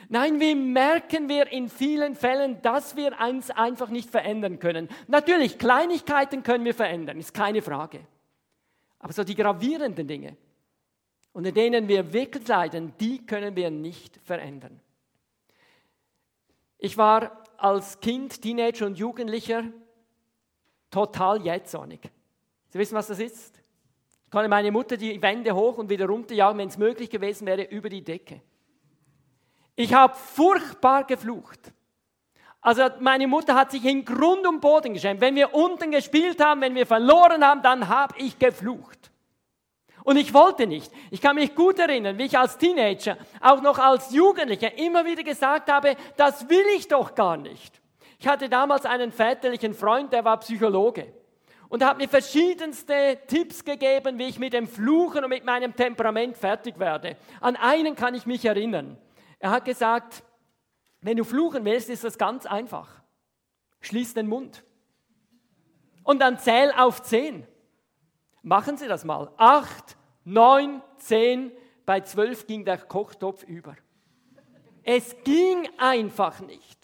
Nein, 0.10 0.40
wie 0.40 0.56
merken 0.56 1.28
wir 1.28 1.52
in 1.52 1.70
vielen 1.70 2.16
Fällen, 2.16 2.62
dass 2.62 2.96
wir 2.96 3.20
eins 3.20 3.50
einfach 3.52 3.90
nicht 3.90 4.10
verändern 4.10 4.60
können? 4.60 4.90
Natürlich, 5.08 5.58
Kleinigkeiten 5.58 6.44
können 6.44 6.66
wir 6.66 6.74
verändern, 6.74 7.18
ist 7.20 7.34
keine 7.34 7.62
Frage. 7.62 8.00
Aber 9.00 9.12
so 9.12 9.24
die 9.24 9.36
gravierenden 9.36 10.08
Dinge, 10.08 10.38
unter 11.34 11.52
denen 11.52 11.88
wir 11.88 12.14
wirklich 12.14 12.48
leiden, 12.48 12.94
die 13.00 13.26
können 13.26 13.56
wir 13.56 13.72
nicht 13.72 14.20
verändern. 14.24 14.80
Ich 16.84 16.98
war 16.98 17.46
als 17.56 18.02
Kind, 18.02 18.42
Teenager 18.42 18.86
und 18.86 18.98
Jugendlicher 18.98 19.64
total 20.92 21.42
jähzornig. 21.42 22.02
Sie 22.72 22.78
wissen, 22.78 22.96
was 22.96 23.08
das 23.08 23.20
ist? 23.20 23.64
Ich 24.26 24.30
konnte 24.30 24.50
meine 24.50 24.70
Mutter 24.70 24.98
die 24.98 25.22
Wände 25.22 25.56
hoch 25.56 25.78
und 25.78 25.90
wieder 25.90 26.08
runterjagen, 26.08 26.58
wenn 26.58 26.68
es 26.68 26.78
möglich 26.78 27.10
gewesen 27.10 27.48
wäre, 27.48 27.64
über 27.64 27.88
die 27.88 28.04
Decke. 28.04 28.42
Ich 29.78 29.94
habe 29.94 30.14
furchtbar 30.14 31.06
geflucht. 31.06 31.72
Also 32.60 32.84
meine 33.00 33.28
Mutter 33.28 33.56
hat 33.56 33.72
sich 33.72 33.86
in 33.86 34.04
Grund 34.04 34.46
und 34.46 34.60
Boden 34.60 34.94
geschämt. 34.94 35.22
Wenn 35.22 35.36
wir 35.36 35.54
unten 35.54 35.90
gespielt 35.90 36.44
haben, 36.44 36.60
wenn 36.60 36.76
wir 36.76 36.86
verloren 36.86 37.46
haben, 37.46 37.62
dann 37.62 37.88
habe 37.88 38.16
ich 38.18 38.38
geflucht. 38.38 39.10
Und 40.04 40.18
ich 40.18 40.34
wollte 40.34 40.68
nicht. 40.68 40.92
Ich 41.12 41.22
kann 41.22 41.36
mich 41.36 41.56
gut 41.56 41.80
erinnern, 41.80 42.18
wie 42.18 42.26
ich 42.26 42.38
als 42.38 42.58
Teenager, 42.58 43.18
auch 43.40 43.62
noch 43.62 43.80
als 43.80 44.12
Jugendlicher 44.12 44.78
immer 44.78 45.06
wieder 45.06 45.24
gesagt 45.24 45.72
habe, 45.72 45.96
das 46.18 46.50
will 46.50 46.66
ich 46.76 46.88
doch 46.88 47.16
gar 47.16 47.38
nicht. 47.38 47.82
Ich 48.20 48.28
hatte 48.28 48.50
damals 48.50 48.86
einen 48.86 49.12
väterlichen 49.12 49.74
Freund, 49.74 50.12
der 50.14 50.26
war 50.26 50.40
Psychologe 50.40 51.14
und 51.74 51.84
hat 51.84 51.98
mir 51.98 52.08
verschiedenste 52.08 53.18
Tipps 53.28 53.66
gegeben, 53.66 54.20
wie 54.20 54.28
ich 54.28 54.38
mit 54.38 54.54
dem 54.54 54.68
Fluchen 54.68 55.24
und 55.24 55.30
mit 55.30 55.44
meinem 55.44 55.76
Temperament 55.76 56.38
fertig 56.38 56.78
werde. 56.78 57.18
An 57.42 57.56
einen 57.56 57.96
kann 57.96 58.14
ich 58.14 58.28
mich 58.28 58.46
erinnern. 58.46 58.96
Er 59.40 59.50
hat 59.50 59.66
gesagt, 59.66 60.24
wenn 61.02 61.18
du 61.18 61.24
fluchen 61.24 61.66
willst, 61.66 61.90
ist 61.90 62.04
das 62.04 62.18
ganz 62.18 62.46
einfach. 62.46 63.02
Schließ 63.82 64.14
den 64.14 64.28
Mund. 64.28 64.64
Und 66.04 66.20
dann 66.20 66.38
zähl 66.38 66.72
auf 66.78 67.02
zehn. 67.02 67.48
Machen 68.44 68.78
Sie 68.78 68.88
das 68.88 69.06
mal. 69.06 69.32
Acht, 69.38 69.98
neun, 70.26 70.82
zehn, 70.98 71.52
bei 71.86 72.02
zwölf 72.02 72.46
ging 72.46 72.66
der 72.66 72.78
Kochtopf 72.78 73.44
über. 73.44 73.76
Es 74.84 75.16
ging 75.24 75.68
einfach 75.78 76.42
nicht. 76.42 76.84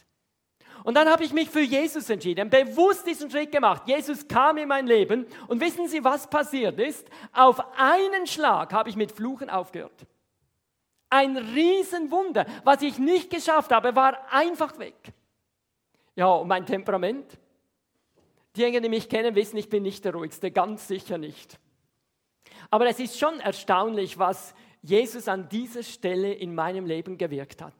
Und 0.85 0.95
dann 0.95 1.09
habe 1.09 1.25
ich 1.25 1.33
mich 1.33 1.49
für 1.49 1.61
Jesus 1.61 2.09
entschieden, 2.09 2.49
bewusst 2.49 3.05
diesen 3.05 3.29
Schritt 3.29 3.51
gemacht. 3.51 3.83
Jesus 3.85 4.25
kam 4.27 4.57
in 4.57 4.69
mein 4.69 4.87
Leben 4.87 5.25
und 5.47 5.59
wissen 5.59 5.87
Sie, 5.89 6.01
was 6.03 6.29
passiert 6.29 6.79
ist? 6.79 7.07
Auf 7.33 7.61
einen 7.77 8.25
Schlag 8.25 8.71
habe 8.71 8.89
ich 8.89 8.95
mit 8.95 9.11
Fluchen 9.11 9.49
aufgehört. 9.49 10.07
Ein 11.09 11.35
Riesenwunder. 11.35 12.45
Was 12.63 12.81
ich 12.81 12.97
nicht 12.97 13.29
geschafft 13.29 13.71
habe, 13.71 13.95
war 13.95 14.31
einfach 14.31 14.79
weg. 14.79 14.95
Ja, 16.15 16.27
und 16.27 16.47
mein 16.47 16.65
Temperament? 16.65 17.37
Diejenigen, 18.55 18.83
die 18.83 18.89
mich 18.89 19.09
kennen, 19.09 19.35
wissen, 19.35 19.57
ich 19.57 19.69
bin 19.69 19.83
nicht 19.83 20.05
der 20.05 20.13
ruhigste, 20.13 20.51
ganz 20.51 20.87
sicher 20.87 21.17
nicht. 21.17 21.59
Aber 22.69 22.87
es 22.87 22.99
ist 22.99 23.19
schon 23.19 23.39
erstaunlich, 23.39 24.17
was 24.17 24.53
Jesus 24.81 25.27
an 25.27 25.49
dieser 25.49 25.83
Stelle 25.83 26.33
in 26.33 26.55
meinem 26.55 26.85
Leben 26.85 27.17
gewirkt 27.17 27.61
hat. 27.61 27.73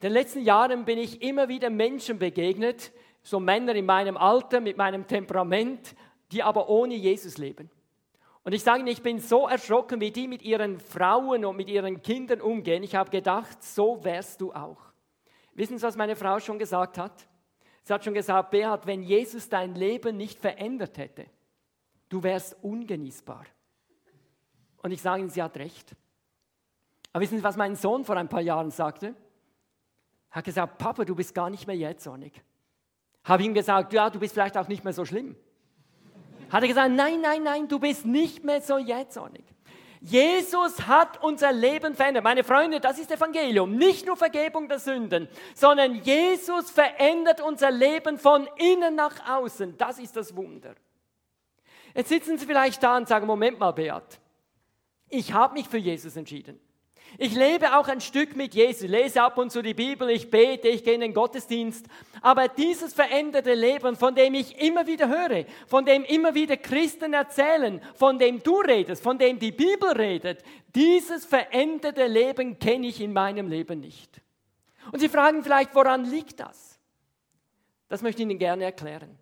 In 0.00 0.08
den 0.08 0.12
letzten 0.12 0.42
Jahren 0.42 0.84
bin 0.84 0.98
ich 0.98 1.22
immer 1.22 1.48
wieder 1.48 1.70
Menschen 1.70 2.18
begegnet, 2.18 2.92
so 3.22 3.38
Männer 3.38 3.74
in 3.74 3.86
meinem 3.86 4.16
Alter, 4.16 4.60
mit 4.60 4.76
meinem 4.76 5.06
Temperament, 5.06 5.94
die 6.32 6.42
aber 6.42 6.68
ohne 6.68 6.94
Jesus 6.94 7.38
leben. 7.38 7.70
Und 8.42 8.54
ich 8.54 8.62
sage 8.62 8.80
Ihnen, 8.80 8.88
ich 8.88 9.02
bin 9.02 9.18
so 9.18 9.46
erschrocken, 9.46 10.00
wie 10.00 10.10
die 10.10 10.26
mit 10.26 10.42
ihren 10.42 10.80
Frauen 10.80 11.44
und 11.44 11.56
mit 11.56 11.68
ihren 11.68 12.00
Kindern 12.00 12.40
umgehen. 12.40 12.82
Ich 12.82 12.94
habe 12.94 13.10
gedacht, 13.10 13.62
so 13.62 14.02
wärst 14.02 14.40
du 14.40 14.52
auch. 14.52 14.78
Wissen 15.54 15.76
Sie, 15.76 15.82
was 15.82 15.96
meine 15.96 16.16
Frau 16.16 16.40
schon 16.40 16.58
gesagt 16.58 16.96
hat? 16.96 17.28
Sie 17.90 17.94
hat 17.94 18.04
schon 18.04 18.14
gesagt, 18.14 18.52
Beat, 18.52 18.86
wenn 18.86 19.02
Jesus 19.02 19.48
dein 19.48 19.74
Leben 19.74 20.16
nicht 20.16 20.38
verändert 20.38 20.96
hätte, 20.96 21.26
du 22.08 22.22
wärst 22.22 22.56
ungenießbar. 22.62 23.46
Und 24.76 24.92
ich 24.92 25.02
sage 25.02 25.22
Ihnen, 25.22 25.28
sie 25.28 25.42
hat 25.42 25.56
recht. 25.56 25.96
Aber 27.12 27.20
wissen 27.20 27.38
Sie, 27.38 27.42
was 27.42 27.56
mein 27.56 27.74
Sohn 27.74 28.04
vor 28.04 28.16
ein 28.16 28.28
paar 28.28 28.42
Jahren 28.42 28.70
sagte? 28.70 29.16
Er 30.28 30.36
hat 30.36 30.44
gesagt, 30.44 30.78
Papa, 30.78 31.04
du 31.04 31.16
bist 31.16 31.34
gar 31.34 31.50
nicht 31.50 31.66
mehr 31.66 31.74
jähzornig. 31.74 32.40
Habe 33.24 33.42
ihm 33.42 33.54
gesagt, 33.54 33.92
ja, 33.92 34.08
du 34.08 34.20
bist 34.20 34.34
vielleicht 34.34 34.56
auch 34.56 34.68
nicht 34.68 34.84
mehr 34.84 34.92
so 34.92 35.04
schlimm. 35.04 35.34
Hat 36.48 36.62
er 36.62 36.68
gesagt, 36.68 36.92
nein, 36.92 37.20
nein, 37.20 37.42
nein, 37.42 37.66
du 37.66 37.80
bist 37.80 38.06
nicht 38.06 38.44
mehr 38.44 38.60
so 38.60 38.78
jähzornig. 38.78 39.46
Jesus 40.00 40.86
hat 40.86 41.22
unser 41.22 41.52
Leben 41.52 41.94
verändert. 41.94 42.24
Meine 42.24 42.42
Freunde, 42.42 42.80
das 42.80 42.98
ist 42.98 43.10
Evangelium. 43.10 43.76
Nicht 43.76 44.06
nur 44.06 44.16
Vergebung 44.16 44.66
der 44.66 44.78
Sünden, 44.78 45.28
sondern 45.54 45.94
Jesus 45.96 46.70
verändert 46.70 47.42
unser 47.42 47.70
Leben 47.70 48.18
von 48.18 48.48
innen 48.56 48.94
nach 48.94 49.28
außen. 49.28 49.76
Das 49.76 49.98
ist 49.98 50.16
das 50.16 50.34
Wunder. 50.34 50.74
Jetzt 51.94 52.08
sitzen 52.08 52.38
Sie 52.38 52.46
vielleicht 52.46 52.82
da 52.82 52.96
und 52.96 53.08
sagen, 53.08 53.26
Moment 53.26 53.58
mal, 53.58 53.72
Beat, 53.72 54.20
ich 55.08 55.32
habe 55.32 55.54
mich 55.54 55.68
für 55.68 55.78
Jesus 55.78 56.16
entschieden. 56.16 56.58
Ich 57.18 57.34
lebe 57.34 57.76
auch 57.76 57.88
ein 57.88 58.00
Stück 58.00 58.36
mit 58.36 58.54
Jesus, 58.54 58.88
lese 58.88 59.22
ab 59.22 59.36
und 59.38 59.50
zu 59.50 59.62
die 59.62 59.74
Bibel, 59.74 60.08
ich 60.10 60.30
bete, 60.30 60.68
ich 60.68 60.84
gehe 60.84 60.94
in 60.94 61.00
den 61.00 61.14
Gottesdienst. 61.14 61.86
Aber 62.22 62.48
dieses 62.48 62.94
veränderte 62.94 63.54
Leben, 63.54 63.96
von 63.96 64.14
dem 64.14 64.34
ich 64.34 64.60
immer 64.60 64.86
wieder 64.86 65.08
höre, 65.08 65.44
von 65.66 65.84
dem 65.84 66.04
immer 66.04 66.34
wieder 66.34 66.56
Christen 66.56 67.12
erzählen, 67.12 67.80
von 67.94 68.18
dem 68.18 68.42
du 68.42 68.60
redest, 68.60 69.02
von 69.02 69.18
dem 69.18 69.38
die 69.38 69.52
Bibel 69.52 69.90
redet, 69.92 70.42
dieses 70.74 71.24
veränderte 71.24 72.06
Leben 72.06 72.58
kenne 72.58 72.86
ich 72.86 73.00
in 73.00 73.12
meinem 73.12 73.48
Leben 73.48 73.80
nicht. 73.80 74.20
Und 74.92 75.00
Sie 75.00 75.08
fragen 75.08 75.42
vielleicht, 75.42 75.74
woran 75.74 76.04
liegt 76.04 76.40
das? 76.40 76.78
Das 77.88 78.02
möchte 78.02 78.22
ich 78.22 78.28
Ihnen 78.28 78.38
gerne 78.38 78.64
erklären. 78.64 79.18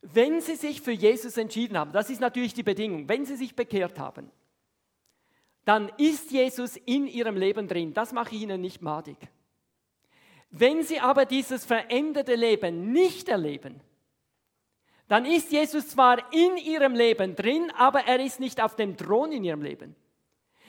Wenn 0.00 0.40
Sie 0.40 0.54
sich 0.54 0.82
für 0.82 0.92
Jesus 0.92 1.36
entschieden 1.36 1.78
haben, 1.78 1.92
das 1.92 2.10
ist 2.10 2.20
natürlich 2.20 2.54
die 2.54 2.62
Bedingung, 2.62 3.08
wenn 3.08 3.24
Sie 3.24 3.36
sich 3.36 3.56
bekehrt 3.56 3.98
haben, 3.98 4.30
dann 5.64 5.90
ist 5.96 6.30
Jesus 6.30 6.76
in 6.76 7.06
ihrem 7.06 7.36
Leben 7.36 7.68
drin. 7.68 7.94
Das 7.94 8.12
mache 8.12 8.34
ich 8.34 8.42
Ihnen 8.42 8.60
nicht 8.60 8.82
madig. 8.82 9.16
Wenn 10.50 10.82
Sie 10.82 11.00
aber 11.00 11.24
dieses 11.24 11.64
veränderte 11.64 12.34
Leben 12.34 12.92
nicht 12.92 13.28
erleben, 13.28 13.80
dann 15.08 15.24
ist 15.24 15.52
Jesus 15.52 15.88
zwar 15.88 16.32
in 16.32 16.56
Ihrem 16.56 16.94
Leben 16.94 17.36
drin, 17.36 17.70
aber 17.76 18.00
er 18.06 18.20
ist 18.20 18.40
nicht 18.40 18.62
auf 18.62 18.76
dem 18.76 18.96
Thron 18.96 19.32
in 19.32 19.44
Ihrem 19.44 19.62
Leben. 19.62 19.96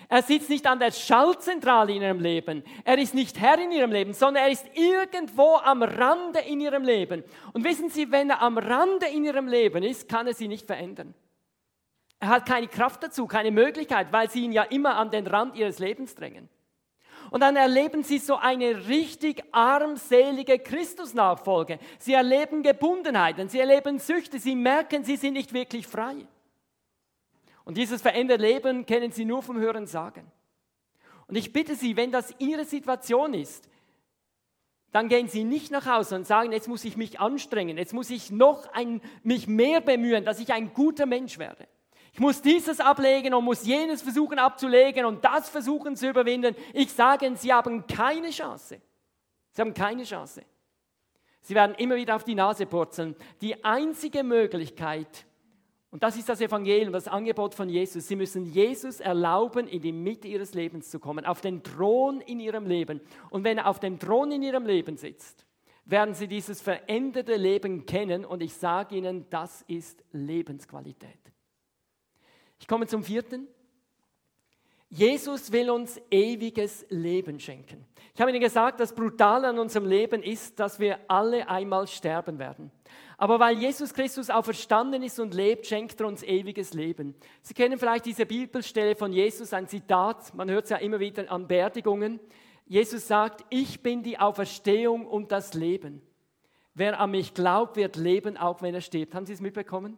Er 0.07 0.21
sitzt 0.21 0.49
nicht 0.49 0.67
an 0.67 0.79
der 0.79 0.91
Schaltzentrale 0.91 1.93
in 1.93 2.01
Ihrem 2.01 2.19
Leben. 2.19 2.63
Er 2.83 2.97
ist 2.97 3.13
nicht 3.13 3.39
Herr 3.39 3.57
in 3.57 3.71
Ihrem 3.71 3.91
Leben, 3.91 4.13
sondern 4.13 4.43
er 4.43 4.51
ist 4.51 4.65
irgendwo 4.73 5.55
am 5.55 5.81
Rande 5.81 6.39
in 6.41 6.61
Ihrem 6.61 6.83
Leben. 6.83 7.23
Und 7.53 7.63
wissen 7.63 7.89
Sie, 7.89 8.11
wenn 8.11 8.29
er 8.29 8.41
am 8.41 8.57
Rande 8.57 9.07
in 9.07 9.25
Ihrem 9.25 9.47
Leben 9.47 9.83
ist, 9.83 10.07
kann 10.07 10.27
er 10.27 10.33
Sie 10.33 10.47
nicht 10.47 10.67
verändern. 10.67 11.15
Er 12.19 12.29
hat 12.29 12.45
keine 12.45 12.67
Kraft 12.67 13.03
dazu, 13.03 13.27
keine 13.27 13.51
Möglichkeit, 13.51 14.11
weil 14.11 14.29
sie 14.29 14.43
ihn 14.43 14.51
ja 14.51 14.63
immer 14.63 14.95
an 14.97 15.11
den 15.11 15.27
Rand 15.27 15.55
ihres 15.55 15.79
Lebens 15.79 16.15
drängen. 16.15 16.49
Und 17.31 17.41
dann 17.41 17.55
erleben 17.55 18.03
sie 18.03 18.19
so 18.19 18.35
eine 18.35 18.87
richtig 18.87 19.43
armselige 19.51 20.59
Christusnachfolge. 20.59 21.79
Sie 21.97 22.13
erleben 22.13 22.63
Gebundenheiten, 22.63 23.49
sie 23.49 23.59
erleben 23.59 23.99
Süchte, 23.99 24.39
sie 24.39 24.55
merken, 24.55 25.03
sie 25.03 25.15
sind 25.15 25.33
nicht 25.33 25.53
wirklich 25.53 25.87
frei. 25.87 26.15
Und 27.63 27.77
dieses 27.77 28.01
veränderte 28.01 28.43
Leben 28.43 28.85
kennen 28.85 29.11
sie 29.11 29.25
nur 29.25 29.41
vom 29.41 29.57
Hören 29.57 29.87
sagen. 29.87 30.31
Und 31.27 31.35
ich 31.35 31.51
bitte 31.51 31.75
Sie, 31.75 31.97
wenn 31.97 32.11
das 32.11 32.33
Ihre 32.37 32.65
Situation 32.65 33.33
ist, 33.33 33.67
dann 34.91 35.09
gehen 35.09 35.27
Sie 35.27 35.43
nicht 35.43 35.71
nach 35.71 35.85
Hause 35.85 36.15
und 36.15 36.27
sagen, 36.27 36.51
jetzt 36.51 36.67
muss 36.67 36.85
ich 36.85 36.95
mich 36.95 37.19
anstrengen, 37.19 37.77
jetzt 37.77 37.93
muss 37.93 38.09
ich 38.09 38.31
noch 38.31 38.71
ein, 38.73 39.01
mich 39.23 39.47
mehr 39.47 39.81
bemühen, 39.81 40.23
dass 40.23 40.39
ich 40.39 40.53
ein 40.53 40.73
guter 40.73 41.05
Mensch 41.05 41.37
werde. 41.37 41.67
Ich 42.15 42.21
muss 42.21 42.41
dieses 42.41 42.79
ablegen 42.79 43.33
und 43.33 43.43
muss 43.43 43.65
jenes 43.65 44.01
versuchen 44.01 44.39
abzulegen 44.39 45.03
und 45.03 45.25
das 45.25 45.49
versuchen 45.49 45.97
zu 45.97 46.07
überwinden. 46.07 46.55
Ich 46.71 46.93
sage 46.93 47.25
Ihnen, 47.25 47.35
Sie 47.35 47.51
haben 47.51 47.85
keine 47.87 48.29
Chance. 48.29 48.79
Sie 49.51 49.61
haben 49.61 49.73
keine 49.73 50.05
Chance. 50.05 50.41
Sie 51.41 51.53
werden 51.53 51.75
immer 51.75 51.97
wieder 51.97 52.15
auf 52.15 52.23
die 52.23 52.33
Nase 52.33 52.67
purzeln. 52.67 53.17
Die 53.41 53.65
einzige 53.65 54.23
Möglichkeit, 54.23 55.25
Und 55.91 56.03
das 56.03 56.15
ist 56.15 56.29
das 56.29 56.39
Evangelium, 56.39 56.93
das 56.93 57.09
Angebot 57.09 57.53
von 57.53 57.67
Jesus. 57.67 58.07
Sie 58.07 58.15
müssen 58.15 58.45
Jesus 58.45 59.01
erlauben, 59.01 59.67
in 59.67 59.81
die 59.81 59.91
Mitte 59.91 60.29
ihres 60.29 60.53
Lebens 60.53 60.89
zu 60.89 60.99
kommen, 60.99 61.25
auf 61.25 61.41
den 61.41 61.63
Thron 61.63 62.21
in 62.21 62.39
ihrem 62.39 62.65
Leben. 62.65 63.01
Und 63.29 63.43
wenn 63.43 63.57
er 63.57 63.67
auf 63.67 63.81
dem 63.81 63.99
Thron 63.99 64.31
in 64.31 64.41
ihrem 64.41 64.65
Leben 64.65 64.95
sitzt, 64.95 65.45
werden 65.83 66.13
sie 66.13 66.29
dieses 66.29 66.61
veränderte 66.61 67.35
Leben 67.35 67.85
kennen. 67.85 68.23
Und 68.23 68.41
ich 68.41 68.53
sage 68.53 68.95
Ihnen, 68.95 69.25
das 69.29 69.63
ist 69.67 70.01
Lebensqualität. 70.13 71.34
Ich 72.59 72.67
komme 72.67 72.87
zum 72.87 73.03
vierten. 73.03 73.47
Jesus 74.89 75.51
will 75.51 75.71
uns 75.71 75.99
ewiges 76.09 76.85
Leben 76.89 77.39
schenken. 77.39 77.85
Ich 78.13 78.21
habe 78.21 78.31
Ihnen 78.31 78.39
gesagt, 78.39 78.79
das 78.79 78.95
Brutale 78.95 79.49
an 79.49 79.59
unserem 79.59 79.85
Leben 79.85 80.23
ist, 80.23 80.57
dass 80.59 80.79
wir 80.79 80.99
alle 81.09 81.49
einmal 81.49 81.85
sterben 81.87 82.39
werden. 82.39 82.71
Aber 83.17 83.39
weil 83.39 83.57
Jesus 83.57 83.93
Christus 83.93 84.29
auferstanden 84.29 85.03
ist 85.03 85.19
und 85.19 85.33
lebt, 85.33 85.65
schenkt 85.65 85.99
er 85.99 86.07
uns 86.07 86.23
ewiges 86.23 86.73
Leben. 86.73 87.15
Sie 87.41 87.53
kennen 87.53 87.77
vielleicht 87.77 88.05
diese 88.05 88.25
Bibelstelle 88.25 88.95
von 88.95 89.11
Jesus, 89.11 89.53
ein 89.53 89.67
Zitat, 89.67 90.33
man 90.33 90.49
hört 90.49 90.65
es 90.65 90.69
ja 90.69 90.77
immer 90.77 90.99
wieder 90.99 91.29
an 91.29 91.47
Beerdigungen. 91.47 92.19
Jesus 92.65 93.07
sagt, 93.07 93.43
ich 93.49 93.81
bin 93.81 94.01
die 94.01 94.17
Auferstehung 94.17 95.05
und 95.05 95.31
das 95.31 95.53
Leben. 95.53 96.01
Wer 96.73 96.99
an 96.99 97.11
mich 97.11 97.33
glaubt, 97.33 97.75
wird 97.75 97.95
leben, 97.95 98.37
auch 98.37 98.61
wenn 98.61 98.75
er 98.75 98.81
stirbt. 98.81 99.15
Haben 99.15 99.25
Sie 99.25 99.33
es 99.33 99.41
mitbekommen? 99.41 99.97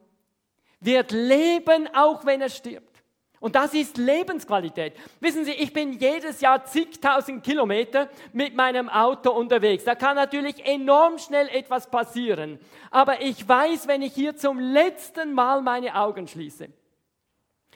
Wird 0.79 1.11
leben, 1.11 1.89
auch 1.93 2.25
wenn 2.25 2.41
er 2.41 2.49
stirbt. 2.49 2.97
Und 3.39 3.55
das 3.55 3.73
ist 3.73 3.97
Lebensqualität. 3.97 4.93
Wissen 5.19 5.45
Sie, 5.45 5.51
ich 5.51 5.71
bin 5.71 5.93
jedes 5.93 6.41
Jahr 6.41 6.65
zigtausend 6.65 7.43
Kilometer 7.43 8.09
mit 8.33 8.55
meinem 8.55 8.89
Auto 8.89 9.31
unterwegs. 9.31 9.83
Da 9.83 9.93
kann 9.93 10.15
natürlich 10.15 10.65
enorm 10.65 11.19
schnell 11.19 11.47
etwas 11.49 11.89
passieren. 11.89 12.59
Aber 12.89 13.21
ich 13.21 13.47
weiß, 13.47 13.87
wenn 13.87 14.01
ich 14.01 14.13
hier 14.13 14.35
zum 14.35 14.59
letzten 14.59 15.33
Mal 15.33 15.61
meine 15.61 15.93
Augen 15.95 16.27
schließe, 16.27 16.69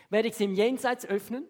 werde 0.10 0.28
ich 0.28 0.36
sie 0.36 0.46
im 0.46 0.56
Jenseits 0.56 1.06
öffnen. 1.06 1.46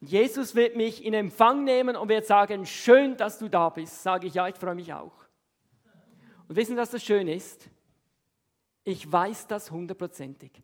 Und 0.00 0.10
Jesus 0.10 0.54
wird 0.54 0.76
mich 0.76 1.02
in 1.02 1.14
Empfang 1.14 1.64
nehmen 1.64 1.96
und 1.96 2.10
wird 2.10 2.26
sagen, 2.26 2.66
schön, 2.66 3.16
dass 3.16 3.38
du 3.38 3.48
da 3.48 3.70
bist. 3.70 4.02
Sage 4.02 4.26
ich, 4.26 4.34
ja, 4.34 4.46
ich 4.48 4.56
freue 4.56 4.74
mich 4.74 4.92
auch. 4.92 5.14
Und 6.46 6.56
wissen 6.56 6.72
Sie, 6.72 6.76
was 6.76 6.90
das 6.90 7.02
Schöne 7.02 7.34
ist? 7.34 7.70
Ich 8.84 9.10
weiß 9.10 9.46
das 9.46 9.70
hundertprozentig. 9.70 10.62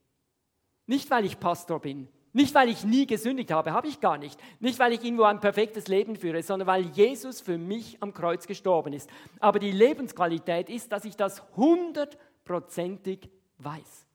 Nicht, 0.86 1.10
weil 1.10 1.24
ich 1.24 1.40
Pastor 1.40 1.80
bin, 1.80 2.08
nicht, 2.32 2.54
weil 2.54 2.68
ich 2.68 2.84
nie 2.84 3.06
gesündigt 3.06 3.50
habe, 3.50 3.72
habe 3.72 3.88
ich 3.88 4.00
gar 4.00 4.16
nicht. 4.16 4.38
Nicht, 4.60 4.78
weil 4.78 4.92
ich 4.92 5.02
irgendwo 5.02 5.24
ein 5.24 5.40
perfektes 5.40 5.88
Leben 5.88 6.14
führe, 6.14 6.42
sondern 6.42 6.68
weil 6.68 6.86
Jesus 6.86 7.40
für 7.40 7.58
mich 7.58 8.00
am 8.00 8.14
Kreuz 8.14 8.46
gestorben 8.46 8.92
ist. 8.92 9.10
Aber 9.40 9.58
die 9.58 9.72
Lebensqualität 9.72 10.68
ist, 10.68 10.92
dass 10.92 11.04
ich 11.04 11.16
das 11.16 11.42
hundertprozentig 11.56 13.28
weiß. 13.58 14.06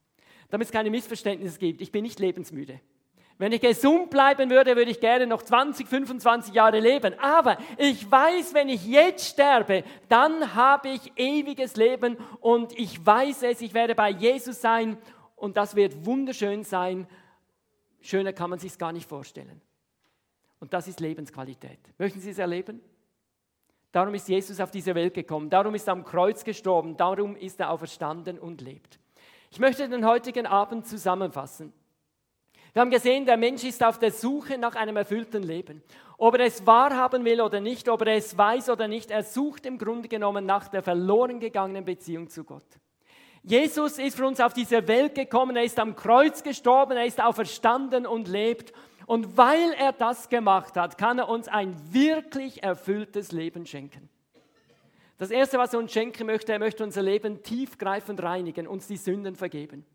Damit 0.49 0.67
es 0.67 0.71
keine 0.71 0.89
Missverständnisse 0.91 1.59
gibt, 1.59 1.81
ich 1.81 1.91
bin 1.91 2.03
nicht 2.03 2.19
lebensmüde. 2.19 2.79
Wenn 3.37 3.51
ich 3.51 3.61
gesund 3.61 4.09
bleiben 4.09 4.49
würde, 4.49 4.75
würde 4.75 4.91
ich 4.91 4.99
gerne 4.99 5.27
noch 5.27 5.41
20, 5.41 5.87
25 5.87 6.53
Jahre 6.53 6.79
leben. 6.79 7.19
Aber 7.19 7.57
ich 7.77 8.09
weiß, 8.09 8.53
wenn 8.53 8.69
ich 8.69 8.85
jetzt 8.85 9.27
sterbe, 9.27 9.83
dann 10.07 10.55
habe 10.55 10.89
ich 10.89 11.11
ewiges 11.17 11.75
Leben 11.75 12.17
und 12.39 12.71
ich 12.79 13.05
weiß 13.05 13.43
es, 13.43 13.61
ich 13.61 13.73
werde 13.73 13.93
bei 13.93 14.09
Jesus 14.09 14.61
sein 14.61 14.97
und 15.35 15.57
das 15.57 15.75
wird 15.75 16.05
wunderschön 16.05 16.63
sein 16.63 17.07
Schöner 18.05 18.33
kann 18.33 18.51
man 18.51 18.59
sich 18.59 18.77
gar 18.77 18.91
nicht 18.91 19.09
vorstellen. 19.09 19.59
Und 20.59 20.73
das 20.73 20.87
ist 20.87 20.99
Lebensqualität. 20.99 21.79
Möchten 21.97 22.19
Sie 22.19 22.29
es 22.29 22.37
erleben? 22.37 22.79
Darum 23.91 24.13
ist 24.13 24.29
Jesus 24.29 24.59
auf 24.59 24.69
diese 24.69 24.93
Welt 24.93 25.15
gekommen. 25.15 25.49
Darum 25.49 25.73
ist 25.73 25.87
er 25.87 25.93
am 25.93 26.05
Kreuz 26.05 26.43
gestorben. 26.43 26.95
Darum 26.97 27.35
ist 27.35 27.59
er 27.59 27.71
auferstanden 27.71 28.37
und 28.37 28.61
lebt. 28.61 28.99
Ich 29.49 29.59
möchte 29.59 29.89
den 29.89 30.05
heutigen 30.05 30.45
Abend 30.45 30.85
zusammenfassen. 30.85 31.73
Wir 32.75 32.81
haben 32.81 32.91
gesehen, 32.91 33.25
der 33.25 33.37
Mensch 33.37 33.63
ist 33.63 33.81
auf 33.81 33.99
der 33.99 34.11
Suche 34.11 34.57
nach 34.57 34.75
einem 34.75 34.97
erfüllten 34.97 35.43
Leben. 35.43 35.81
Ob 36.17 36.37
er 36.37 36.43
es 36.43 36.67
wahrhaben 36.67 37.23
will 37.23 37.39
oder 37.39 37.61
nicht, 37.61 37.87
ob 37.87 38.01
er 38.01 38.15
es 38.17 38.37
weiß 38.37 38.69
oder 38.69 38.89
nicht, 38.89 39.11
er 39.11 39.23
sucht 39.23 39.65
im 39.65 39.77
Grunde 39.77 40.09
genommen 40.09 40.45
nach 40.45 40.67
der 40.67 40.83
verloren 40.83 41.39
gegangenen 41.39 41.85
Beziehung 41.85 42.29
zu 42.29 42.43
Gott. 42.43 42.65
Jesus 43.43 43.97
ist 43.97 44.17
für 44.17 44.27
uns 44.27 44.41
auf 44.41 44.51
diese 44.51 44.89
Welt 44.89 45.15
gekommen, 45.15 45.55
er 45.55 45.63
ist 45.63 45.79
am 45.79 45.95
Kreuz 45.95 46.43
gestorben, 46.43 46.97
er 46.97 47.05
ist 47.05 47.23
auferstanden 47.23 48.05
und 48.05 48.27
lebt. 48.27 48.73
Und 49.05 49.37
weil 49.37 49.71
er 49.79 49.93
das 49.93 50.27
gemacht 50.27 50.75
hat, 50.75 50.97
kann 50.97 51.17
er 51.17 51.29
uns 51.29 51.47
ein 51.47 51.77
wirklich 51.93 52.61
erfülltes 52.61 53.31
Leben 53.31 53.65
schenken. 53.65 54.09
Das 55.17 55.31
Erste, 55.31 55.57
was 55.57 55.71
er 55.71 55.79
uns 55.79 55.93
schenken 55.93 56.27
möchte, 56.27 56.51
er 56.51 56.59
möchte 56.59 56.83
unser 56.83 57.03
Leben 57.03 57.41
tiefgreifend 57.41 58.21
reinigen, 58.21 58.67
uns 58.67 58.85
die 58.85 58.97
Sünden 58.97 59.37
vergeben. 59.37 59.85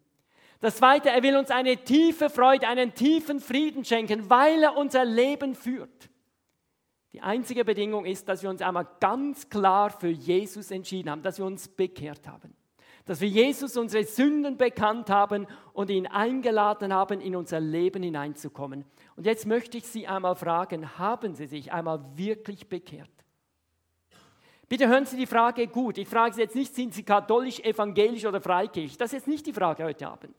Das 0.61 0.77
Zweite, 0.77 1.11
er 1.11 1.23
will 1.23 1.37
uns 1.37 1.51
eine 1.51 1.77
tiefe 1.79 2.29
Freude, 2.31 2.69
einen 2.69 2.95
tiefen 2.95 3.41
Frieden 3.41 3.85
schenken, 3.85 4.29
weil 4.29 4.63
er 4.63 4.77
unser 4.77 5.05
Leben 5.05 5.55
führt. 5.55 6.11
Die 7.13 7.23
einzige 7.23 7.65
Bedingung 7.65 8.05
ist, 8.05 8.29
dass 8.29 8.43
wir 8.43 8.51
uns 8.51 8.63
einmal 8.63 8.87
ganz 9.01 9.49
klar 9.49 9.91
für 9.91 10.09
Jesus 10.09 10.71
entschieden 10.71 11.11
haben, 11.11 11.23
dass 11.23 11.39
wir 11.39 11.47
uns 11.47 11.67
bekehrt 11.69 12.29
haben 12.29 12.55
dass 13.11 13.21
wir 13.21 13.29
Jesus 13.29 13.77
unsere 13.77 14.05
Sünden 14.05 14.57
bekannt 14.57 15.11
haben 15.11 15.49
und 15.73 15.91
ihn 15.91 16.07
eingeladen 16.07 16.95
haben, 16.95 17.21
in 17.21 17.35
unser 17.35 17.59
Leben 17.59 18.05
hineinzukommen. 18.05 18.85
Und 19.17 19.27
jetzt 19.27 19.47
möchte 19.47 19.79
ich 19.79 19.87
Sie 19.87 20.07
einmal 20.07 20.37
fragen, 20.37 20.97
haben 20.97 21.35
Sie 21.35 21.47
sich 21.47 21.73
einmal 21.73 22.05
wirklich 22.15 22.69
bekehrt? 22.69 23.11
Bitte 24.69 24.87
hören 24.87 25.07
Sie 25.07 25.17
die 25.17 25.27
Frage 25.27 25.67
gut. 25.67 25.99
Ich 25.99 26.07
frage 26.07 26.35
Sie 26.35 26.43
jetzt 26.43 26.55
nicht, 26.55 26.73
sind 26.73 26.95
Sie 26.95 27.03
katholisch, 27.03 27.59
evangelisch 27.59 28.25
oder 28.25 28.41
freikirchlich? 28.41 28.97
Das 28.97 29.09
ist 29.09 29.21
jetzt 29.21 29.29
nicht 29.29 29.45
die 29.45 29.53
Frage 29.53 29.83
heute 29.83 30.07
Abend. 30.07 30.37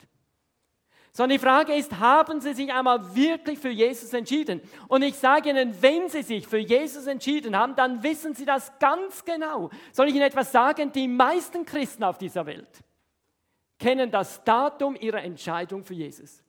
Sondern 1.14 1.36
die 1.36 1.44
Frage 1.44 1.74
ist, 1.74 1.98
haben 1.98 2.40
Sie 2.40 2.54
sich 2.54 2.72
einmal 2.72 3.14
wirklich 3.14 3.58
für 3.58 3.68
Jesus 3.68 4.14
entschieden? 4.14 4.62
Und 4.88 5.02
ich 5.02 5.14
sage 5.16 5.50
Ihnen, 5.50 5.76
wenn 5.82 6.08
Sie 6.08 6.22
sich 6.22 6.48
für 6.48 6.58
Jesus 6.58 7.06
entschieden 7.06 7.54
haben, 7.54 7.76
dann 7.76 8.02
wissen 8.02 8.34
Sie 8.34 8.46
das 8.46 8.72
ganz 8.78 9.22
genau. 9.24 9.68
Soll 9.92 10.08
ich 10.08 10.14
Ihnen 10.14 10.24
etwas 10.24 10.52
sagen? 10.52 10.90
Die 10.90 11.08
meisten 11.08 11.66
Christen 11.66 12.02
auf 12.04 12.16
dieser 12.16 12.46
Welt 12.46 12.82
kennen 13.78 14.10
das 14.10 14.42
Datum 14.44 14.96
ihrer 14.96 15.22
Entscheidung 15.22 15.84
für 15.84 15.94
Jesus. 15.94 16.42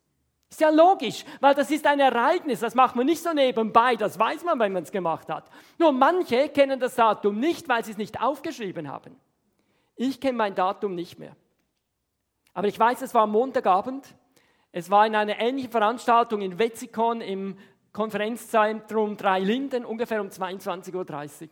Ist 0.49 0.61
ja 0.61 0.69
logisch, 0.69 1.25
weil 1.39 1.55
das 1.55 1.71
ist 1.71 1.85
ein 1.87 1.99
Ereignis, 1.99 2.59
das 2.59 2.75
macht 2.75 2.95
man 2.95 3.07
nicht 3.07 3.23
so 3.23 3.33
nebenbei, 3.33 3.95
das 3.95 4.19
weiß 4.19 4.43
man, 4.43 4.59
wenn 4.59 4.71
man 4.71 4.83
es 4.83 4.91
gemacht 4.91 5.27
hat. 5.29 5.49
Nur 5.79 5.91
manche 5.91 6.47
kennen 6.49 6.79
das 6.79 6.93
Datum 6.93 7.39
nicht, 7.39 7.67
weil 7.67 7.83
sie 7.83 7.91
es 7.91 7.97
nicht 7.97 8.21
aufgeschrieben 8.21 8.87
haben. 8.87 9.15
Ich 9.95 10.21
kenne 10.21 10.37
mein 10.37 10.53
Datum 10.53 10.93
nicht 10.93 11.17
mehr. 11.17 11.35
Aber 12.53 12.67
ich 12.67 12.79
weiß, 12.79 13.01
es 13.01 13.15
war 13.15 13.25
Montagabend 13.25 14.13
es 14.75 14.89
war 14.89 15.05
in 15.05 15.15
einer 15.15 15.39
ähnlichen 15.39 15.69
Veranstaltung 15.69 16.41
in 16.41 16.57
Wetzikon 16.57 17.21
im 17.21 17.55
Konferenzzentrum 17.91 19.15
Drei 19.17 19.39
Linden, 19.39 19.85
ungefähr 19.85 20.19
um 20.19 20.29
22.30 20.29 20.95
Uhr. 21.43 21.49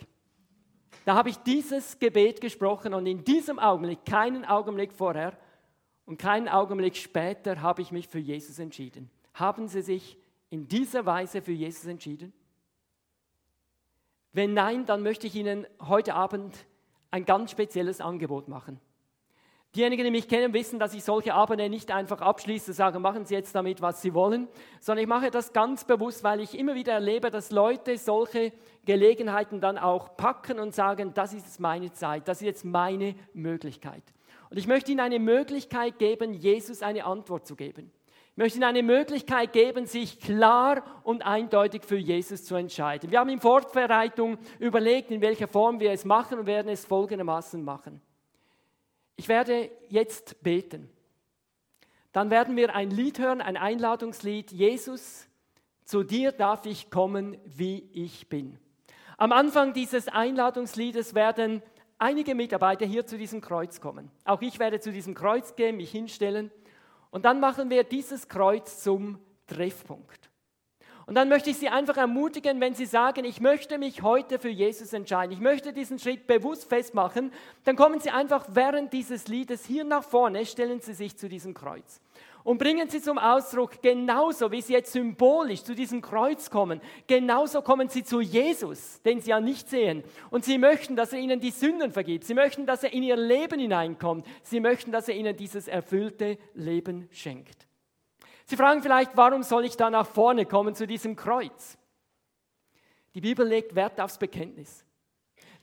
Da 1.05 1.13
habe 1.13 1.29
ich 1.29 1.37
dieses 1.37 1.99
Gebet 1.99 2.41
gesprochen 2.41 2.95
und 2.95 3.05
in 3.05 3.23
diesem 3.23 3.59
Augenblick, 3.59 4.05
keinen 4.05 4.43
Augenblick 4.43 4.91
vorher 4.91 5.37
und 6.05 6.17
keinen 6.17 6.49
Augenblick 6.49 6.95
später, 6.95 7.61
habe 7.61 7.83
ich 7.83 7.91
mich 7.91 8.07
für 8.07 8.17
Jesus 8.17 8.57
entschieden. 8.57 9.11
Haben 9.35 9.67
Sie 9.67 9.83
sich 9.83 10.17
in 10.49 10.67
dieser 10.67 11.05
Weise 11.05 11.43
für 11.43 11.53
Jesus 11.53 11.85
entschieden? 11.85 12.33
Wenn 14.33 14.55
nein, 14.55 14.87
dann 14.87 15.03
möchte 15.03 15.27
ich 15.27 15.35
Ihnen 15.35 15.67
heute 15.79 16.15
Abend 16.15 16.65
ein 17.11 17.25
ganz 17.25 17.51
spezielles 17.51 18.01
Angebot 18.01 18.47
machen. 18.47 18.79
Diejenigen, 19.73 20.03
die 20.03 20.11
mich 20.11 20.27
kennen, 20.27 20.53
wissen, 20.53 20.79
dass 20.79 20.93
ich 20.93 21.01
solche 21.01 21.33
Abende 21.33 21.69
nicht 21.69 21.91
einfach 21.91 22.19
abschließe, 22.19 22.73
sage, 22.73 22.99
machen 22.99 23.23
Sie 23.23 23.35
jetzt 23.35 23.55
damit, 23.55 23.81
was 23.81 24.01
Sie 24.01 24.13
wollen, 24.13 24.49
sondern 24.81 25.03
ich 25.03 25.07
mache 25.07 25.31
das 25.31 25.53
ganz 25.53 25.85
bewusst, 25.85 26.25
weil 26.25 26.41
ich 26.41 26.59
immer 26.59 26.75
wieder 26.75 26.91
erlebe, 26.91 27.31
dass 27.31 27.51
Leute 27.51 27.97
solche 27.97 28.51
Gelegenheiten 28.83 29.61
dann 29.61 29.77
auch 29.77 30.17
packen 30.17 30.59
und 30.59 30.75
sagen, 30.75 31.13
das 31.13 31.33
ist 31.33 31.45
jetzt 31.45 31.59
meine 31.61 31.93
Zeit, 31.93 32.27
das 32.27 32.41
ist 32.41 32.47
jetzt 32.47 32.65
meine 32.65 33.15
Möglichkeit. 33.33 34.03
Und 34.49 34.57
ich 34.57 34.67
möchte 34.67 34.91
Ihnen 34.91 34.99
eine 34.99 35.19
Möglichkeit 35.19 35.97
geben, 35.99 36.33
Jesus 36.33 36.81
eine 36.81 37.05
Antwort 37.05 37.47
zu 37.47 37.55
geben. 37.55 37.93
Ich 38.31 38.37
möchte 38.37 38.57
Ihnen 38.57 38.65
eine 38.65 38.83
Möglichkeit 38.83 39.53
geben, 39.53 39.85
sich 39.85 40.19
klar 40.19 40.83
und 41.03 41.25
eindeutig 41.25 41.85
für 41.85 41.95
Jesus 41.97 42.43
zu 42.43 42.55
entscheiden. 42.55 43.09
Wir 43.09 43.19
haben 43.19 43.29
in 43.29 43.39
Vorbereitung 43.39 44.37
überlegt, 44.59 45.11
in 45.11 45.21
welcher 45.21 45.47
Form 45.47 45.79
wir 45.79 45.91
es 45.91 46.03
machen 46.03 46.39
und 46.39 46.45
werden 46.45 46.67
es 46.67 46.85
folgendermaßen 46.85 47.63
machen. 47.63 48.01
Ich 49.21 49.27
werde 49.27 49.69
jetzt 49.87 50.41
beten. 50.41 50.89
Dann 52.11 52.31
werden 52.31 52.55
wir 52.55 52.73
ein 52.73 52.89
Lied 52.89 53.19
hören, 53.19 53.39
ein 53.39 53.55
Einladungslied. 53.55 54.51
Jesus, 54.51 55.27
zu 55.85 56.01
dir 56.01 56.31
darf 56.31 56.65
ich 56.65 56.89
kommen, 56.89 57.37
wie 57.45 57.87
ich 57.93 58.29
bin. 58.29 58.57
Am 59.17 59.31
Anfang 59.31 59.73
dieses 59.73 60.07
Einladungsliedes 60.07 61.13
werden 61.13 61.61
einige 61.99 62.33
Mitarbeiter 62.33 62.87
hier 62.87 63.05
zu 63.05 63.15
diesem 63.15 63.41
Kreuz 63.41 63.79
kommen. 63.79 64.09
Auch 64.25 64.41
ich 64.41 64.57
werde 64.57 64.79
zu 64.79 64.91
diesem 64.91 65.13
Kreuz 65.13 65.55
gehen, 65.55 65.77
mich 65.77 65.91
hinstellen. 65.91 66.49
Und 67.11 67.23
dann 67.23 67.39
machen 67.39 67.69
wir 67.69 67.83
dieses 67.83 68.27
Kreuz 68.27 68.81
zum 68.81 69.19
Treffpunkt. 69.45 70.30
Und 71.05 71.15
dann 71.15 71.29
möchte 71.29 71.49
ich 71.49 71.57
Sie 71.57 71.69
einfach 71.69 71.97
ermutigen, 71.97 72.61
wenn 72.61 72.73
Sie 72.73 72.85
sagen, 72.85 73.25
ich 73.25 73.41
möchte 73.41 73.77
mich 73.77 74.01
heute 74.01 74.39
für 74.39 74.49
Jesus 74.49 74.93
entscheiden, 74.93 75.31
ich 75.31 75.39
möchte 75.39 75.73
diesen 75.73 75.99
Schritt 75.99 76.27
bewusst 76.27 76.69
festmachen, 76.69 77.31
dann 77.63 77.75
kommen 77.75 77.99
Sie 77.99 78.09
einfach 78.09 78.45
während 78.49 78.93
dieses 78.93 79.27
Liedes 79.27 79.65
hier 79.65 79.83
nach 79.83 80.03
vorne, 80.03 80.45
stellen 80.45 80.81
Sie 80.81 80.93
sich 80.93 81.17
zu 81.17 81.27
diesem 81.27 81.53
Kreuz 81.53 82.01
und 82.43 82.57
bringen 82.57 82.89
Sie 82.89 83.01
zum 83.01 83.17
Ausdruck, 83.17 83.81
genauso 83.81 84.51
wie 84.51 84.61
Sie 84.61 84.73
jetzt 84.73 84.93
symbolisch 84.93 85.63
zu 85.63 85.75
diesem 85.75 86.01
Kreuz 86.01 86.49
kommen, 86.49 86.81
genauso 87.07 87.61
kommen 87.61 87.89
Sie 87.89 88.03
zu 88.03 88.21
Jesus, 88.21 89.01
den 89.03 89.21
Sie 89.21 89.29
ja 89.29 89.39
nicht 89.39 89.69
sehen. 89.69 90.03
Und 90.29 90.45
Sie 90.45 90.57
möchten, 90.57 90.95
dass 90.95 91.13
er 91.13 91.19
Ihnen 91.19 91.39
die 91.39 91.51
Sünden 91.51 91.91
vergibt. 91.91 92.25
Sie 92.25 92.33
möchten, 92.33 92.65
dass 92.65 92.83
er 92.83 92.93
in 92.93 93.03
Ihr 93.03 93.17
Leben 93.17 93.59
hineinkommt. 93.59 94.25
Sie 94.43 94.59
möchten, 94.59 94.91
dass 94.91 95.07
er 95.07 95.15
Ihnen 95.15 95.35
dieses 95.35 95.67
erfüllte 95.67 96.37
Leben 96.53 97.07
schenkt. 97.11 97.67
Sie 98.51 98.57
fragen 98.57 98.81
vielleicht, 98.81 99.15
warum 99.15 99.43
soll 99.43 99.63
ich 99.63 99.77
da 99.77 99.89
nach 99.89 100.05
vorne 100.05 100.45
kommen 100.45 100.75
zu 100.75 100.85
diesem 100.85 101.15
Kreuz? 101.15 101.77
Die 103.15 103.21
Bibel 103.21 103.47
legt 103.47 103.75
Wert 103.75 104.01
aufs 104.01 104.17
Bekenntnis. 104.17 104.83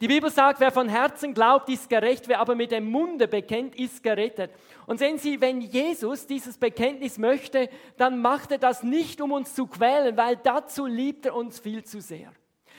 Die 0.00 0.08
Bibel 0.08 0.30
sagt, 0.30 0.58
wer 0.58 0.72
von 0.72 0.88
Herzen 0.88 1.34
glaubt, 1.34 1.68
ist 1.68 1.90
gerecht, 1.90 2.28
wer 2.28 2.40
aber 2.40 2.54
mit 2.54 2.72
dem 2.72 2.90
Munde 2.90 3.28
bekennt, 3.28 3.78
ist 3.78 4.02
gerettet. 4.02 4.52
Und 4.86 5.00
sehen 5.00 5.18
Sie, 5.18 5.38
wenn 5.42 5.60
Jesus 5.60 6.26
dieses 6.26 6.56
Bekenntnis 6.56 7.18
möchte, 7.18 7.68
dann 7.98 8.22
macht 8.22 8.52
er 8.52 8.58
das 8.58 8.82
nicht, 8.82 9.20
um 9.20 9.32
uns 9.32 9.54
zu 9.54 9.66
quälen, 9.66 10.16
weil 10.16 10.36
dazu 10.36 10.86
liebt 10.86 11.26
er 11.26 11.34
uns 11.34 11.60
viel 11.60 11.84
zu 11.84 12.00
sehr 12.00 12.32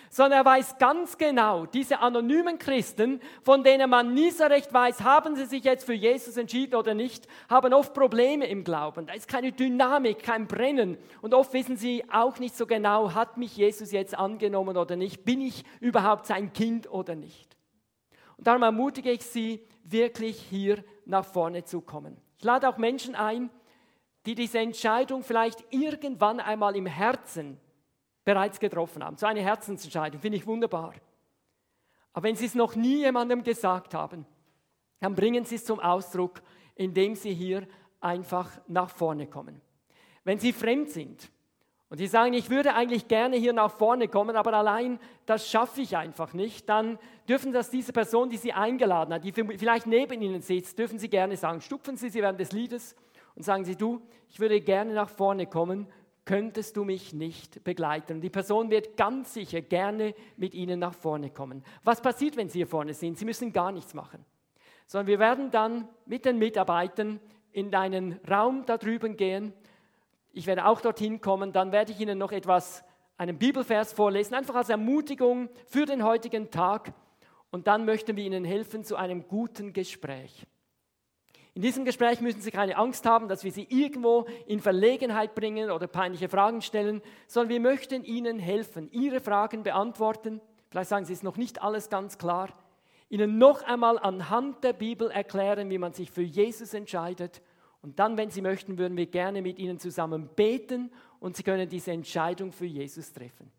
sondern 0.10 0.40
er 0.40 0.46
weiß 0.46 0.78
ganz 0.78 1.18
genau, 1.18 1.66
diese 1.66 2.00
anonymen 2.00 2.58
Christen, 2.58 3.22
von 3.44 3.64
denen 3.64 3.90
man 3.90 4.14
nie 4.14 4.32
so 4.32 4.44
recht 4.46 4.74
weiß, 4.74 5.02
haben 5.02 5.36
sie 5.36 5.46
sich 5.46 5.64
jetzt 5.64 5.86
für 5.86 5.94
Jesus 5.94 6.38
entschieden 6.38 6.76
oder 6.76 6.94
nicht, 6.94 7.28
haben 7.50 7.74
oft 7.74 7.94
Probleme 7.94 8.48
im 8.48 8.64
Glauben. 8.64 9.06
Da 9.06 9.14
ist 9.14 9.28
keine 9.28 9.52
Dynamik, 9.52 10.24
kein 10.24 10.48
Brennen. 10.48 10.98
Und 11.22 11.34
oft 11.34 11.54
wissen 11.54 11.78
sie 11.78 12.04
auch 12.12 12.40
nicht 12.40 12.56
so 12.56 12.66
genau, 12.66 13.14
hat 13.14 13.38
mich 13.38 13.56
Jesus 13.56 13.92
jetzt 13.92 14.18
angenommen 14.18 14.78
oder 14.78 14.96
nicht? 14.96 15.26
Bin 15.26 15.42
ich 15.42 15.64
überhaupt 15.80 16.26
sein 16.26 16.54
Kind 16.54 16.92
oder 16.92 17.16
nicht? 17.16 17.56
Und 18.38 18.48
darum 18.48 18.64
ermutige 18.64 19.12
ich 19.12 19.24
Sie, 19.24 19.62
wirklich 19.84 20.40
hier 20.40 20.84
nach 21.06 21.26
vorne 21.26 21.66
zu 21.66 21.82
kommen. 21.82 22.18
Ich 22.38 22.44
lade 22.44 22.70
auch 22.70 22.78
Menschen 22.78 23.16
ein, 23.16 23.50
die 24.26 24.36
diese 24.36 24.60
Entscheidung 24.60 25.24
vielleicht 25.24 25.66
irgendwann 25.72 26.40
einmal 26.40 26.76
im 26.76 26.86
Herzen 26.86 27.60
bereits 28.30 28.60
getroffen 28.60 29.04
haben. 29.04 29.18
So 29.18 29.26
eine 29.26 29.42
Herzensentscheidung 29.42 30.22
finde 30.22 30.38
ich 30.38 30.46
wunderbar. 30.46 30.94
Aber 32.14 32.28
wenn 32.28 32.36
Sie 32.36 32.46
es 32.46 32.54
noch 32.54 32.76
nie 32.76 32.98
jemandem 32.98 33.42
gesagt 33.42 33.96
haben, 33.96 34.24
dann 35.00 35.16
bringen 35.16 35.46
Sie 35.46 35.56
es 35.56 35.66
zum 35.66 35.80
Ausdruck, 35.80 36.44
indem 36.76 37.16
Sie 37.16 37.34
hier 37.34 37.68
einfach 38.00 38.52
nach 38.68 38.92
vorne 38.92 39.26
kommen. 39.26 39.60
Wenn 40.24 40.38
Sie 40.38 40.54
fremd 40.54 40.92
sind 40.92 41.32
und 41.90 41.98
Sie 41.98 42.06
sagen, 42.06 42.34
ich 42.34 42.52
würde 42.52 42.76
eigentlich 42.76 43.08
gerne 43.08 43.36
hier 43.36 43.52
nach 43.52 43.72
vorne 43.72 44.08
kommen, 44.08 44.36
aber 44.36 44.54
allein 44.54 45.00
das 45.26 45.50
schaffe 45.50 45.82
ich 45.82 45.98
einfach 45.98 46.34
nicht, 46.34 46.70
dann 46.70 47.00
dürfen 47.28 47.52
das 47.52 47.72
diese 47.72 47.94
Person, 47.94 48.30
die 48.30 48.38
Sie 48.38 48.54
eingeladen 48.54 49.12
hat, 49.12 49.24
die 49.24 49.32
vielleicht 49.32 49.88
neben 49.88 50.22
Ihnen 50.22 50.44
sitzt, 50.44 50.78
dürfen 50.78 51.00
Sie 51.00 51.10
gerne 51.10 51.36
sagen, 51.36 51.62
stupfen 51.62 51.98
Sie 51.98 52.10
sie 52.10 52.22
während 52.22 52.40
des 52.40 52.52
Liedes 52.52 52.96
und 53.34 53.42
sagen 53.42 53.66
Sie, 53.66 53.76
du, 53.76 54.04
ich 54.30 54.40
würde 54.40 54.62
gerne 54.62 54.94
nach 54.94 55.10
vorne 55.10 55.48
kommen 55.48 55.88
könntest 56.30 56.78
du 56.78 56.84
mich 56.84 57.12
nicht 57.12 57.64
begleiten? 57.64 58.18
Und 58.18 58.22
die 58.22 58.30
Person 58.30 58.70
wird 58.70 58.96
ganz 58.96 59.34
sicher 59.34 59.62
gerne 59.62 60.14
mit 60.38 60.54
Ihnen 60.54 60.78
nach 60.78 60.94
vorne 60.94 61.32
kommen. 61.32 61.64
Was 61.84 62.02
passiert, 62.02 62.38
wenn 62.38 62.50
Sie 62.50 62.60
hier 62.60 62.68
vorne 62.68 62.94
sind? 62.94 63.18
Sie 63.18 63.26
müssen 63.26 63.52
gar 63.52 63.72
nichts 63.72 63.96
machen, 63.96 64.24
sondern 64.86 65.08
wir 65.08 65.18
werden 65.18 65.50
dann 65.50 65.90
mit 66.06 66.26
den 66.26 66.38
Mitarbeitern 66.38 67.20
in 67.52 67.74
einen 67.74 68.20
Raum 68.30 68.64
da 68.68 68.78
drüben 68.78 69.18
gehen. 69.18 69.54
Ich 70.32 70.46
werde 70.46 70.68
auch 70.68 70.82
dorthin 70.82 71.20
kommen, 71.20 71.52
dann 71.52 71.72
werde 71.72 71.94
ich 71.94 72.00
Ihnen 72.00 72.20
noch 72.20 72.32
etwas, 72.32 72.84
einen 73.18 73.40
Bibelvers 73.40 73.92
vorlesen, 73.92 74.36
einfach 74.36 74.54
als 74.54 74.70
Ermutigung 74.70 75.50
für 75.66 75.88
den 75.88 76.04
heutigen 76.04 76.52
Tag. 76.52 76.94
Und 77.50 77.66
dann 77.66 77.86
möchten 77.86 78.16
wir 78.16 78.24
Ihnen 78.24 78.46
helfen 78.46 78.84
zu 78.84 78.98
einem 78.98 79.28
guten 79.28 79.74
Gespräch. 79.74 80.46
In 81.56 81.62
diesem 81.62 81.84
Gespräch 81.84 82.22
müssen 82.22 82.42
Sie 82.42 82.52
keine 82.52 82.78
Angst 82.78 83.06
haben, 83.06 83.28
dass 83.28 83.44
wir 83.44 83.52
Sie 83.52 83.68
irgendwo 83.70 84.28
in 84.46 84.60
Verlegenheit 84.60 85.36
bringen 85.36 85.72
oder 85.72 85.88
peinliche 85.88 86.30
Fragen 86.30 86.62
stellen, 86.62 87.02
sondern 87.28 87.50
wir 87.50 87.60
möchten 87.60 88.04
Ihnen 88.04 88.40
helfen, 88.40 88.90
Ihre 88.92 89.20
Fragen 89.20 89.64
beantworten. 89.64 90.42
Vielleicht 90.70 90.90
sagen 90.90 91.06
Sie 91.06 91.14
es 91.14 91.24
noch 91.24 91.38
nicht 91.38 91.62
alles 91.62 91.90
ganz 91.90 92.18
klar. 92.18 92.50
Ihnen 93.10 93.40
noch 93.40 93.64
einmal 93.64 93.98
anhand 93.98 94.64
der 94.64 94.74
Bibel 94.74 95.10
erklären, 95.10 95.70
wie 95.72 95.80
man 95.80 95.94
sich 95.94 96.12
für 96.12 96.22
Jesus 96.22 96.76
entscheidet. 96.76 97.42
Und 97.82 97.98
dann, 97.98 98.18
wenn 98.18 98.30
Sie 98.30 98.42
möchten, 98.42 98.78
würden 98.78 98.98
wir 98.98 99.08
gerne 99.08 99.42
mit 99.42 99.58
Ihnen 99.58 99.80
zusammen 99.80 100.30
beten 100.36 100.92
und 101.20 101.36
Sie 101.36 101.44
können 101.44 101.68
diese 101.68 101.92
Entscheidung 101.92 102.52
für 102.52 102.66
Jesus 102.66 103.12
treffen. 103.12 103.52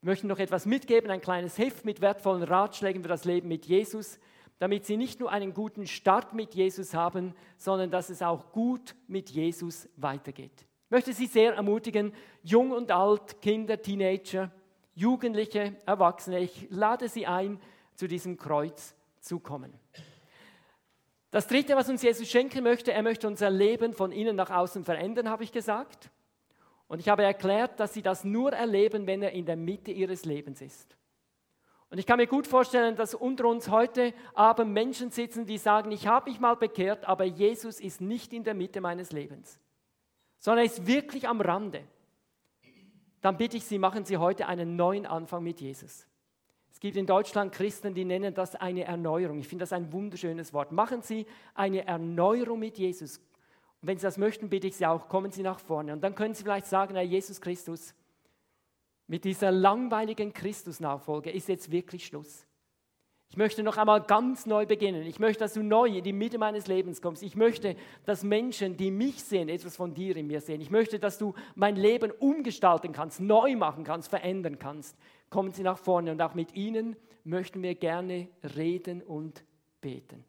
Wir 0.00 0.10
möchten 0.10 0.26
noch 0.26 0.38
etwas 0.38 0.66
mitgeben, 0.66 1.10
ein 1.10 1.20
kleines 1.20 1.58
Heft 1.58 1.84
mit 1.84 2.00
wertvollen 2.00 2.42
Ratschlägen 2.42 3.02
für 3.02 3.08
das 3.08 3.24
Leben 3.24 3.48
mit 3.48 3.66
Jesus 3.66 4.18
damit 4.60 4.84
sie 4.84 4.98
nicht 4.98 5.20
nur 5.20 5.32
einen 5.32 5.54
guten 5.54 5.86
Start 5.86 6.34
mit 6.34 6.54
Jesus 6.54 6.92
haben, 6.92 7.34
sondern 7.56 7.90
dass 7.90 8.10
es 8.10 8.20
auch 8.20 8.52
gut 8.52 8.94
mit 9.08 9.30
Jesus 9.30 9.88
weitergeht. 9.96 10.52
Ich 10.84 10.90
möchte 10.90 11.14
Sie 11.14 11.26
sehr 11.26 11.54
ermutigen, 11.54 12.12
jung 12.42 12.72
und 12.72 12.90
alt, 12.90 13.40
Kinder, 13.40 13.80
Teenager, 13.80 14.50
Jugendliche, 14.94 15.76
Erwachsene, 15.86 16.40
ich 16.40 16.66
lade 16.68 17.08
Sie 17.08 17.26
ein, 17.26 17.58
zu 17.94 18.06
diesem 18.06 18.36
Kreuz 18.36 18.94
zu 19.20 19.40
kommen. 19.40 19.72
Das 21.30 21.46
Dritte, 21.46 21.74
was 21.74 21.88
uns 21.88 22.02
Jesus 22.02 22.28
schenken 22.28 22.62
möchte, 22.62 22.92
er 22.92 23.02
möchte 23.02 23.28
unser 23.28 23.48
Leben 23.48 23.94
von 23.94 24.12
innen 24.12 24.36
nach 24.36 24.50
außen 24.50 24.84
verändern, 24.84 25.30
habe 25.30 25.44
ich 25.44 25.52
gesagt. 25.52 26.10
Und 26.86 26.98
ich 26.98 27.08
habe 27.08 27.22
erklärt, 27.22 27.80
dass 27.80 27.94
Sie 27.94 28.02
das 28.02 28.24
nur 28.24 28.52
erleben, 28.52 29.06
wenn 29.06 29.22
er 29.22 29.32
in 29.32 29.46
der 29.46 29.56
Mitte 29.56 29.90
Ihres 29.90 30.26
Lebens 30.26 30.60
ist. 30.60 30.98
Und 31.90 31.98
ich 31.98 32.06
kann 32.06 32.18
mir 32.18 32.28
gut 32.28 32.46
vorstellen, 32.46 32.94
dass 32.94 33.14
unter 33.14 33.46
uns 33.46 33.68
heute 33.68 34.14
Abend 34.34 34.72
Menschen 34.72 35.10
sitzen, 35.10 35.44
die 35.44 35.58
sagen, 35.58 35.90
ich 35.90 36.06
habe 36.06 36.30
mich 36.30 36.38
mal 36.38 36.54
bekehrt, 36.54 37.04
aber 37.04 37.24
Jesus 37.24 37.80
ist 37.80 38.00
nicht 38.00 38.32
in 38.32 38.44
der 38.44 38.54
Mitte 38.54 38.80
meines 38.80 39.10
Lebens, 39.10 39.58
sondern 40.38 40.64
er 40.64 40.70
ist 40.72 40.86
wirklich 40.86 41.28
am 41.28 41.40
Rande. 41.40 41.82
Dann 43.20 43.36
bitte 43.36 43.56
ich 43.56 43.64
Sie, 43.64 43.78
machen 43.78 44.04
Sie 44.04 44.16
heute 44.16 44.46
einen 44.46 44.76
neuen 44.76 45.04
Anfang 45.04 45.42
mit 45.42 45.60
Jesus. 45.60 46.06
Es 46.72 46.78
gibt 46.78 46.96
in 46.96 47.06
Deutschland 47.06 47.52
Christen, 47.52 47.92
die 47.92 48.04
nennen 48.04 48.32
das 48.32 48.54
eine 48.54 48.84
Erneuerung. 48.84 49.40
Ich 49.40 49.48
finde 49.48 49.64
das 49.64 49.72
ein 49.72 49.92
wunderschönes 49.92 50.54
Wort. 50.54 50.72
Machen 50.72 51.02
Sie 51.02 51.26
eine 51.54 51.86
Erneuerung 51.86 52.60
mit 52.60 52.78
Jesus. 52.78 53.18
Und 53.18 53.88
wenn 53.88 53.98
Sie 53.98 54.04
das 54.04 54.16
möchten, 54.16 54.48
bitte 54.48 54.68
ich 54.68 54.76
Sie 54.76 54.86
auch, 54.86 55.08
kommen 55.08 55.32
Sie 55.32 55.42
nach 55.42 55.58
vorne. 55.58 55.92
Und 55.92 56.02
dann 56.02 56.14
können 56.14 56.34
Sie 56.34 56.42
vielleicht 56.42 56.66
sagen, 56.66 56.94
Herr 56.94 57.02
Jesus 57.02 57.40
Christus, 57.40 57.94
mit 59.10 59.24
dieser 59.24 59.50
langweiligen 59.50 60.32
Christusnachfolge 60.32 61.30
ist 61.30 61.48
jetzt 61.48 61.72
wirklich 61.72 62.06
Schluss. 62.06 62.46
Ich 63.28 63.36
möchte 63.36 63.64
noch 63.64 63.76
einmal 63.76 64.02
ganz 64.02 64.46
neu 64.46 64.66
beginnen. 64.66 65.02
Ich 65.02 65.18
möchte, 65.18 65.40
dass 65.40 65.54
du 65.54 65.64
neu 65.64 65.88
in 65.88 66.04
die 66.04 66.12
Mitte 66.12 66.38
meines 66.38 66.68
Lebens 66.68 67.02
kommst. 67.02 67.24
Ich 67.24 67.34
möchte, 67.34 67.74
dass 68.04 68.22
Menschen, 68.22 68.76
die 68.76 68.92
mich 68.92 69.24
sehen, 69.24 69.48
etwas 69.48 69.74
von 69.74 69.94
dir 69.94 70.16
in 70.16 70.28
mir 70.28 70.40
sehen. 70.40 70.60
Ich 70.60 70.70
möchte, 70.70 71.00
dass 71.00 71.18
du 71.18 71.34
mein 71.56 71.74
Leben 71.74 72.12
umgestalten 72.12 72.92
kannst, 72.92 73.18
neu 73.18 73.56
machen 73.56 73.82
kannst, 73.82 74.10
verändern 74.10 74.60
kannst. 74.60 74.96
Kommen 75.28 75.50
Sie 75.50 75.64
nach 75.64 75.78
vorne 75.78 76.12
und 76.12 76.22
auch 76.22 76.34
mit 76.34 76.54
ihnen 76.54 76.94
möchten 77.24 77.64
wir 77.64 77.74
gerne 77.74 78.28
reden 78.56 79.02
und 79.02 79.42
beten. 79.80 80.24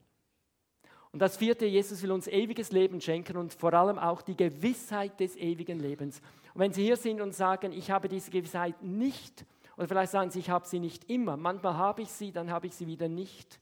Und 1.12 1.22
das 1.22 1.38
vierte, 1.38 1.68
Jesus 1.68 2.02
will 2.02 2.12
uns 2.12 2.28
ewiges 2.28 2.72
Leben 2.72 3.00
schenken 3.00 3.38
und 3.38 3.54
vor 3.54 3.76
allem 3.76 4.00
auch 4.00 4.24
die 4.24 4.38
Gewissheit 4.38 5.20
des 5.20 5.36
ewigen 5.36 5.80
Lebens. 5.80 6.20
Und 6.54 6.60
wenn 6.60 6.74
Sie 6.74 6.84
hier 6.84 6.98
sind 6.98 7.22
und 7.22 7.34
sagen, 7.34 7.72
ich 7.72 7.92
habe 7.92 8.08
diese 8.08 8.32
Gewissheit 8.32 8.82
nicht, 8.84 9.46
oder 9.78 9.88
vielleicht 9.88 10.12
sagen 10.12 10.30
Sie, 10.30 10.40
ich 10.40 10.50
habe 10.50 10.68
sie 10.68 10.80
nicht 10.80 11.10
immer, 11.10 11.38
manchmal 11.38 11.76
habe 11.76 12.02
ich 12.02 12.10
sie, 12.10 12.32
dann 12.32 12.52
habe 12.52 12.68
ich 12.68 12.76
sie 12.76 12.88
wieder 12.88 13.08
nicht, 13.08 13.60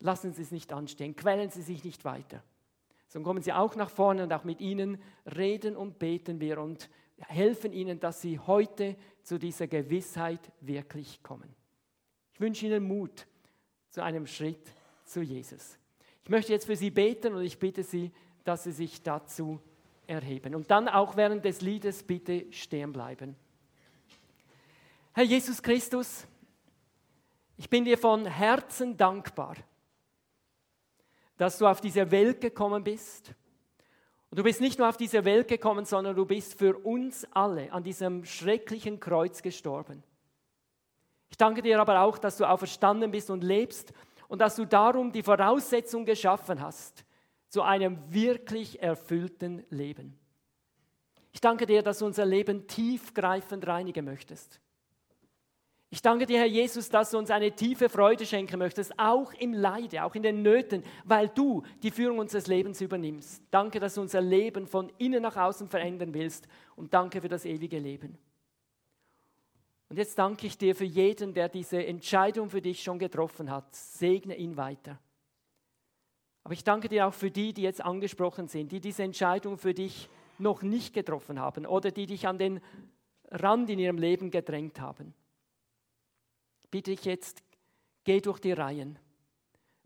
lassen 0.00 0.32
Sie 0.32 0.42
es 0.42 0.50
nicht 0.50 0.72
anstehen, 0.72 1.14
quälen 1.16 1.50
Sie 1.50 1.62
sich 1.62 1.84
nicht 1.84 2.04
weiter. 2.04 2.42
Sondern 3.08 3.24
kommen 3.24 3.42
Sie 3.42 3.52
auch 3.52 3.76
nach 3.76 3.90
vorne 3.90 4.24
und 4.24 4.32
auch 4.32 4.44
mit 4.44 4.60
Ihnen 4.60 5.00
reden 5.36 5.76
und 5.76 5.98
beten 5.98 6.40
wir 6.40 6.60
und 6.60 6.90
helfen 7.18 7.72
Ihnen, 7.72 8.00
dass 8.00 8.20
Sie 8.20 8.38
heute 8.38 8.96
zu 9.22 9.38
dieser 9.38 9.66
Gewissheit 9.66 10.52
wirklich 10.60 11.22
kommen. 11.22 11.54
Ich 12.34 12.40
wünsche 12.40 12.66
Ihnen 12.66 12.84
Mut 12.84 13.26
zu 13.90 14.02
einem 14.02 14.26
Schritt 14.26 14.72
zu 15.04 15.22
Jesus. 15.22 15.78
Ich 16.22 16.30
möchte 16.30 16.52
jetzt 16.52 16.66
für 16.66 16.76
Sie 16.76 16.90
beten 16.90 17.34
und 17.34 17.42
ich 17.42 17.58
bitte 17.58 17.82
Sie, 17.82 18.12
dass 18.44 18.64
Sie 18.64 18.72
sich 18.72 19.02
dazu 19.02 19.60
erheben. 20.08 20.54
Und 20.54 20.70
dann 20.70 20.88
auch 20.88 21.16
während 21.16 21.44
des 21.44 21.60
Liedes 21.60 22.02
bitte 22.02 22.46
stehen 22.50 22.92
bleiben. 22.92 23.36
Herr 25.12 25.24
Jesus 25.24 25.62
Christus, 25.62 26.26
ich 27.56 27.68
bin 27.68 27.84
dir 27.84 27.98
von 27.98 28.24
Herzen 28.24 28.96
dankbar, 28.96 29.56
dass 31.36 31.58
du 31.58 31.66
auf 31.66 31.80
diese 31.80 32.10
Welt 32.10 32.40
gekommen 32.40 32.82
bist. 32.84 33.34
Und 34.30 34.38
du 34.38 34.42
bist 34.42 34.60
nicht 34.60 34.78
nur 34.78 34.88
auf 34.88 34.96
diese 34.96 35.24
Welt 35.24 35.48
gekommen, 35.48 35.84
sondern 35.84 36.14
du 36.14 36.24
bist 36.24 36.58
für 36.58 36.76
uns 36.76 37.26
alle 37.32 37.72
an 37.72 37.82
diesem 37.82 38.24
schrecklichen 38.24 39.00
Kreuz 39.00 39.42
gestorben. 39.42 40.02
Ich 41.30 41.36
danke 41.36 41.62
dir 41.62 41.80
aber 41.80 42.00
auch, 42.02 42.18
dass 42.18 42.36
du 42.36 42.48
auferstanden 42.48 43.10
bist 43.10 43.30
und 43.30 43.42
lebst 43.42 43.92
und 44.28 44.40
dass 44.40 44.56
du 44.56 44.64
darum 44.64 45.12
die 45.12 45.22
Voraussetzung 45.22 46.04
geschaffen 46.04 46.60
hast, 46.60 47.04
zu 47.48 47.62
einem 47.62 47.98
wirklich 48.12 48.82
erfüllten 48.82 49.64
Leben. 49.70 50.18
Ich 51.32 51.40
danke 51.40 51.66
dir, 51.66 51.82
dass 51.82 51.98
du 51.98 52.06
unser 52.06 52.26
Leben 52.26 52.66
tiefgreifend 52.66 53.66
reinigen 53.66 54.04
möchtest. 54.04 54.60
Ich 55.90 56.02
danke 56.02 56.26
dir, 56.26 56.38
Herr 56.38 56.46
Jesus, 56.46 56.90
dass 56.90 57.12
du 57.12 57.18
uns 57.18 57.30
eine 57.30 57.52
tiefe 57.52 57.88
Freude 57.88 58.26
schenken 58.26 58.58
möchtest, 58.58 58.98
auch 58.98 59.32
im 59.32 59.54
Leide, 59.54 60.04
auch 60.04 60.14
in 60.14 60.22
den 60.22 60.42
Nöten, 60.42 60.82
weil 61.04 61.30
du 61.30 61.62
die 61.82 61.90
Führung 61.90 62.18
unseres 62.18 62.46
Lebens 62.46 62.82
übernimmst. 62.82 63.42
Danke, 63.50 63.80
dass 63.80 63.94
du 63.94 64.02
unser 64.02 64.20
Leben 64.20 64.66
von 64.66 64.92
innen 64.98 65.22
nach 65.22 65.36
außen 65.36 65.68
verändern 65.68 66.12
willst 66.12 66.46
und 66.76 66.92
danke 66.92 67.22
für 67.22 67.28
das 67.28 67.46
ewige 67.46 67.78
Leben. 67.78 68.18
Und 69.88 69.96
jetzt 69.96 70.18
danke 70.18 70.46
ich 70.46 70.58
dir 70.58 70.74
für 70.74 70.84
jeden, 70.84 71.32
der 71.32 71.48
diese 71.48 71.82
Entscheidung 71.86 72.50
für 72.50 72.60
dich 72.60 72.82
schon 72.82 72.98
getroffen 72.98 73.50
hat. 73.50 73.74
Segne 73.74 74.36
ihn 74.36 74.58
weiter. 74.58 74.98
Aber 76.44 76.54
ich 76.54 76.64
danke 76.64 76.88
dir 76.88 77.06
auch 77.06 77.14
für 77.14 77.30
die, 77.30 77.52
die 77.52 77.62
jetzt 77.62 77.84
angesprochen 77.84 78.48
sind, 78.48 78.72
die 78.72 78.80
diese 78.80 79.02
Entscheidung 79.02 79.58
für 79.58 79.74
dich 79.74 80.08
noch 80.38 80.62
nicht 80.62 80.94
getroffen 80.94 81.40
haben 81.40 81.66
oder 81.66 81.90
die 81.90 82.06
dich 82.06 82.26
an 82.26 82.38
den 82.38 82.60
Rand 83.30 83.68
in 83.70 83.78
ihrem 83.78 83.98
Leben 83.98 84.30
gedrängt 84.30 84.80
haben 84.80 85.14
bitte 86.70 86.92
ich 86.92 87.04
jetzt, 87.04 87.42
geh 88.04 88.20
durch 88.20 88.38
die 88.40 88.52
Reihen. 88.52 88.98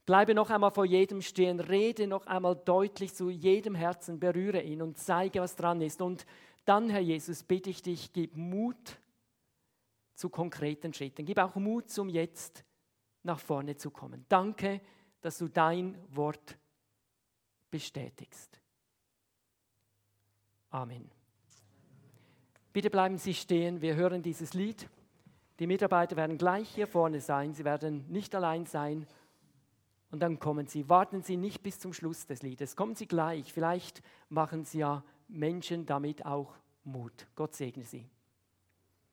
Bleibe 0.05 0.35
noch 0.35 0.51
einmal 0.51 0.73
vor 0.73 0.85
jedem 0.85 1.23
stehen, 1.23 1.61
rede 1.61 2.07
noch 2.07 2.27
einmal 2.27 2.57
deutlich 2.57 3.15
zu 3.15 3.31
jedem 3.31 3.75
Herzen, 3.75 4.19
berühre 4.19 4.63
ihn 4.63 4.83
und 4.83 4.99
zeige, 4.99 5.41
was 5.41 5.55
dran 5.55 5.81
ist. 5.81 6.03
Und 6.03 6.27
dann, 6.65 6.91
Herr 6.91 7.01
Jesus, 7.01 7.45
bitte 7.45 7.71
ich 7.71 7.83
dich, 7.83 8.13
gib 8.13 8.37
Mut 8.37 8.99
zu 10.15 10.29
konkreten 10.29 10.93
Schritten. 10.93 11.25
Gib 11.25 11.39
auch 11.39 11.55
Mut 11.55 11.89
zum 11.89 12.09
Jetzt 12.09 12.65
nach 13.23 13.39
vorne 13.39 13.77
zu 13.77 13.91
kommen. 13.91 14.25
Danke, 14.29 14.81
dass 15.23 15.39
du 15.39 15.49
dein 15.49 15.97
Wort 16.15 16.59
bestätigst. 17.71 18.61
Amen. 20.71 21.11
Bitte 22.73 22.91
bleiben 22.91 23.19
Sie 23.19 23.35
stehen, 23.35 23.81
wir 23.81 23.95
hören 23.95 24.23
dieses 24.23 24.55
Lied. 24.55 24.89
Die 25.59 25.67
Mitarbeiter 25.67 26.17
werden 26.17 26.39
gleich 26.39 26.69
hier 26.69 26.87
vorne 26.87 27.21
sein, 27.21 27.55
sie 27.55 27.65
werden 27.65 28.05
nicht 28.09 28.35
allein 28.35 28.67
sein. 28.67 29.07
Und 30.11 30.21
dann 30.21 30.39
kommen 30.39 30.67
sie. 30.67 30.89
Warten 30.89 31.23
Sie 31.23 31.39
nicht 31.39 31.63
bis 31.63 31.79
zum 31.79 31.95
Schluss 31.95 32.27
des 32.27 32.43
Liedes. 32.43 32.77
Kommen 32.77 32.95
Sie 32.95 33.07
gleich. 33.07 33.51
Vielleicht 33.51 34.03
machen 34.29 34.65
Sie 34.65 34.81
ja 34.81 35.03
Menschen 35.29 35.87
damit 35.87 36.27
auch 36.27 36.55
Mut. 36.85 37.27
Gott 37.35 37.55
segne 37.55 37.85
Sie. 37.85 38.07